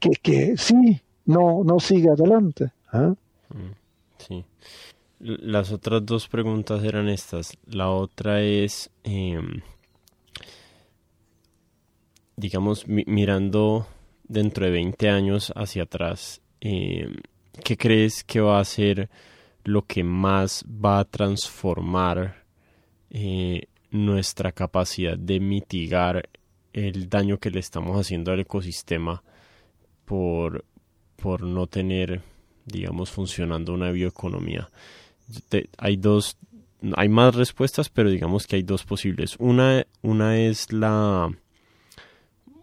que, 0.00 0.10
que 0.22 0.56
sí, 0.56 1.00
no, 1.26 1.62
no 1.64 1.78
sigue 1.78 2.10
adelante. 2.10 2.72
¿ah? 2.92 3.14
Mm, 3.50 3.72
sí. 4.18 4.44
Las 5.20 5.72
otras 5.72 6.04
dos 6.06 6.28
preguntas 6.28 6.84
eran 6.84 7.08
estas. 7.08 7.56
La 7.66 7.90
otra 7.90 8.40
es, 8.40 8.90
em, 9.02 9.62
digamos, 12.36 12.86
mirando 12.86 13.86
dentro 14.28 14.66
de 14.66 14.70
20 14.70 15.08
años 15.08 15.52
hacia 15.56 15.84
atrás, 15.84 16.40
em, 16.60 17.16
¿qué 17.64 17.76
crees 17.76 18.22
que 18.22 18.40
va 18.40 18.60
a 18.60 18.64
ser 18.64 19.08
lo 19.64 19.82
que 19.82 20.04
más 20.04 20.64
va 20.64 21.00
a 21.00 21.04
transformar 21.04 22.37
eh, 23.10 23.66
nuestra 23.90 24.52
capacidad 24.52 25.16
de 25.16 25.40
mitigar 25.40 26.28
el 26.72 27.08
daño 27.08 27.38
que 27.38 27.50
le 27.50 27.60
estamos 27.60 27.98
haciendo 27.98 28.32
al 28.32 28.40
ecosistema 28.40 29.22
por, 30.04 30.64
por 31.16 31.42
no 31.42 31.66
tener, 31.66 32.22
digamos, 32.66 33.10
funcionando 33.10 33.72
una 33.72 33.90
bioeconomía? 33.90 34.68
hay 35.76 35.96
dos, 35.96 36.38
hay 36.96 37.08
más 37.08 37.34
respuestas, 37.34 37.88
pero 37.90 38.10
digamos 38.10 38.46
que 38.46 38.56
hay 38.56 38.62
dos 38.62 38.84
posibles. 38.84 39.36
Una, 39.38 39.86
una 40.02 40.38
es 40.38 40.72
la 40.72 41.30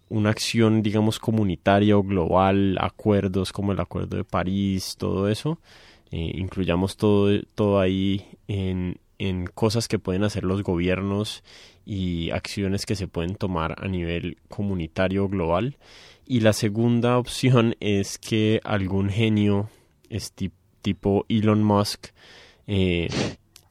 una 0.10 0.30
acción, 0.30 0.82
digamos, 0.82 1.20
comunitaria 1.20 1.98
o 1.98 2.04
global, 2.04 2.78
acuerdos 2.80 3.52
como 3.52 3.72
el 3.72 3.80
Acuerdo 3.80 4.18
de 4.18 4.24
París, 4.24 4.96
todo 4.98 5.28
eso. 5.28 5.60
Eh, 6.12 6.32
incluyamos 6.36 6.96
todo, 6.98 7.41
todo 7.56 7.80
ahí 7.80 8.26
en, 8.48 9.00
en 9.18 9.47
cosas 9.47 9.88
que 9.88 9.99
pueden 9.99 10.24
hacer 10.24 10.43
los 10.43 10.63
gobiernos 10.63 11.43
y 11.86 12.32
acciones 12.32 12.86
que 12.86 12.95
se 12.95 13.07
pueden 13.07 13.36
tomar 13.36 13.76
a 13.78 13.88
nivel 13.88 14.38
comunitario 14.49 15.28
global. 15.28 15.78
Y 16.26 16.39
la 16.39 16.53
segunda 16.53 17.18
opción 17.18 17.76
es 17.80 18.18
que 18.18 18.59
algún 18.63 19.09
genio 19.09 19.70
tipo 20.82 21.26
Elon 21.30 21.63
Musk 21.63 22.07
eh, 22.68 23.09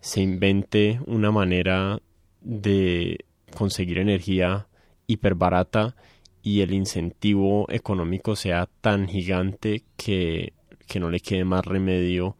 se 0.01 0.20
invente 0.20 1.01
una 1.07 1.30
manera 1.30 2.01
de 2.40 3.24
conseguir 3.57 3.99
energía 3.99 4.68
hiperbarata 5.07 5.97
y 6.42 6.61
el 6.61 6.74
incentivo 6.74 7.66
económico 7.70 8.36
sea 8.36 8.68
tan 8.80 9.09
gigante 9.09 9.82
que, 9.97 10.53
que 10.86 11.01
no 11.01 11.11
le 11.11 11.20
quede 11.20 11.45
más 11.45 11.64
remedio 11.64 12.36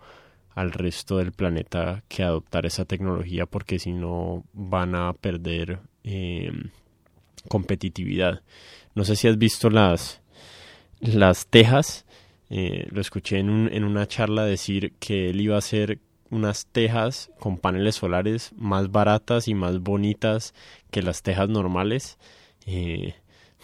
al 0.55 0.72
resto 0.72 1.18
del 1.18 1.32
planeta 1.32 2.05
que 2.09 2.22
adoptar 2.22 2.66
esa 2.66 2.84
tecnología 2.84 3.46
porque 3.46 3.78
si 3.78 3.92
no 3.92 4.44
van 4.52 4.94
a 4.94 5.12
perder 5.12 5.80
eh, 6.05 6.52
competitividad. 7.48 8.42
No 8.94 9.05
sé 9.05 9.16
si 9.16 9.28
has 9.28 9.38
visto 9.38 9.70
las, 9.70 10.22
las 11.00 11.46
tejas. 11.46 12.07
Eh, 12.50 12.86
lo 12.90 13.00
escuché 13.00 13.38
en, 13.38 13.50
un, 13.50 13.68
en 13.72 13.84
una 13.84 14.07
charla 14.07 14.44
decir 14.44 14.94
que 15.00 15.30
él 15.30 15.40
iba 15.40 15.57
a 15.57 15.59
hacer 15.59 15.98
unas 16.30 16.66
tejas 16.66 17.30
con 17.38 17.59
paneles 17.59 17.96
solares 17.96 18.52
más 18.57 18.90
baratas 18.90 19.48
y 19.48 19.55
más 19.55 19.80
bonitas 19.80 20.55
que 20.90 21.02
las 21.02 21.22
tejas 21.22 21.48
normales. 21.48 22.18
Eh, 22.66 23.14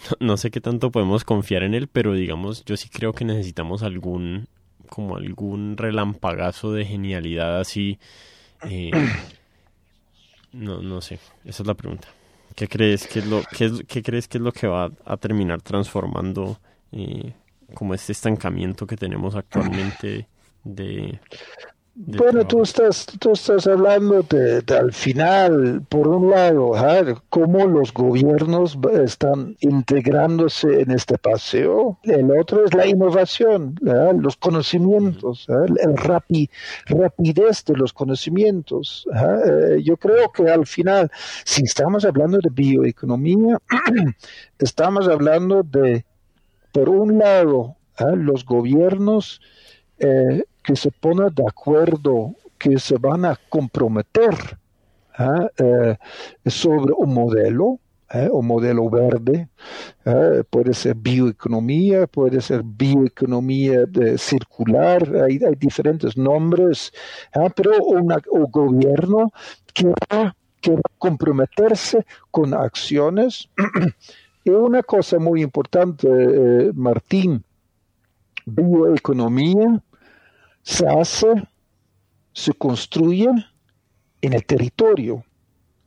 no, 0.19 0.37
sé 0.37 0.51
qué 0.51 0.61
tanto 0.61 0.91
podemos 0.91 1.23
confiar 1.23 1.63
en 1.63 1.73
él, 1.73 1.87
pero 1.87 2.13
digamos, 2.13 2.65
yo 2.65 2.77
sí 2.77 2.89
creo 2.89 3.13
que 3.13 3.25
necesitamos 3.25 3.83
algún, 3.83 4.47
como 4.91 5.15
algún 5.15 5.77
relampagazo 5.77 6.73
de 6.73 6.83
genialidad 6.83 7.61
así. 7.61 7.97
Eh, 8.69 8.91
no, 10.51 10.81
no 10.81 10.99
sé, 10.99 11.17
esa 11.45 11.63
es 11.63 11.67
la 11.67 11.75
pregunta. 11.75 12.09
¿Qué 12.57 12.67
crees 12.67 13.07
que 13.07 13.19
es 13.19 13.25
lo, 13.25 13.41
qué, 13.57 14.03
crees 14.03 14.27
que 14.27 14.37
es 14.37 14.43
lo 14.43 14.51
que 14.51 14.67
va 14.67 14.91
a 15.05 15.15
terminar 15.15 15.61
transformando 15.61 16.59
eh, 16.91 17.33
como 17.73 17.93
este 17.93 18.11
estancamiento 18.11 18.85
que 18.85 18.97
tenemos 18.97 19.33
actualmente 19.35 20.27
de, 20.65 21.21
bueno, 21.93 22.47
tú 22.47 22.61
estás, 22.61 23.05
tú 23.19 23.33
estás 23.33 23.67
hablando 23.67 24.23
de, 24.23 24.63
al 24.73 24.93
final, 24.93 25.83
por 25.89 26.07
un 26.07 26.29
lado, 26.31 26.71
cómo 27.29 27.67
los 27.67 27.93
gobiernos 27.93 28.77
están 29.03 29.57
integrándose 29.59 30.81
en 30.81 30.91
este 30.91 31.17
paseo. 31.17 31.99
El 32.03 32.31
otro 32.31 32.63
es 32.65 32.73
la 32.73 32.87
innovación, 32.87 33.75
los 33.81 34.37
conocimientos, 34.37 35.45
la 35.49 35.65
rapidez 36.87 37.65
de 37.65 37.75
los 37.75 37.91
conocimientos. 37.91 39.05
Eh, 39.13 39.83
yo 39.83 39.97
creo 39.97 40.31
que 40.31 40.49
al 40.49 40.65
final, 40.65 41.11
si 41.43 41.63
estamos 41.63 42.05
hablando 42.05 42.39
de 42.41 42.49
bioeconomía, 42.51 43.57
estamos 44.59 45.09
hablando 45.09 45.61
de, 45.63 46.05
por 46.71 46.87
un 46.87 47.19
lado, 47.19 47.75
los 48.15 48.45
gobiernos 48.45 49.41
eh, 49.99 50.43
que 50.63 50.75
se 50.75 50.91
ponen 50.91 51.33
de 51.33 51.43
acuerdo, 51.47 52.35
que 52.57 52.77
se 52.79 52.97
van 52.97 53.25
a 53.25 53.37
comprometer 53.49 54.35
¿ah? 55.17 55.47
eh, 55.57 55.97
sobre 56.45 56.93
un 56.95 57.13
modelo, 57.13 57.79
¿eh? 58.13 58.29
un 58.31 58.45
modelo 58.45 58.89
verde, 58.89 59.49
¿eh? 60.05 60.43
puede 60.49 60.73
ser 60.73 60.95
bioeconomía, 60.95 62.07
puede 62.07 62.41
ser 62.41 62.61
bioeconomía 62.63 63.85
circular, 64.17 65.03
hay, 65.23 65.39
diferentes 65.57 66.15
nombres, 66.17 66.91
¿ah? 67.33 67.49
pero 67.55 67.71
un 67.83 68.13
gobierno 68.51 69.31
que 69.73 69.87
va, 69.87 70.27
a 70.27 70.35
comprometerse 70.99 72.05
con 72.29 72.53
acciones. 72.53 73.49
y 74.43 74.51
una 74.51 74.83
cosa 74.83 75.17
muy 75.17 75.41
importante, 75.41 76.71
Martín, 76.75 77.43
bioeconomía 78.45 79.81
se 80.63 80.87
hace, 80.87 81.27
se 82.33 82.53
construye 82.53 83.29
en 84.21 84.33
el 84.33 84.45
territorio. 84.45 85.23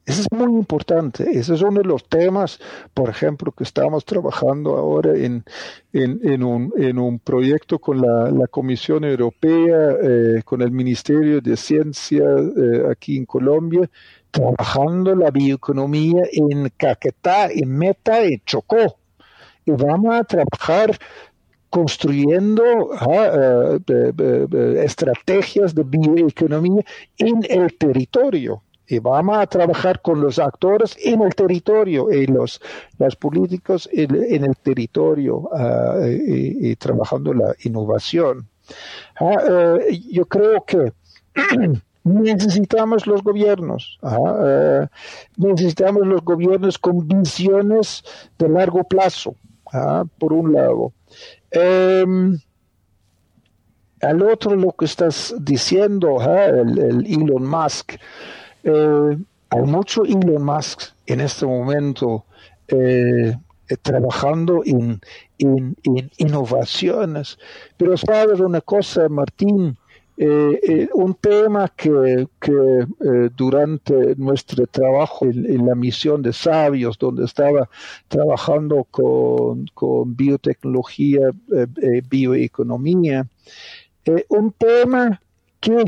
Eso 0.07 0.21
es 0.21 0.29
muy 0.33 0.53
importante. 0.59 1.25
Ese 1.33 1.55
es 1.55 1.63
uno 1.63 1.81
de 1.81 1.87
los 1.87 2.07
temas, 2.07 2.61
por 2.93 3.09
ejemplo, 3.09 3.53
que 3.53 3.65
estamos 3.65 4.05
trabajando 4.05 4.77
ahora 4.77 5.17
en, 5.17 5.45
en, 5.95 6.43
un, 6.43 6.75
en 6.77 6.99
un, 6.99 7.19
proyecto 7.19 7.79
con 7.79 8.03
la, 8.03 8.47
Comisión 8.49 9.05
Europea, 9.05 9.97
eh, 10.03 10.43
con 10.45 10.61
el 10.61 10.73
Ministerio 10.73 11.41
de 11.41 11.57
Ciencia 11.57 12.23
eh, 12.23 12.83
aquí 12.91 13.17
en 13.17 13.25
Colombia, 13.25 13.89
trabajando 14.31 15.15
la 15.15 15.31
bioeconomía 15.31 16.25
en 16.33 16.69
Caquetá, 16.77 17.51
en 17.51 17.71
Meta, 17.71 18.23
en 18.23 18.43
Chocó. 18.45 18.99
Y 19.65 19.71
vamos 19.71 20.15
a 20.15 20.25
trabajar 20.25 20.99
construyendo 21.75 22.63
ah, 23.01 23.79
eh, 23.89 24.83
estrategias 24.85 25.75
de 25.75 25.83
bioeconomía 25.83 26.85
en 27.19 27.43
el 27.51 27.77
territorio. 27.77 28.63
Y 28.87 29.01
vamos 29.01 29.39
a 29.39 29.47
trabajar 29.49 30.01
con 30.01 30.21
los 30.21 30.39
actores 30.39 30.97
en 31.03 31.23
el 31.23 31.35
territorio 31.35 32.13
y 32.13 32.27
los, 32.27 32.61
los 32.99 33.17
políticos 33.17 33.89
en, 33.93 34.45
el 34.45 34.57
territorio 34.59 35.49
ah, 35.53 35.99
y, 36.07 36.77
trabajando 36.77 37.35
la 37.35 37.57
innovación. 37.65 38.47
Ah, 39.19 39.37
eh, 39.51 40.01
yo 40.13 40.27
creo 40.27 40.65
que 40.65 40.93
necesitamos 42.05 43.05
los 43.09 43.21
gobiernos, 43.25 43.99
eh, 44.45 44.87
necesitamos 45.39 46.07
los 46.07 46.23
gobiernos 46.23 46.79
con 46.79 47.09
visiones 47.09 48.05
de 48.39 48.49
largo 48.49 48.85
plazo, 48.85 49.35
por 50.19 50.33
un 50.33 50.53
lado. 50.53 50.93
Eh, 51.51 52.05
al 54.01 54.23
otro 54.23 54.55
lo 54.55 54.73
que 54.73 54.85
estás 54.85 55.35
diciendo, 55.41 56.19
el, 56.21 57.07
Elon 57.07 57.47
Musk, 57.47 57.95
eh, 58.65 59.19
hay 59.51 59.63
mucho 59.63 60.05
Elon 60.05 60.45
Musk 60.45 60.93
en 61.07 61.21
este 61.21 61.47
momento 61.47 62.25
eh, 62.69 63.37
trabajando 63.83 64.63
en, 64.65 65.01
en, 65.39 65.77
innovaciones. 66.19 67.39
Pero 67.77 67.97
sabes 67.97 68.41
una 68.41 68.61
cosa, 68.61 69.09
Martín, 69.09 69.79
eh, 70.17 70.61
eh, 70.63 70.89
un 70.95 71.15
tema 71.15 71.69
que, 71.77 72.29
que 72.41 72.53
eh, 72.53 73.31
durante 73.37 74.15
nuestro 74.17 74.65
trabajo 74.69 75.27
en, 75.27 75.67
la 75.67 75.75
misión 75.75 76.23
de 76.23 76.33
sabios, 76.33 76.97
donde 76.99 77.25
estaba 77.25 77.69
trabajando 78.07 78.85
con, 78.85 79.67
con 79.75 80.15
biotecnología, 80.15 81.31
bioeconomía, 82.09 83.27
un 84.29 84.53
tema 84.53 85.21
que 85.59 85.85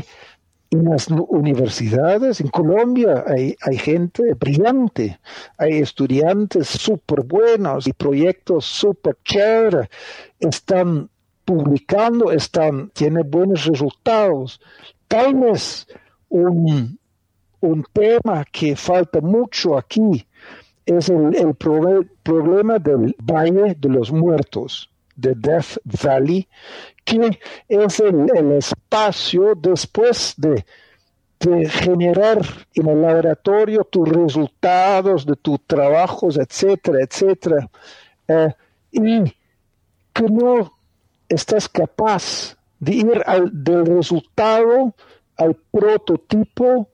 en 0.71 0.83
las 0.83 1.07
universidades 1.07 2.41
en 2.41 2.49
Colombia 2.49 3.23
hay, 3.25 3.55
hay 3.61 3.77
gente 3.77 4.33
brillante, 4.33 5.19
hay 5.57 5.77
estudiantes 5.77 6.67
súper 6.67 7.21
buenos 7.21 7.87
y 7.87 7.93
proyectos 7.93 8.65
súper 8.65 9.17
chéveres, 9.23 9.87
están 10.39 11.09
publicando 11.47 12.29
están, 12.33 12.89
tiene 12.89 13.23
buenos 13.23 13.65
resultados. 13.65 14.59
Tal 15.07 15.33
vez 15.35 15.87
un, 16.27 16.99
un 17.61 17.85
tema 17.93 18.43
que 18.51 18.75
falta 18.75 19.21
mucho 19.21 19.77
aquí 19.77 20.27
es 20.85 21.07
el, 21.07 21.55
problema 21.55 22.79
del 22.79 23.15
Valle 23.19 23.75
de 23.79 23.89
los 23.89 24.11
Muertos, 24.11 24.89
de 25.15 25.35
Death 25.35 25.77
Valley, 26.03 26.49
que 27.05 27.39
es 27.69 27.99
el, 28.01 28.51
espacio 28.51 29.55
después 29.55 30.35
de, 30.35 30.65
generar 31.69 32.41
en 32.73 32.89
el 32.89 33.01
laboratorio 33.01 33.85
tus 33.85 34.09
resultados 34.09 35.25
de 35.25 35.37
tus 35.37 35.65
trabajos, 35.65 36.37
etcétera, 36.37 36.99
etcétera, 37.01 37.69
eh, 38.27 38.53
y 38.91 39.23
que 40.11 40.23
no 40.23 40.76
estás 41.29 41.69
capaz 41.69 42.57
de 42.79 42.95
ir 42.95 43.23
al, 43.25 43.49
del 43.51 43.85
resultado 43.85 44.93
al 45.37 45.55
prototipo, 45.55 46.89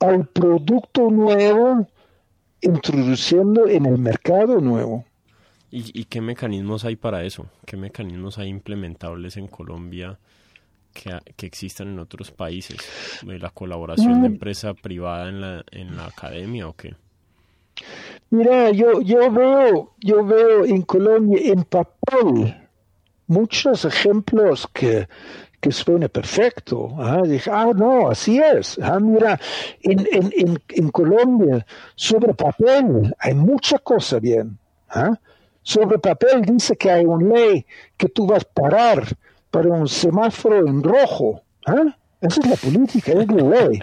al 0.00 0.26
producto 0.26 1.10
nuevo, 1.10 1.86
introduciendo 2.60 3.68
en 3.68 3.86
el 3.86 3.98
mercado 3.98 4.60
nuevo. 4.60 5.04
¿Y, 5.70 6.04
qué 6.04 6.20
mecanismos 6.20 6.84
hay 6.84 6.94
para 6.94 7.24
eso? 7.24 7.46
¿Qué 7.66 7.76
mecanismos 7.76 8.38
hay 8.38 8.48
implementables 8.48 9.36
en 9.36 9.48
Colombia 9.48 10.20
que, 10.92 11.18
que 11.34 11.46
existan 11.46 11.88
en 11.88 11.98
otros 11.98 12.30
países? 12.30 12.76
¿La 13.26 13.50
colaboración 13.50 14.20
de 14.20 14.28
empresa 14.28 14.72
privada 14.74 15.28
en 15.28 15.40
la, 15.40 15.64
en 15.72 15.96
la 15.96 16.06
academia 16.06 16.68
o 16.68 16.76
qué? 16.76 16.94
Mira, 18.30 18.70
yo, 18.70 19.00
yo 19.00 19.32
veo, 19.32 19.94
yo 19.98 20.24
veo 20.24 20.64
en 20.64 20.82
Colombia 20.82 21.40
en 21.42 21.64
papel 21.64 22.63
muchos 23.26 23.84
ejemplos 23.84 24.68
que, 24.72 25.08
que 25.60 25.72
suene 25.72 26.08
perfecto. 26.08 26.90
¿ah? 26.98 27.22
Dije, 27.24 27.50
ah, 27.52 27.72
no, 27.74 28.10
así 28.10 28.38
es. 28.38 28.78
Ah, 28.82 28.98
mira, 29.00 29.40
en, 29.82 30.06
en, 30.12 30.62
en, 30.68 30.90
Colombia, 30.90 31.64
sobre 31.94 32.34
papel, 32.34 33.14
hay 33.18 33.34
mucha 33.34 33.78
cosa 33.78 34.18
bien. 34.18 34.58
¿ah? 34.90 35.18
Sobre 35.62 35.98
papel 35.98 36.42
dice 36.42 36.76
que 36.76 36.90
hay 36.90 37.06
una 37.06 37.34
ley 37.34 37.66
que 37.96 38.08
tú 38.08 38.26
vas 38.26 38.44
a 38.44 38.60
parar 38.60 39.04
para 39.50 39.68
un 39.68 39.88
semáforo 39.88 40.66
en 40.66 40.82
rojo. 40.82 41.42
Esa 42.20 42.40
es 42.40 42.46
la 42.46 42.56
política, 42.56 43.12
es 43.12 43.28
la 43.28 43.42
ley. 43.42 43.80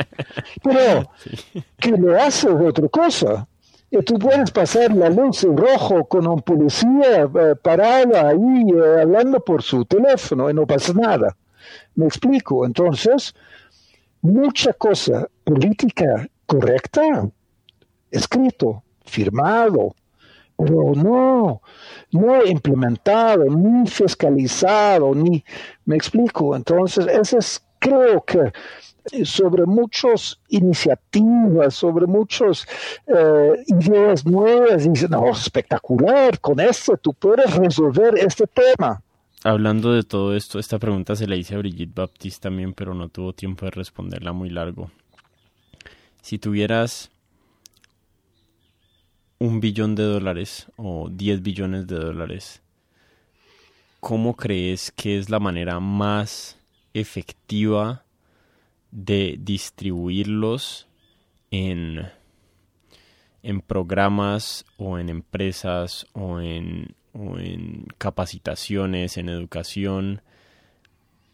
Pero 0.64 1.12
que 1.80 1.92
lo 1.92 2.22
hace 2.22 2.50
otra 2.50 2.88
cosa. 2.90 3.48
Y 3.94 4.02
tú 4.04 4.18
puedes 4.18 4.52
pasar 4.52 4.96
la 4.96 5.10
luz 5.10 5.44
en 5.44 5.58
rojo 5.58 6.06
con 6.06 6.26
un 6.26 6.42
policía 6.42 7.24
eh, 7.24 7.56
parado 7.62 8.16
ahí 8.26 8.66
eh, 8.74 9.02
hablando 9.02 9.44
por 9.44 9.62
su 9.62 9.84
teléfono 9.84 10.50
y 10.50 10.54
no 10.54 10.66
pasa 10.66 10.94
nada. 10.94 11.36
Me 11.96 12.06
explico. 12.06 12.66
Entonces, 12.66 13.36
mucha 14.22 14.72
cosa 14.72 15.28
política 15.44 16.26
correcta, 16.46 17.30
escrito, 18.10 18.82
firmado, 19.04 19.94
pero 20.56 20.94
no, 20.96 21.62
no 22.12 22.46
implementado, 22.46 23.44
ni 23.44 23.90
fiscalizado, 23.90 25.14
ni, 25.14 25.44
me 25.84 25.98
explico. 25.98 26.56
Entonces, 26.56 27.08
eso 27.08 27.38
es, 27.40 27.62
creo 27.78 28.24
que 28.24 28.54
sobre 29.24 29.66
muchas 29.66 30.40
iniciativas, 30.50 31.74
sobre 31.74 32.06
muchas 32.08 32.66
eh, 33.08 33.64
ideas 33.68 34.26
nuevas, 34.26 34.86
y 34.86 34.90
dicen, 34.90 35.12
no, 35.12 35.30
espectacular, 35.32 36.40
con 36.40 36.60
esto 36.60 36.98
tú 36.98 37.14
puedes 37.14 37.56
resolver 37.56 38.18
este 38.18 38.48
tema 38.48 39.02
hablando 39.44 39.94
de 39.94 40.04
todo 40.04 40.36
esto, 40.36 40.60
esta 40.60 40.80
pregunta 40.80 41.16
se 41.16 41.28
la 41.28 41.36
hice 41.36 41.56
a 41.56 41.58
Brigitte 41.58 41.96
Baptiste 41.96 42.42
también, 42.42 42.74
pero 42.74 42.94
no 42.94 43.10
tuvo 43.10 43.34
tiempo 43.34 43.66
de 43.66 43.72
responderla 43.72 44.34
muy 44.34 44.50
largo. 44.50 44.92
Si 46.22 46.38
tuvieras 46.38 47.10
un 49.40 49.60
billón 49.60 49.96
de 49.96 50.04
dólares 50.04 50.68
o 50.76 51.10
10 51.10 51.42
billones 51.42 51.88
de 51.88 51.96
dólares, 51.96 52.62
¿cómo 54.00 54.36
crees 54.36 54.92
que 54.92 55.18
es 55.18 55.30
la 55.30 55.40
manera 55.40 55.80
más 55.80 56.58
efectiva 56.94 58.04
de 58.92 59.38
distribuirlos 59.40 60.88
en, 61.50 62.10
en 63.44 63.62
programas 63.62 64.66
o 64.78 65.00
en 65.00 65.10
empresas 65.10 66.06
o 66.14 66.40
en 66.40 66.96
o 67.14 67.38
en 67.38 67.88
capacitaciones, 67.98 69.18
en 69.18 69.30
educación, 69.30 70.22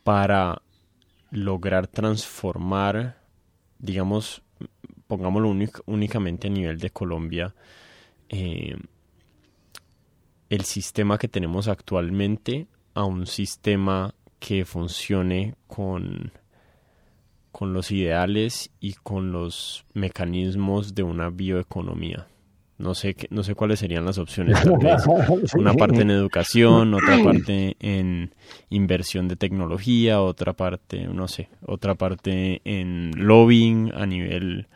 para 0.04 0.62
lograr 1.32 1.88
transformar, 1.88 3.22
digamos, 3.80 4.42
pongámoslo 5.08 5.54
únicamente 5.86 6.48
a 6.48 6.52
nivel 6.52 6.80
de 6.80 6.90
Colombia, 6.90 7.54
eh, 8.30 8.76
el 10.50 10.64
sistema 10.64 11.18
que 11.18 11.28
tenemos 11.28 11.68
actualmente 11.68 12.68
a 12.94 13.04
un 13.04 13.28
sistema 13.28 14.14
que 14.40 14.66
funcione 14.66 15.56
con, 15.68 16.32
con 17.52 17.74
los 17.74 17.92
ideales 17.92 18.72
y 18.80 18.94
con 18.94 19.32
los 19.32 19.86
mecanismos 19.94 20.96
de 20.96 21.04
una 21.04 21.30
bioeconomía. 21.30 22.28
No 22.78 22.94
sé, 22.94 23.16
no 23.32 23.42
sé 23.42 23.56
cuáles 23.56 23.80
serían 23.80 24.06
las 24.06 24.20
opciones. 24.20 24.60
Una 25.56 25.74
parte 25.74 26.02
en 26.02 26.12
educación, 26.12 26.94
otra 26.94 27.24
parte 27.24 27.76
en 27.80 28.36
inversión 28.70 29.28
de 29.28 29.36
tecnología, 29.36 30.22
otra 30.22 30.54
parte, 30.54 31.08
no 31.08 31.28
sé, 31.28 31.50
otra 31.66 31.96
parte 31.96 32.62
en 32.66 33.12
lobbying 33.16 33.92
a 33.96 34.06
nivel 34.06 34.68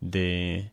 de, 0.00 0.70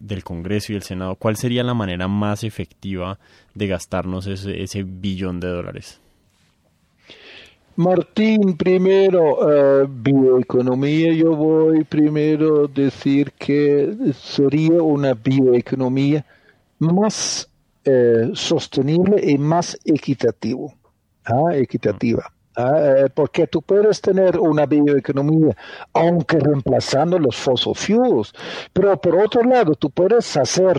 del 0.00 0.24
Congreso 0.24 0.72
y 0.72 0.76
el 0.76 0.82
Senado. 0.82 1.16
¿Cuál 1.16 1.36
sería 1.36 1.62
la 1.62 1.74
manera 1.74 2.08
más 2.08 2.42
efectiva 2.42 3.18
de 3.54 3.66
gastarnos 3.66 4.26
ese, 4.26 4.62
ese 4.62 4.82
billón 4.82 5.40
de 5.40 5.48
dólares? 5.48 6.00
Martín, 7.78 8.56
primero, 8.56 9.82
eh, 9.82 9.86
bioeconomía, 9.88 11.12
yo 11.12 11.36
voy 11.36 11.84
primero 11.84 12.64
a 12.64 12.66
decir 12.66 13.30
que 13.38 13.96
sería 14.18 14.82
una 14.82 15.14
bioeconomía 15.14 16.26
más 16.80 17.48
eh, 17.84 18.32
sostenible 18.34 19.22
y 19.22 19.38
más 19.38 19.78
equitativo, 19.84 20.74
¿ah? 21.24 21.54
equitativa. 21.54 22.32
Ah, 22.60 23.04
eh, 23.04 23.08
porque 23.14 23.46
tú 23.46 23.62
puedes 23.62 24.00
tener 24.00 24.36
una 24.36 24.66
bioeconomía, 24.66 25.56
aunque 25.92 26.40
reemplazando 26.40 27.16
los 27.16 27.36
fossil 27.36 27.72
fuels, 27.76 28.32
pero 28.72 29.00
por 29.00 29.14
otro 29.16 29.44
lado, 29.44 29.76
tú 29.76 29.90
puedes 29.90 30.36
hacer 30.36 30.76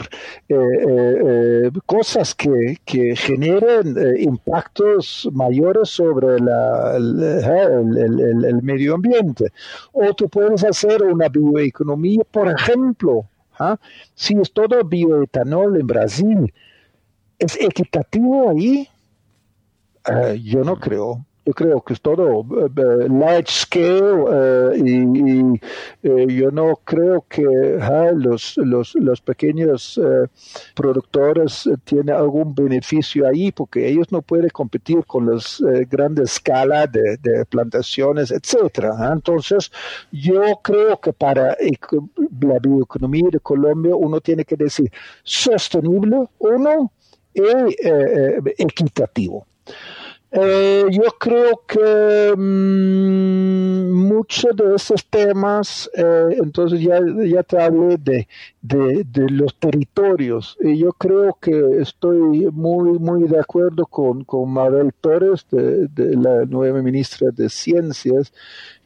eh, 0.49 0.55
eh, 0.57 1.71
cosas 1.85 2.35
que, 2.35 2.75
que 2.83 3.15
generen 3.15 3.95
impactos 4.19 5.29
mayores 5.31 5.91
sobre 5.91 6.35
el, 6.35 6.43
medio 8.61 8.95
ambiente. 8.95 9.53
O 9.93 10.13
tú 10.13 10.27
puedes 10.27 10.65
hacer 10.65 11.01
una 11.03 11.29
bioeconomía, 11.29 12.25
por 12.29 12.49
ejemplo, 12.49 13.23
¿ah? 13.57 13.77
si 14.15 14.33
es 14.37 14.51
todo 14.51 14.83
bioetanol 14.83 15.79
en 15.79 15.87
Brasil, 15.87 16.53
¿es 17.37 17.55
equitativo 17.55 18.49
ahí? 18.49 18.89
yo 20.41 20.63
no 20.63 20.75
creo 20.75 21.23
yo 21.45 21.53
creo 21.53 21.81
que 21.81 21.93
es 21.93 22.01
todo 22.01 22.41
eh, 22.41 22.69
eh, 22.75 23.07
large 23.09 23.51
scale 23.51 24.23
eh, 24.31 24.77
y, 24.77 25.59
yo 26.39 26.51
no 26.51 26.79
creo 26.83 27.25
que 27.27 27.43
los, 28.15 28.57
los, 28.57 29.21
pequeños 29.21 29.99
productores 30.75 31.69
tienen 31.83 32.15
algún 32.15 32.53
beneficio 32.55 33.27
ahí 33.27 33.51
porque 33.51 33.87
ellos 33.87 34.11
no 34.11 34.21
pueden 34.21 34.49
competir 34.49 35.05
con 35.05 35.29
las 35.29 35.61
grandes 35.89 36.33
escalas 36.33 36.91
de, 36.91 37.45
plantaciones, 37.49 38.31
etcétera. 38.31 39.11
Entonces, 39.11 39.71
yo 40.11 40.41
creo 40.63 40.99
que 40.99 41.13
para 41.13 41.57
la 42.41 42.59
bioeconomía 42.59 43.29
de 43.31 43.39
Colombia 43.39 43.95
uno 43.95 44.21
tiene 44.21 44.45
que 44.45 44.55
decir 44.55 44.91
sostenible, 45.23 46.27
uno, 46.39 46.91
y 47.33 47.41
equitativo. 48.57 49.45
Eh, 50.31 50.85
yo 50.91 51.09
creo 51.19 51.63
que 51.67 52.35
mm, 52.37 53.91
muchos 53.91 54.55
de 54.55 54.75
esos 54.75 55.03
temas, 55.07 55.89
eh, 55.95 56.37
entonces 56.43 56.81
ya, 56.81 56.99
ya 57.25 57.41
te 57.41 57.59
hablé 57.59 57.97
de, 57.97 58.27
de, 58.61 59.29
los 59.31 59.55
territorios. 59.55 60.55
Y 60.61 60.77
yo 60.77 60.93
creo 60.93 61.35
que 61.41 61.81
estoy 61.81 62.47
muy, 62.51 62.99
muy 62.99 63.27
de 63.27 63.39
acuerdo 63.39 63.87
con, 63.87 64.23
con 64.23 64.51
Mabel 64.51 64.91
Pérez, 64.93 65.47
de, 65.49 65.89
la 66.15 66.45
nueva 66.45 66.81
ministra 66.83 67.29
de 67.31 67.49
Ciencias, 67.49 68.31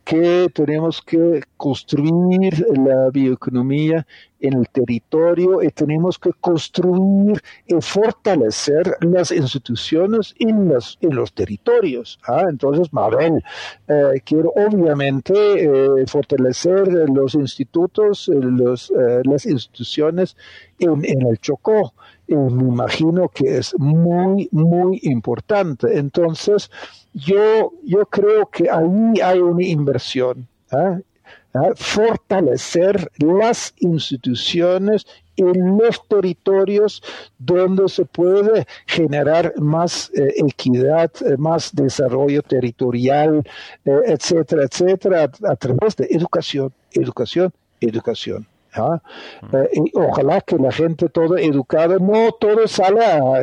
que 0.05 0.49
tenemos 0.53 1.01
que 1.01 1.43
construir 1.57 2.65
la 2.75 3.09
bioeconomía 3.09 4.05
en 4.43 4.53
el 4.55 4.67
territorio 4.69 5.63
y 5.63 5.69
tenemos 5.69 6.19
que 6.19 6.31
construir 6.39 7.41
y 7.65 7.75
fortalecer 7.81 8.97
las 8.99 9.31
instituciones 9.31 10.35
en 10.37 10.67
los, 10.67 10.97
en 11.01 11.15
los 11.15 11.33
territorios. 11.33 12.19
¿ah? 12.27 12.45
Entonces, 12.49 12.91
Mabel, 12.91 13.41
eh, 13.87 14.21
quiero 14.25 14.51
obviamente 14.55 15.33
eh, 15.33 16.05
fortalecer 16.07 17.09
los 17.09 17.35
institutos, 17.35 18.27
los, 18.27 18.91
eh, 18.91 19.21
las 19.23 19.45
instituciones 19.45 20.35
en, 20.77 21.05
en 21.05 21.25
el 21.25 21.39
Chocó. 21.39 21.93
Me 22.27 22.35
imagino 22.35 23.29
que 23.29 23.57
es 23.57 23.73
muy, 23.77 24.49
muy 24.51 24.99
importante. 25.03 25.97
Entonces, 25.97 26.69
yo, 27.13 27.71
yo 27.83 28.05
creo 28.07 28.47
que 28.47 28.69
ahí 28.69 29.21
hay 29.21 29.39
una 29.39 29.63
inversión. 29.65 30.47
¿Ah? 31.53 31.71
fortalecer 31.75 33.11
las 33.17 33.73
instituciones 33.79 35.05
en 35.35 35.77
los 35.77 36.07
territorios 36.07 37.01
donde 37.39 37.89
se 37.89 38.05
puede 38.05 38.67
generar 38.85 39.53
más 39.59 40.11
eh, 40.13 40.33
equidad, 40.37 41.11
eh, 41.25 41.37
más 41.37 41.73
desarrollo 41.73 42.41
territorial, 42.43 43.43
eh, 43.85 43.91
etcétera, 44.05 44.63
etcétera, 44.63 45.23
a, 45.23 45.55
través 45.55 45.95
de 45.95 46.07
educación, 46.11 46.71
educación, 46.91 47.51
educación. 47.81 48.45
y 49.73 49.91
ojalá 49.95 50.41
que 50.41 50.57
la 50.57 50.71
gente 50.71 51.07
toda 51.09 51.39
educada, 51.39 51.97
no 51.99 52.31
todo 52.31 52.67
sale 52.67 53.01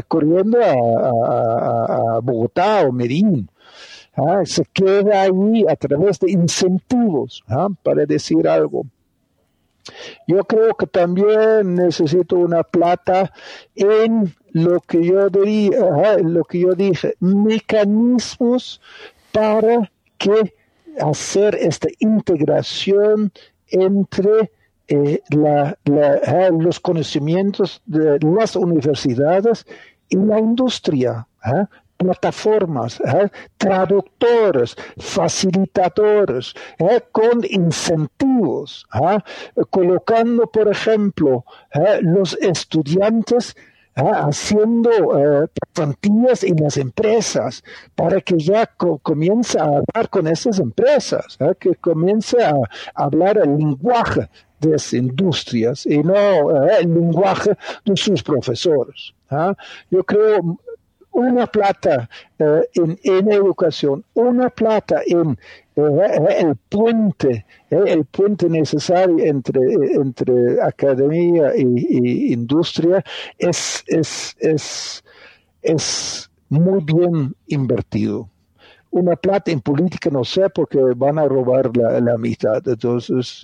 corriendo 0.09 0.59
a, 0.61 2.17
a 2.17 2.21
Bogotá 2.21 2.83
o 2.87 2.93
Medellín. 2.93 3.49
¿Ah? 4.15 4.43
se 4.45 4.65
queda 4.73 5.23
ahí 5.23 5.65
a 5.69 5.77
través 5.77 6.19
de 6.21 6.31
incentivos 6.31 7.43
¿ah? 7.49 7.69
para 7.83 8.07
decir 8.07 8.47
algo. 8.49 8.85
Yo 10.27 10.45
creo 10.45 10.75
que 10.75 10.87
también 10.87 11.75
necesito 11.75 12.37
una 12.37 12.63
plata 12.63 13.33
en 13.75 14.35
lo 14.53 14.81
que 14.81 15.05
yo 15.05 15.29
diría, 15.31 16.19
lo 16.23 16.45
que 16.45 16.61
yo 16.61 16.75
dije, 16.75 17.15
mecanismos 17.21 18.81
para 19.33 19.91
que 20.19 20.55
hacer 21.01 21.55
esta 21.57 21.89
integración 21.99 23.33
entre 23.69 24.51
eh, 24.89 25.21
los 26.59 26.81
conocimientos 26.81 27.81
de 27.87 28.19
las 28.21 28.57
universidades 28.57 29.67
y 30.09 30.17
la 30.17 30.39
industria 30.39 31.27
plataformas, 32.01 32.99
¿eh? 33.01 33.29
traductores, 33.59 34.75
facilitadores, 34.99 36.55
¿eh? 36.79 37.01
con 37.13 37.43
incentivos, 37.49 38.87
¿eh? 38.95 39.19
colocando, 39.69 40.47
por 40.47 40.69
ejemplo, 40.69 41.45
los 42.01 42.35
estudiantes 42.41 43.55
haciendo 43.95 44.91
pasantías 45.75 46.43
en 46.45 46.57
las 46.63 46.79
empresas 46.79 47.63
para 47.95 48.21
que 48.21 48.39
ya 48.39 48.65
comience 49.03 49.59
a 49.59 49.65
hablar 49.65 50.09
con 50.09 50.27
esas 50.27 50.59
empresas, 50.59 51.37
que 51.59 51.75
comience 51.75 52.43
a, 52.43 52.55
hablar 52.95 53.37
el 53.39 53.59
lenguaje 53.59 54.31
de 54.61 54.77
esas 54.77 54.95
industrias 54.95 55.85
y 55.85 55.99
no 55.99 56.15
el 56.79 56.95
lenguaje 56.95 57.57
de 57.85 57.97
sus 57.97 58.23
profesores. 58.23 59.13
Yo 59.91 60.03
creo 60.05 60.59
una 61.13 61.47
plata 61.47 62.09
eh, 62.39 62.63
en, 62.75 63.33
educación, 63.33 64.05
una 64.15 64.49
plata 64.51 65.03
en 65.07 65.39
eh, 65.77 66.37
el 66.39 66.57
puente, 66.69 67.45
eh, 67.71 67.83
el 67.87 68.05
puente 68.05 68.49
necesario 68.49 69.19
entre, 69.25 69.61
entre 69.95 70.61
academia 70.63 71.53
y, 71.57 72.33
industria 72.33 73.05
es, 73.39 73.83
es, 73.87 74.37
es, 74.39 75.05
es 75.63 76.31
muy 76.49 76.83
bien 76.85 77.35
invertido 77.47 78.29
una 78.93 79.15
plata 79.15 79.53
en 79.53 79.61
política 79.61 80.11
no 80.11 80.25
sé 80.25 80.51
porque 80.51 80.79
van 80.97 81.19
a 81.19 81.27
robar 81.27 81.71
la, 81.77 82.19
mitad, 82.19 82.67
entonces 82.67 83.43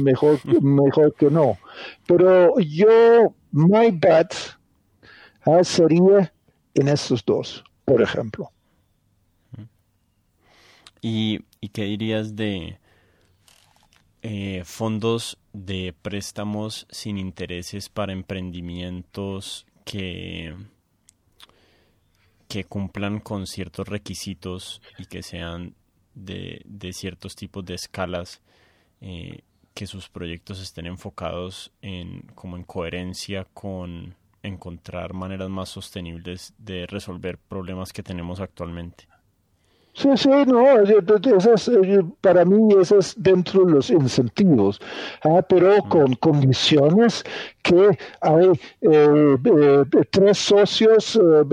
mejor, 0.00 0.38
mejor 0.62 1.14
que 1.14 1.30
no. 1.30 1.58
Pero 2.06 2.58
yo, 2.58 3.34
my 3.50 3.90
bet 3.90 4.34
ah, 5.44 5.62
sería 5.62 6.32
en 6.74 6.88
estos 6.88 7.24
dos, 7.24 7.64
por 7.84 8.02
ejemplo. 8.02 8.50
¿Y, 11.00 11.40
qué 11.72 11.84
dirías 11.84 12.36
de 12.36 12.78
eh, 14.22 14.62
fondos 14.64 15.38
de 15.52 15.94
préstamos 16.00 16.86
sin 16.90 17.18
intereses 17.18 17.88
para 17.88 18.12
emprendimientos 18.12 19.66
que, 19.84 20.54
cumplan 22.68 23.18
con 23.18 23.46
ciertos 23.46 23.88
requisitos 23.88 24.82
y 24.98 25.06
que 25.06 25.22
sean 25.22 25.74
de, 26.14 26.60
de 26.66 26.92
ciertos 26.92 27.34
tipos 27.34 27.64
de 27.64 27.74
escalas? 27.74 28.42
Eh, 29.00 29.42
que 29.74 29.86
sus 29.86 30.08
proyectos 30.08 30.60
estén 30.60 30.86
enfocados 30.86 31.72
en 31.80 32.22
como 32.34 32.56
en 32.56 32.64
coherencia 32.64 33.46
con 33.54 34.14
encontrar 34.42 35.12
maneras 35.14 35.48
más 35.48 35.68
sostenibles 35.68 36.54
de 36.58 36.86
resolver 36.86 37.38
problemas 37.38 37.92
que 37.92 38.02
tenemos 38.02 38.40
actualmente. 38.40 39.06
Sí, 39.94 40.08
sí, 40.16 40.30
no, 40.46 40.80
esas, 40.80 41.70
para 42.22 42.46
mí 42.46 42.74
esas 42.80 43.14
dentro 43.18 43.66
de 43.66 43.72
los 43.72 43.90
incentivos, 43.90 44.80
ah, 45.22 45.42
pero 45.46 45.82
con 45.82 46.14
condiciones 46.14 47.22
que 47.62 47.98
hay 48.22 48.46
eh, 48.80 49.36
eh, 49.44 49.84
tres 50.10 50.38
socios 50.38 51.16
eh, 51.16 51.44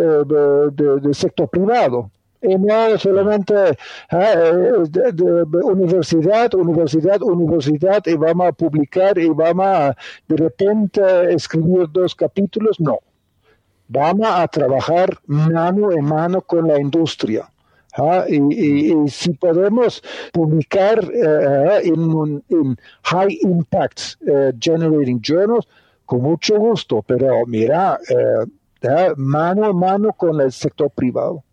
del 0.71 1.13
sector 1.13 1.49
privado 1.49 2.09
y 2.41 2.55
no 2.57 2.97
solamente 2.97 3.77
universidad, 5.63 6.53
universidad, 6.53 7.21
universidad, 7.21 8.01
y 8.05 8.15
vamos 8.15 8.47
a 8.47 8.51
publicar 8.51 9.17
y 9.17 9.29
vamos 9.29 9.65
a 9.65 9.95
de 10.27 10.37
repente 10.37 11.33
escribir 11.33 11.87
dos 11.91 12.15
capítulos, 12.15 12.79
no. 12.79 12.99
Vamos 13.87 14.27
a 14.29 14.47
trabajar 14.47 15.17
mano 15.25 15.91
en 15.91 16.05
mano 16.05 16.41
con 16.41 16.67
la 16.67 16.79
industria. 16.79 17.49
Y, 18.27 19.09
si 19.09 19.33
podemos 19.33 20.01
publicar 20.31 21.03
eh, 21.11 21.81
en, 21.83 22.77
high 23.03 23.37
impact 23.41 24.15
eh, 24.27 24.53
generating 24.59 25.19
journals, 25.21 25.67
con 26.05 26.21
mucho 26.21 26.57
gusto, 26.57 27.03
pero 27.05 27.45
mira, 27.45 27.99
eh, 28.09 29.13
mano 29.17 29.65
a 29.65 29.73
mano 29.73 30.13
con 30.13 30.39
el 30.39 30.51
sector 30.51 30.89
privado. 30.91 31.43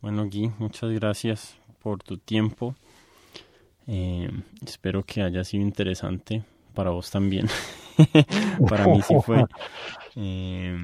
Bueno, 0.00 0.26
Gui, 0.26 0.50
muchas 0.58 0.90
gracias 0.92 1.56
por 1.82 2.02
tu 2.02 2.16
tiempo. 2.16 2.74
Eh, 3.86 4.30
espero 4.64 5.04
que 5.04 5.22
haya 5.22 5.44
sido 5.44 5.62
interesante 5.62 6.42
para 6.74 6.90
vos 6.90 7.10
también. 7.10 7.48
para 8.68 8.86
mí 8.86 9.02
sí 9.02 9.14
fue. 9.24 9.44
Eh, 10.16 10.76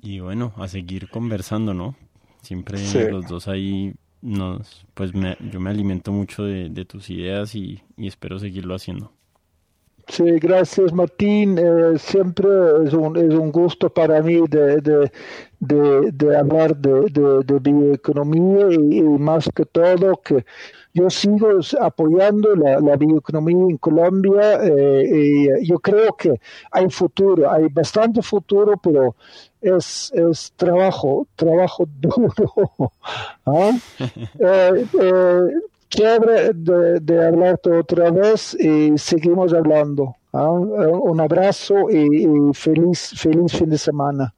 y 0.00 0.20
bueno, 0.20 0.52
a 0.56 0.68
seguir 0.68 1.08
conversando, 1.08 1.74
¿no? 1.74 1.96
Siempre 2.42 2.78
los 3.10 3.26
dos 3.26 3.48
ahí 3.48 3.94
nos, 4.22 4.86
pues 4.94 5.14
me, 5.14 5.36
yo 5.50 5.60
me 5.60 5.70
alimento 5.70 6.12
mucho 6.12 6.44
de, 6.44 6.84
tus 6.84 7.10
ideas 7.10 7.54
y 7.54 7.82
espero 7.96 8.38
seguirlo 8.38 8.74
haciendo. 8.74 9.12
Sí, 10.08 10.24
gracias 10.38 10.92
Martín. 10.92 11.58
Eh, 11.58 11.98
siempre 11.98 12.48
es 12.84 12.92
un, 12.92 13.16
es 13.16 13.34
un 13.34 13.50
gusto 13.50 13.88
para 13.88 14.20
mí 14.22 14.42
de, 14.48 14.80
de, 14.80 15.10
de, 16.12 16.36
hablar 16.36 16.76
de, 16.76 17.08
de, 17.10 17.58
bioeconomía 17.58 18.66
y, 18.70 19.02
más 19.02 19.48
que 19.54 19.64
todo 19.64 20.16
que 20.22 20.44
yo 20.92 21.08
sigo 21.10 21.48
apoyando 21.80 22.54
la, 22.54 22.80
la 22.80 22.96
bioeconomía 22.96 23.64
en 23.70 23.78
Colombia 23.78 24.60
eh, 24.62 25.10
y 25.10 25.66
yo 25.66 25.78
creo 25.78 26.12
que 26.12 26.38
hay 26.70 26.88
futuro, 26.90 27.50
hay 27.50 27.68
bastante 27.68 28.22
futuro, 28.22 28.74
pero 28.82 29.16
es, 29.60 30.12
es 30.14 30.52
trabajo, 30.56 31.26
trabajo 31.34 31.88
duro. 32.00 32.92
¿ah? 33.46 33.72
eh, 34.38 34.86
eh 35.00 35.40
chévere 35.88 36.52
de, 36.54 37.00
de 37.00 37.26
hablarte 37.26 37.70
otra 37.70 38.10
vez 38.10 38.54
y 38.54 38.96
seguimos 38.98 39.52
hablando. 39.52 40.16
¿ah? 40.32 40.50
Un 40.50 41.20
abrazo 41.20 41.90
y, 41.90 42.24
y 42.24 42.54
feliz, 42.54 43.12
feliz 43.16 43.52
fin 43.52 43.70
de 43.70 43.78
semana. 43.78 44.34